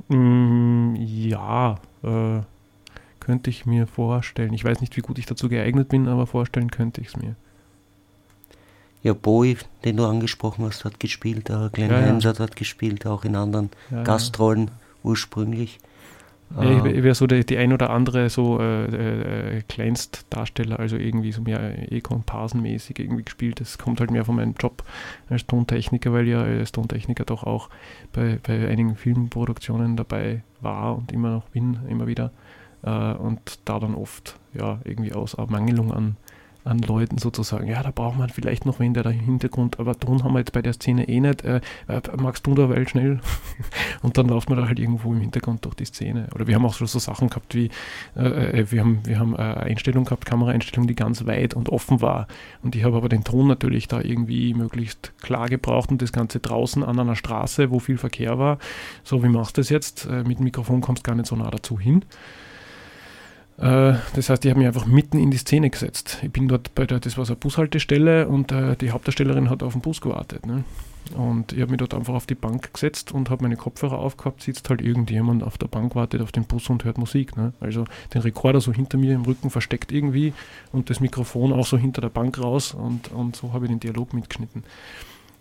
Mm, 0.08 0.96
ja, 0.96 1.80
äh, 2.04 2.40
könnte 3.20 3.50
ich 3.50 3.66
mir 3.66 3.88
vorstellen. 3.88 4.54
Ich 4.54 4.64
weiß 4.64 4.82
nicht, 4.82 4.96
wie 4.98 5.02
gut 5.02 5.18
ich 5.18 5.26
dazu 5.26 5.50
geeignet 5.50 5.90
bin, 5.90 6.08
aber 6.08 6.28
vorstellen 6.28 6.72
könnte 6.72 7.02
ich 7.02 7.08
es 7.08 7.18
mir. 7.18 7.36
Ja, 9.02 9.14
Bowie, 9.14 9.58
den 9.84 9.98
du 9.98 10.06
angesprochen 10.06 10.66
hast, 10.66 10.86
hat 10.86 11.00
gespielt, 11.00 11.50
äh, 11.50 11.70
Glenn 11.72 11.92
ja, 11.92 12.18
ja. 12.18 12.40
hat 12.40 12.56
gespielt, 12.56 13.06
auch 13.06 13.26
in 13.26 13.36
anderen 13.36 13.70
ja, 13.92 14.04
Gastrollen 14.04 14.72
ursprünglich. 15.04 15.80
Ja, 16.56 16.78
ich 16.78 16.84
wäre 16.84 17.04
wär 17.04 17.16
so 17.16 17.26
die, 17.26 17.46
die, 17.46 17.58
ein 17.58 17.74
oder 17.74 17.90
andere 17.90 18.30
so 18.30 18.60
äh, 18.60 19.58
äh, 19.58 19.62
Kleinstdarsteller, 19.68 20.80
also 20.80 20.98
irgendwie 20.98 21.32
so 21.32 21.42
mehr 21.42 21.92
E-Komparsenmäßig 21.92 23.00
irgendwie 23.00 23.24
gespielt. 23.24 23.60
Das 23.60 23.78
kommt 23.78 24.00
halt 24.00 24.12
mehr 24.12 24.26
von 24.26 24.36
meinem 24.36 24.54
Job 24.60 24.84
als 25.30 25.48
Tontechniker, 25.48 26.14
weil 26.14 26.28
ja 26.28 26.42
als 26.42 26.72
Tontechniker 26.72 27.26
doch 27.26 27.44
auch 27.44 27.70
bei, 28.12 28.40
bei 28.44 28.68
einigen 28.68 28.96
Filmproduktionen 28.96 29.98
dabei 29.98 30.44
war 30.62 30.96
und 30.98 31.12
immer 31.12 31.32
noch 31.32 31.50
bin, 31.50 31.80
immer 31.90 32.06
wieder. 32.08 32.32
Äh, 32.84 33.14
und 33.14 33.60
da 33.66 33.80
dann 33.80 33.96
oft 33.96 34.40
ja 34.54 34.80
irgendwie 34.84 35.14
aus 35.14 35.34
Ermangelung 35.34 35.92
an 35.92 36.18
an 36.64 36.80
Leuten 36.80 37.18
sozusagen, 37.18 37.68
ja, 37.68 37.84
da 37.84 37.92
braucht 37.92 38.18
man 38.18 38.30
vielleicht 38.30 38.66
noch 38.66 38.80
wen, 38.80 38.94
der 38.94 39.04
da 39.04 39.10
im 39.10 39.20
Hintergrund, 39.20 39.80
aber 39.80 39.98
Ton 40.00 40.24
haben 40.24 40.34
wir 40.34 40.40
jetzt 40.40 40.54
bei 40.54 40.62
der 40.62 40.74
Szene 40.74 41.08
eh 41.08 41.20
nicht, 41.20 41.44
äh, 41.44 41.62
äh 41.88 42.02
magst 42.18 42.48
du 42.48 42.56
da 42.56 42.70
weil 42.70 42.88
schnell? 42.88 43.20
und 44.02 44.18
dann 44.18 44.28
läuft 44.28 44.50
man 44.50 44.58
da 44.58 44.68
halt 44.68 44.80
irgendwo 44.80 45.14
im 45.14 45.20
Hintergrund 45.20 45.66
durch 45.66 45.76
die 45.76 45.86
Szene. 45.86 46.28
Oder 46.34 46.48
wir 46.48 46.56
haben 46.56 46.66
auch 46.66 46.74
schon 46.74 46.88
so 46.88 47.00
Sachen 47.00 47.30
gehabt 47.30 47.54
wie, 47.56 47.70
äh, 48.16 48.62
äh 48.62 48.72
wir 48.72 48.82
haben, 48.82 49.02
wir 49.06 49.20
haben 49.20 49.36
eine 49.36 49.58
Einstellung 49.58 50.06
gehabt, 50.06 50.26
Kameraeinstellung, 50.26 50.88
die 50.88 50.96
ganz 50.96 51.26
weit 51.26 51.54
und 51.54 51.70
offen 51.70 52.02
war. 52.02 52.28
Und 52.62 52.76
ich 52.76 52.84
habe 52.84 52.98
aber 52.98 53.10
den 53.10 53.24
Ton 53.24 53.48
natürlich 53.48 53.88
da 53.88 54.02
irgendwie 54.02 54.54
möglichst 54.54 55.14
klar 55.22 55.50
gebraucht 55.50 55.92
und 55.92 56.02
das 56.02 56.12
Ganze 56.12 56.40
draußen 56.40 56.84
an 56.84 57.00
einer 57.00 57.16
Straße, 57.16 57.72
wo 57.72 57.80
viel 57.80 57.98
Verkehr 57.98 58.40
war. 58.40 58.58
So, 59.04 59.24
wie 59.24 59.30
machst 59.30 59.58
du 59.58 59.62
das 59.62 59.70
jetzt? 59.70 60.06
Äh, 60.06 60.24
mit 60.24 60.40
Mikrofon 60.40 60.82
kommst 60.82 61.06
du 61.06 61.10
gar 61.10 61.16
nicht 61.16 61.28
so 61.28 61.36
nah 61.36 61.50
dazu 61.50 61.80
hin. 61.80 62.06
Äh, 63.58 63.94
das 64.16 64.30
heißt, 64.30 64.44
ich 64.46 64.52
habe 64.52 64.60
mich 64.60 64.68
einfach 64.68 64.86
mitten 64.86 65.20
in 65.20 65.32
die 65.32 65.38
Szene 65.38 65.70
gesetzt. 65.70 66.20
Ich 66.22 66.32
bin 66.32 66.48
dort 66.48 66.74
bei 66.76 66.86
der, 66.86 67.00
das 67.00 67.18
war 67.18 67.26
so 67.26 67.34
eine 67.34 67.40
Bushaltestelle 67.40 68.28
und 68.28 68.52
äh, 68.52 68.76
die 68.76 68.92
Hauptdarstellerin 68.92 69.50
hat 69.50 69.64
auf 69.64 69.74
den 69.74 69.82
Bus 69.82 70.02
gewartet. 70.02 70.46
Ne? 70.46 70.64
Und 71.16 71.52
ich 71.52 71.62
habe 71.62 71.72
mich 71.72 71.80
dort 71.80 71.94
einfach 71.94 72.14
auf 72.14 72.26
die 72.26 72.36
Bank 72.36 72.74
gesetzt 72.74 73.12
und 73.12 73.30
habe 73.30 73.44
meine 73.44 73.58
Kopfhörer 73.58 74.00
aufgehabt, 74.00 74.42
sitzt 74.42 74.70
halt 74.70 74.82
irgendjemand 74.82 75.44
auf 75.44 75.58
der 75.58 75.68
Bank, 75.68 75.96
wartet 75.96 76.22
auf 76.22 76.32
den 76.32 76.46
Bus 76.46 76.70
und 76.70 76.86
hört 76.86 76.98
Musik. 76.98 77.36
Ne? 77.36 77.54
Also 77.60 77.86
den 78.14 78.22
Rekorder 78.22 78.62
so 78.62 78.72
hinter 78.74 78.98
mir 78.98 79.14
im 79.14 79.24
Rücken 79.24 79.50
versteckt 79.50 79.92
irgendwie 79.92 80.34
und 80.72 80.90
das 80.90 81.00
Mikrofon 81.00 81.52
auch 81.52 81.68
so 81.68 81.78
hinter 81.78 82.02
der 82.02 82.10
Bank 82.10 82.40
raus 82.40 82.74
und, 82.74 83.12
und 83.12 83.36
so 83.36 83.54
habe 83.54 83.66
ich 83.66 83.72
den 83.72 83.80
Dialog 83.80 84.14
mitgeschnitten. 84.14 84.64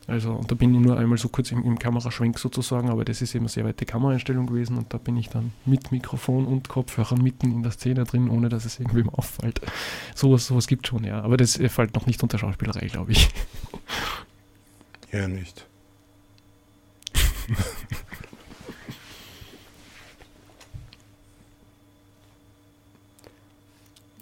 Also, 0.07 0.33
und 0.33 0.51
da 0.51 0.55
bin 0.55 0.75
ich 0.75 0.81
nur 0.81 0.99
einmal 0.99 1.19
so 1.19 1.29
kurz 1.29 1.53
im, 1.53 1.63
im, 1.65 1.79
Kameraschwenk 1.79 2.39
sozusagen, 2.39 2.91
aber 2.91 3.05
das 3.05 3.23
ist 3.23 3.35
eben 3.35 3.45
eine 3.45 3.49
sehr 3.49 3.65
weite 3.65 3.87
Kameraeinstellung 3.87 4.47
gewesen 4.47 4.77
und 4.77 4.93
da 4.93 4.99
bin 4.99 5.17
ich 5.17 5.29
dann 5.29 5.53
mit 5.65 5.93
Mikrofon 5.93 6.47
und 6.47 6.69
Kopfhörern 6.69 7.23
mitten 7.23 7.53
in 7.53 7.63
der 7.63 7.73
Szene 7.73 8.05
drin, 8.05 8.29
ohne 8.29 8.49
dass 8.49 8.65
es 8.65 8.81
irgendwem 8.81 9.09
auffällt. 9.15 9.61
Sowas, 10.15 10.47
sowas 10.47 10.67
gibt 10.67 10.87
schon, 10.87 11.05
ja. 11.05 11.23
Aber 11.23 11.37
das 11.37 11.57
fällt 11.57 11.95
noch 11.95 12.07
nicht 12.07 12.23
unter 12.23 12.39
Schauspielerei, 12.39 12.87
glaube 12.87 13.13
ich. 13.13 13.29
Ja, 15.13 15.29
nicht. 15.29 15.67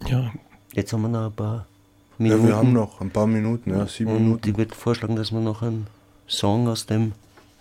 Ja, 0.07 0.31
Jetzt 0.73 0.93
haben 0.93 1.01
wir 1.01 1.09
noch 1.09 1.25
ein 1.25 1.33
paar 1.33 1.67
Ja, 2.25 2.35
Minuten. 2.35 2.47
wir 2.47 2.55
haben 2.55 2.73
noch 2.73 3.01
ein 3.01 3.09
paar 3.09 3.27
Minuten, 3.27 3.71
ja, 3.71 3.85
sieben 3.87 4.11
und 4.11 4.23
Minuten. 4.23 4.49
ich 4.49 4.57
würde 4.57 4.75
vorschlagen, 4.75 5.15
dass 5.15 5.31
wir 5.31 5.39
noch 5.39 5.61
einen 5.61 5.87
Song 6.27 6.67
aus 6.67 6.85
dem 6.85 7.13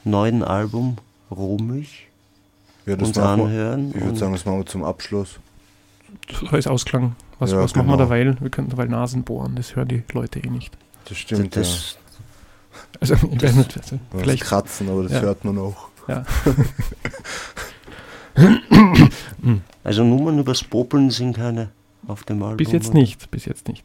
neuen 0.05 0.43
Album 0.43 0.97
Rohmilch 1.31 2.09
Ja, 2.87 2.97
das 2.97 3.09
uns 3.09 3.19
anhören. 3.19 3.91
Ich 3.95 4.03
würde 4.03 4.17
sagen, 4.19 4.33
das 4.33 4.45
machen 4.45 4.59
wir 4.59 4.67
zum 4.67 4.85
Abschluss. 4.85 5.39
so 6.33 6.47
als 6.49 6.67
Ausklang. 6.67 7.15
Was, 7.39 7.53
Ja, 7.53 7.59
was 7.59 7.75
machen 7.75 7.87
wir 7.89 7.97
genau. 7.97 8.09
derweil? 8.09 8.37
Wir 8.41 8.51
können 8.51 8.69
derweil 8.69 8.89
Nasen 8.89 9.23
bohren, 9.25 9.55
das 9.57 9.77
hören 9.77 9.89
die 9.89 10.03
Leute 10.13 10.41
eh 10.41 10.51
nicht. 10.51 10.77
Das 11.07 11.17
stimmt, 11.19 11.57
das, 11.57 11.97
Also, 13.01 13.15
ich 13.15 13.43
weiß 13.43 13.55
nicht, 13.55 13.77
also, 13.79 13.97
ja. 13.97 14.01
Das 14.13 14.21
vielleicht. 14.23 14.43
Kratzen, 14.45 14.89
aber 14.91 15.03
das 15.05 15.13
Ja. 15.13 15.21
hört 15.23 15.45
man 15.45 15.59
auch. 15.59 15.89
Ja. 16.09 16.25
also 19.85 20.05
Nummern 20.05 20.39
übers 20.39 20.63
Popeln 20.65 21.11
sind 21.11 21.37
keine 21.37 21.71
auf 22.07 22.25
dem 22.25 22.43
Album. 22.43 22.57
Bis 22.57 22.73
jetzt 22.73 22.89
oder? 22.91 22.99
nicht, 22.99 23.31
bis 23.31 23.45
jetzt 23.45 23.69
nicht. 23.69 23.85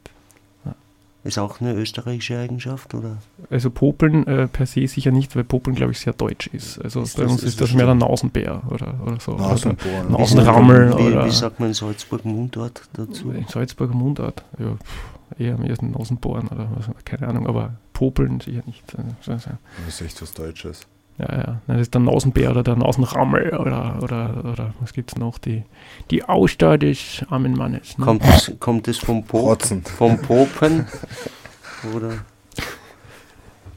Ist 1.25 1.39
auch 1.39 1.59
eine 1.59 1.73
österreichische 1.73 2.37
Eigenschaft, 2.37 2.93
oder? 2.93 3.17
Also 3.49 3.71
Popeln 3.71 4.25
äh, 4.27 4.47
per 4.47 4.67
se 4.67 4.87
sicher 4.87 5.09
nicht, 5.11 5.35
weil 5.35 5.43
Popeln, 5.43 5.75
glaube 5.75 5.91
ich, 5.91 5.99
sehr 5.99 6.13
deutsch 6.13 6.47
ist. 6.47 6.79
Also 6.81 7.01
Ist 7.01 7.17
bei 7.17 7.23
das- 7.23 7.31
uns 7.31 7.43
ist 7.43 7.59
das 7.59 7.69
das 7.69 7.75
mehr 7.75 7.87
der. 7.87 7.95
Nasenbär 7.95 8.61
oder, 8.69 8.93
oder 9.03 9.19
so. 9.19 9.35
Nasenbohren. 9.35 10.07
Oder 10.09 10.19
Nasenrammel 10.19 10.89
wie, 10.97 11.01
oder 11.01 11.25
wie 11.25 11.31
sagt 11.31 11.59
man 11.59 11.69
in 11.69 11.73
Salzburg 11.73 12.23
Mundort 12.25 12.83
dazu? 12.93 13.31
in 13.31 13.47
Salzburger 13.47 13.95
Mundart. 13.95 14.43
Ja, 14.59 14.75
pff, 14.75 15.39
eher 15.39 15.57
mehr 15.57 15.75
ein 15.81 15.91
Nasenbohren 15.91 16.47
oder 16.47 16.69
was, 16.75 16.89
keine 17.05 17.27
Ahnung, 17.27 17.47
aber 17.47 17.73
Popeln 17.93 18.39
sicher 18.39 18.61
nicht. 18.67 18.83
Also. 19.27 19.31
Das 19.31 19.47
ist 19.87 20.01
echt 20.01 20.21
was 20.21 20.31
Deutsches. 20.33 20.81
Ja, 21.17 21.37
ja. 21.37 21.61
Das 21.67 21.79
ist 21.79 21.93
der 21.93 22.01
Nasenbär 22.01 22.51
oder 22.51 22.61
der 22.63 22.75
Nasenrammel 22.75 23.55
oder, 23.57 23.99
oder, 24.03 24.43
oder 24.51 24.73
was 24.81 24.91
gibt 24.91 25.11
es 25.13 25.17
noch? 25.17 25.37
Die, 25.37 25.63
die 26.11 26.23
Ausdauer 26.25 26.77
des 26.77 27.25
armen 27.29 27.53
Mannes. 27.53 27.97
Ne? 27.97 28.03
Kommt 28.05 28.23
es 28.25 28.51
kommt 28.59 28.87
es 28.89 28.97
vom, 28.97 29.23
Pop, 29.23 29.41
Protzen. 29.45 29.83
vom 29.83 30.17
Popen? 30.21 30.85
Oder? 31.95 32.15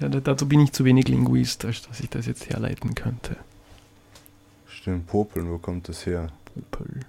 Ja, 0.01 0.09
da- 0.09 0.21
dazu 0.21 0.49
bin 0.49 0.61
ich 0.61 0.73
zu 0.73 0.85
wenig 0.85 1.07
Linguist, 1.09 1.65
als 1.65 1.83
dass 1.83 2.01
ich 2.01 2.09
das 2.11 2.27
jetzt 2.27 2.49
herleiten 2.51 2.95
könnte. 2.97 3.37
Stimmt, 4.67 5.07
Popeln, 5.07 5.51
wo 5.51 5.59
kommt 5.59 5.89
das 5.89 6.07
her? 6.07 6.29
Popel. 6.71 7.01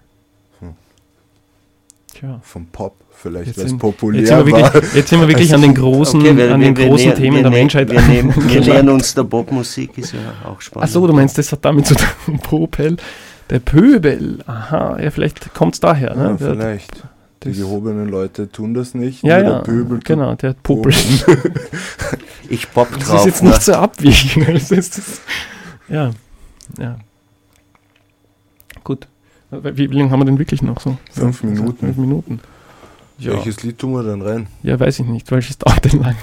Tja. 2.20 2.40
Vom 2.44 2.66
Pop, 2.68 2.96
vielleicht, 3.12 3.56
Jetzt 3.56 3.70
sind- 3.70 3.80
populär 3.80 4.20
Jetzt 4.22 4.30
sind, 4.30 4.46
wir 4.46 4.52
war. 4.54 4.74
wirklich, 4.74 4.94
jetzt 4.94 5.10
sind 5.10 5.22
wir 5.22 5.28
wirklich 5.30 5.54
an 5.54 5.62
den 5.62 5.74
großen, 5.74 6.20
Okay, 6.20 6.36
wir- 6.36 6.54
an 6.54 6.60
den 6.60 6.76
wir- 6.76 6.88
großen 6.90 7.06
näher- 7.12 7.16
Themen 7.16 7.36
wir 7.38 7.44
der 7.44 7.52
näher- 7.52 7.60
Menschheit. 7.60 7.90
Wir, 7.90 8.02
nehmen, 8.02 8.34
wir 8.50 8.60
nähern 8.62 8.90
uns 8.90 9.14
der 9.16 9.24
Popmusik, 9.24 9.98
ist 9.98 10.12
ja 10.14 10.20
auch 10.44 10.60
spannend. 10.60 10.84
Achso, 10.90 11.08
du 11.08 11.14
meinst, 11.14 11.38
das 11.38 11.52
hat 11.54 11.64
damit 11.64 11.88
zu 11.88 11.96
tun, 11.96 12.40
Popel. 12.44 12.98
Der 13.50 13.60
Pöbel, 13.60 14.40
aha, 14.46 15.00
ja, 15.02 15.10
vielleicht 15.12 15.54
kommt 15.54 15.76
es 15.76 15.80
daher. 15.80 16.10
Ja, 16.10 16.16
Ne? 16.32 16.38
Der- 16.40 16.52
vielleicht. 16.52 17.04
Die 17.44 17.50
das- 17.50 17.58
gehobenen 17.58 18.10
Leute 18.10 18.52
tun 18.52 18.74
das 18.74 18.94
nicht. 18.94 19.24
ja, 19.24 19.38
ja, 19.40 19.44
der 19.50 19.60
Pöbel 19.60 20.00
genau, 20.04 20.36
der 20.36 20.54
Popel. 20.62 20.94
Ich 22.50 22.70
pop 22.72 22.88
Das 22.98 23.08
drauf. 23.08 23.20
ist 23.20 23.26
jetzt 23.28 23.44
ne? 23.44 23.50
nicht 23.52 23.62
so 23.62 23.74
abwegig. 23.76 24.38
Das 24.52 24.72
ist, 24.72 24.98
das, 24.98 25.22
ja, 25.88 26.12
ja. 26.80 26.98
Gut. 28.84 29.08
Wie, 29.52 29.90
wie 29.90 29.98
lange 29.98 30.12
haben 30.12 30.20
wir 30.20 30.26
denn 30.26 30.38
wirklich 30.40 30.62
noch 30.62 30.80
so? 30.80 30.98
Fünf 31.12 31.44
Ja, 31.44 31.50
Minuten. 31.50 31.80
Fünf 31.80 31.98
Minuten. 31.98 32.40
Ja, 33.18 33.34
Welches 33.34 33.64
Lied 33.64 33.78
tun 33.80 33.94
wir 33.94 34.04
dann 34.04 34.22
rein? 34.22 34.48
ja 34.64 34.80
weiß 34.80 35.00
ich 35.00 35.06
nicht, 35.06 35.30
welches 35.32 35.58
dauert 35.60 35.84
denn 35.92 36.02
lang? 36.02 36.16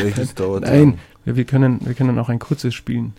Welches 0.00 0.34
dauert 0.34 0.62
Nein, 0.64 0.98
lang? 1.24 1.34
Wir, 1.36 1.44
können, 1.44 1.80
wir 1.84 1.92
können 1.94 2.18
auch 2.18 2.28
ein 2.30 2.38
kurzes 2.38 2.72
spielen. 2.74 3.12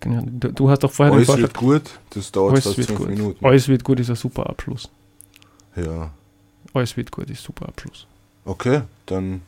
Genau, 0.00 0.22
Du, 0.26 0.50
du 0.52 0.70
hast 0.70 0.82
doch 0.82 0.90
vorher 0.90 1.12
den 1.12 1.16
Alles 1.18 1.26
Vorschlag. 1.26 1.42
wird 1.48 1.54
gut, 1.56 1.82
das 2.10 2.32
dauert 2.32 2.52
Alles 2.52 2.64
fast 2.64 2.78
wird 2.78 2.86
fünf 2.88 2.98
gut. 2.98 3.08
Minuten. 3.10 3.44
Alles 3.44 3.68
wird 3.68 3.84
gut 3.84 4.00
ist 4.00 4.10
ein 4.10 4.16
super 4.16 4.48
Abschluss. 4.48 4.88
Ja, 5.76 6.10
Alles 6.72 6.96
wird 6.96 7.12
gut 7.12 7.30
ist 7.30 7.42
super 7.42 7.68
Abschluss. 7.68 8.06
okay, 8.44 8.80
dann 9.04 9.42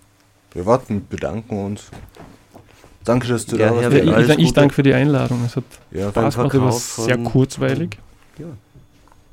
wir 0.53 0.65
warten, 0.67 1.07
bedanken 1.09 1.65
uns. 1.65 1.85
Danke, 3.05 3.27
dass 3.29 3.47
du 3.47 3.57
Ja, 3.57 3.71
da 3.71 3.77
warst. 3.77 3.97
Ja, 3.97 4.19
ich, 4.35 4.39
ich, 4.39 4.53
danke 4.53 4.75
für 4.75 4.83
die 4.83 4.93
Einladung. 4.95 5.43
Es 5.45 5.57
hat 5.57 5.65
Ja, 5.91 6.11
Spaß 6.11 6.35
gemacht, 6.37 6.55
aber 6.55 6.73
Verkauf 6.73 6.83
sehr 7.07 7.15
von- 7.17 7.25
kurzweilig. 8.39 8.59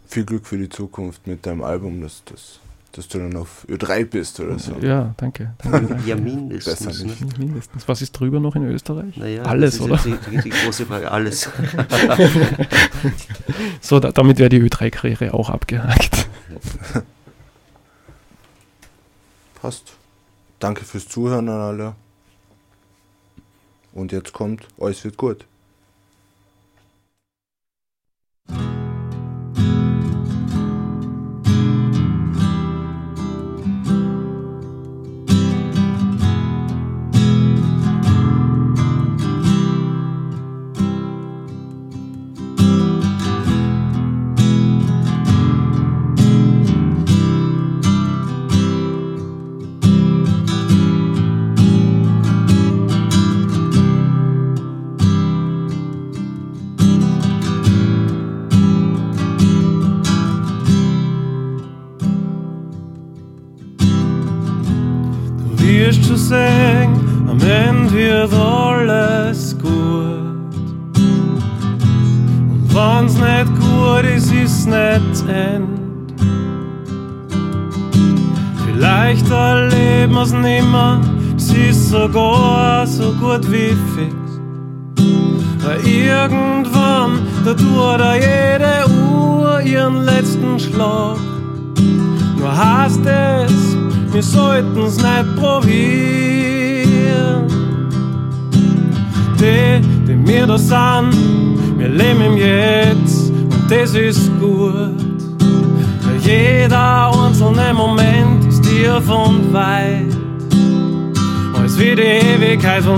viel 0.07 0.25
Glück 0.25 0.45
für 0.45 0.57
die 0.57 0.69
Zukunft 0.69 1.25
mit 1.27 1.45
deinem 1.45 1.63
Album, 1.63 2.01
dass, 2.01 2.23
dass, 2.25 2.59
dass 2.91 3.07
du 3.07 3.19
dann 3.19 3.35
auf 3.35 3.65
Ö3 3.69 4.05
bist 4.05 4.39
oder 4.39 4.57
so. 4.59 4.75
Ja, 4.81 5.13
danke. 5.17 5.53
danke, 5.63 5.87
danke. 5.93 6.09
Ja, 6.09 6.15
mindestens. 6.15 7.03
Ne? 7.03 7.07
nicht. 7.11 7.37
Mindestens. 7.39 7.87
Was 7.87 8.01
ist 8.01 8.11
drüber 8.13 8.39
noch 8.39 8.55
in 8.55 8.63
Österreich? 8.65 9.17
Naja, 9.17 9.43
Alles, 9.43 9.77
das 9.77 9.87
ist 9.87 10.05
oder? 10.05 10.17
Die, 10.31 10.37
die 10.41 10.49
große 10.49 10.85
Frage. 10.85 11.11
Alles. 11.11 11.49
So, 13.81 13.99
da, 13.99 14.11
damit 14.11 14.39
wäre 14.39 14.49
die 14.49 14.59
Ö3-Karriere 14.61 15.33
auch 15.33 15.49
abgehakt. 15.51 16.27
Passt. 19.61 19.93
Danke 20.59 20.83
fürs 20.83 21.07
Zuhören 21.07 21.47
an 21.49 21.59
alle. 21.61 21.95
Und 23.93 24.11
jetzt 24.11 24.33
kommt, 24.33 24.67
alles 24.79 25.03
wird 25.03 25.17
gut. 25.17 25.45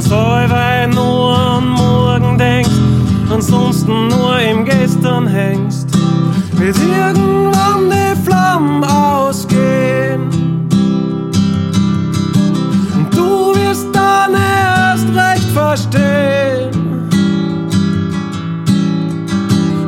Wenn's 0.09 0.19
allweil 0.21 0.87
nur 0.87 1.37
an 1.37 1.67
morgen 1.67 2.37
denkst, 2.37 2.69
ansonsten 3.29 4.07
nur 4.07 4.39
im 4.39 4.63
Gestern 4.63 5.27
hängst. 5.27 5.89
Wird 6.53 6.77
irgendwann 6.77 7.89
die 7.89 8.15
Flammen 8.25 8.85
ausgehen. 8.85 10.29
Und 12.95 13.13
du 13.13 13.53
wirst 13.55 13.87
dann 13.91 14.33
erst 14.33 15.07
recht 15.13 15.49
verstehen. 15.51 17.09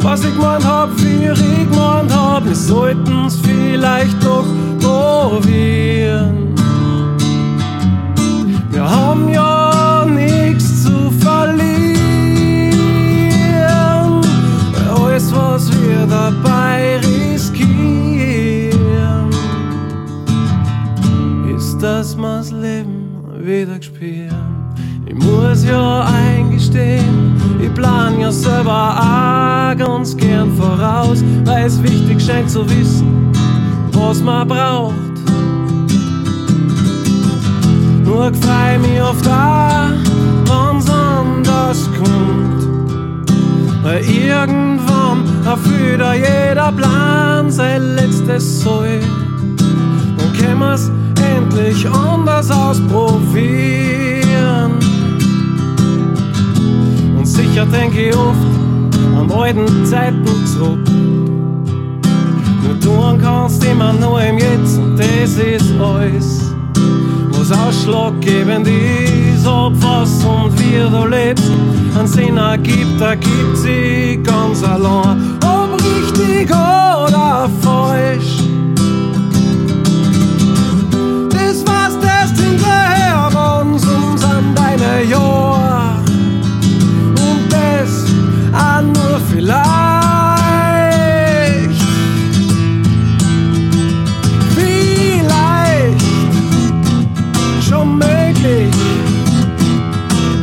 Was 0.02 0.26
ich 0.26 0.36
gemeint 0.36 0.66
hab, 0.66 0.90
wie 0.98 1.30
ich 1.30 1.70
gemeint 1.70 2.14
hab, 2.14 2.46
wir 2.46 2.56
sollten's 2.56 3.40
vielleicht 3.42 4.22
doch 4.22 4.46
probieren. 4.82 6.54
Wir 8.70 8.90
haben 8.90 9.30
ja 9.30 9.59
spüren. 24.00 24.74
Ich 25.06 25.16
muss 25.16 25.66
ja 25.66 26.06
eingestehen, 26.06 27.36
ich 27.62 27.74
plan 27.74 28.20
ja 28.20 28.32
selber 28.32 28.96
auch 28.98 29.78
ganz 29.78 30.16
gern 30.16 30.52
voraus, 30.56 31.24
weil 31.44 31.66
es 31.66 31.82
wichtig 31.84 32.22
scheint 32.22 32.50
zu 32.50 32.70
wissen, 32.70 33.32
was 33.92 34.22
man 34.22 34.48
braucht. 34.48 34.94
Nur 38.06 38.32
frei 38.36 38.78
mich 38.78 39.02
oft 39.02 39.28
auch, 39.28 39.90
wenn's 40.46 40.90
anders 40.90 41.90
kommt. 41.98 43.28
Weil 43.84 44.02
irgendwann 44.06 45.26
erfüllt 45.46 46.02
jeder 46.16 46.72
Plan 46.72 47.52
sein 47.52 47.96
letztes 47.96 48.62
Soll. 48.62 49.00
Dann 49.58 50.34
können 50.38 50.60
endlich 51.40 51.88
anders 51.90 52.52
ausprobieren. 52.52 54.74
Und 57.18 57.26
sicher 57.26 57.66
denke 57.66 58.10
ich 58.10 58.16
oft 58.16 58.38
an 59.18 59.32
alten 59.32 59.84
Zeiten 59.86 60.46
zurück. 60.46 60.80
Nur 62.64 62.80
tun 62.80 63.20
kannst 63.22 63.66
immer 63.66 63.94
nur 63.94 64.22
im 64.22 64.38
Jetzt 64.38 64.78
und 64.78 64.98
das 64.98 65.38
ist 65.38 65.72
alles, 65.82 66.54
was 67.32 67.52
ausschlaggebend 67.52 68.68
ist, 68.68 69.48
ob 69.48 69.74
was 69.82 70.24
und 70.26 70.60
wie 70.60 70.80
du 70.80 71.08
lebst. 71.08 71.50
Ein 71.98 72.06
Sinn 72.08 72.38
ergibt, 72.38 73.02
ergibt 73.02 73.58
sie 73.58 74.20
ganz 74.24 74.64
allein, 74.64 75.38
ob 75.44 75.82
richtig 75.82 76.50
oder 76.50 77.50
falsch. 77.62 78.39
Jahr 85.10 85.98
und 87.08 87.50
das 87.50 88.06
auch 88.54 88.82
nur 88.82 89.20
vielleicht. 89.32 89.70
Vielleicht 94.56 96.06
schon 97.68 97.98
möglich, 97.98 98.76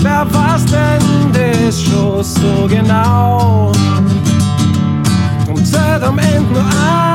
wer 0.01 0.27
weiß 0.35 0.65
denn 0.67 1.33
das 1.33 1.81
schon 1.81 2.25
so 2.25 2.67
genau? 2.69 3.73
Und 5.49 5.67
seit 5.67 5.83
halt 5.83 6.03
am 6.03 6.19
Ende 6.19 6.53
nur 6.53 6.63
ein 6.63 7.06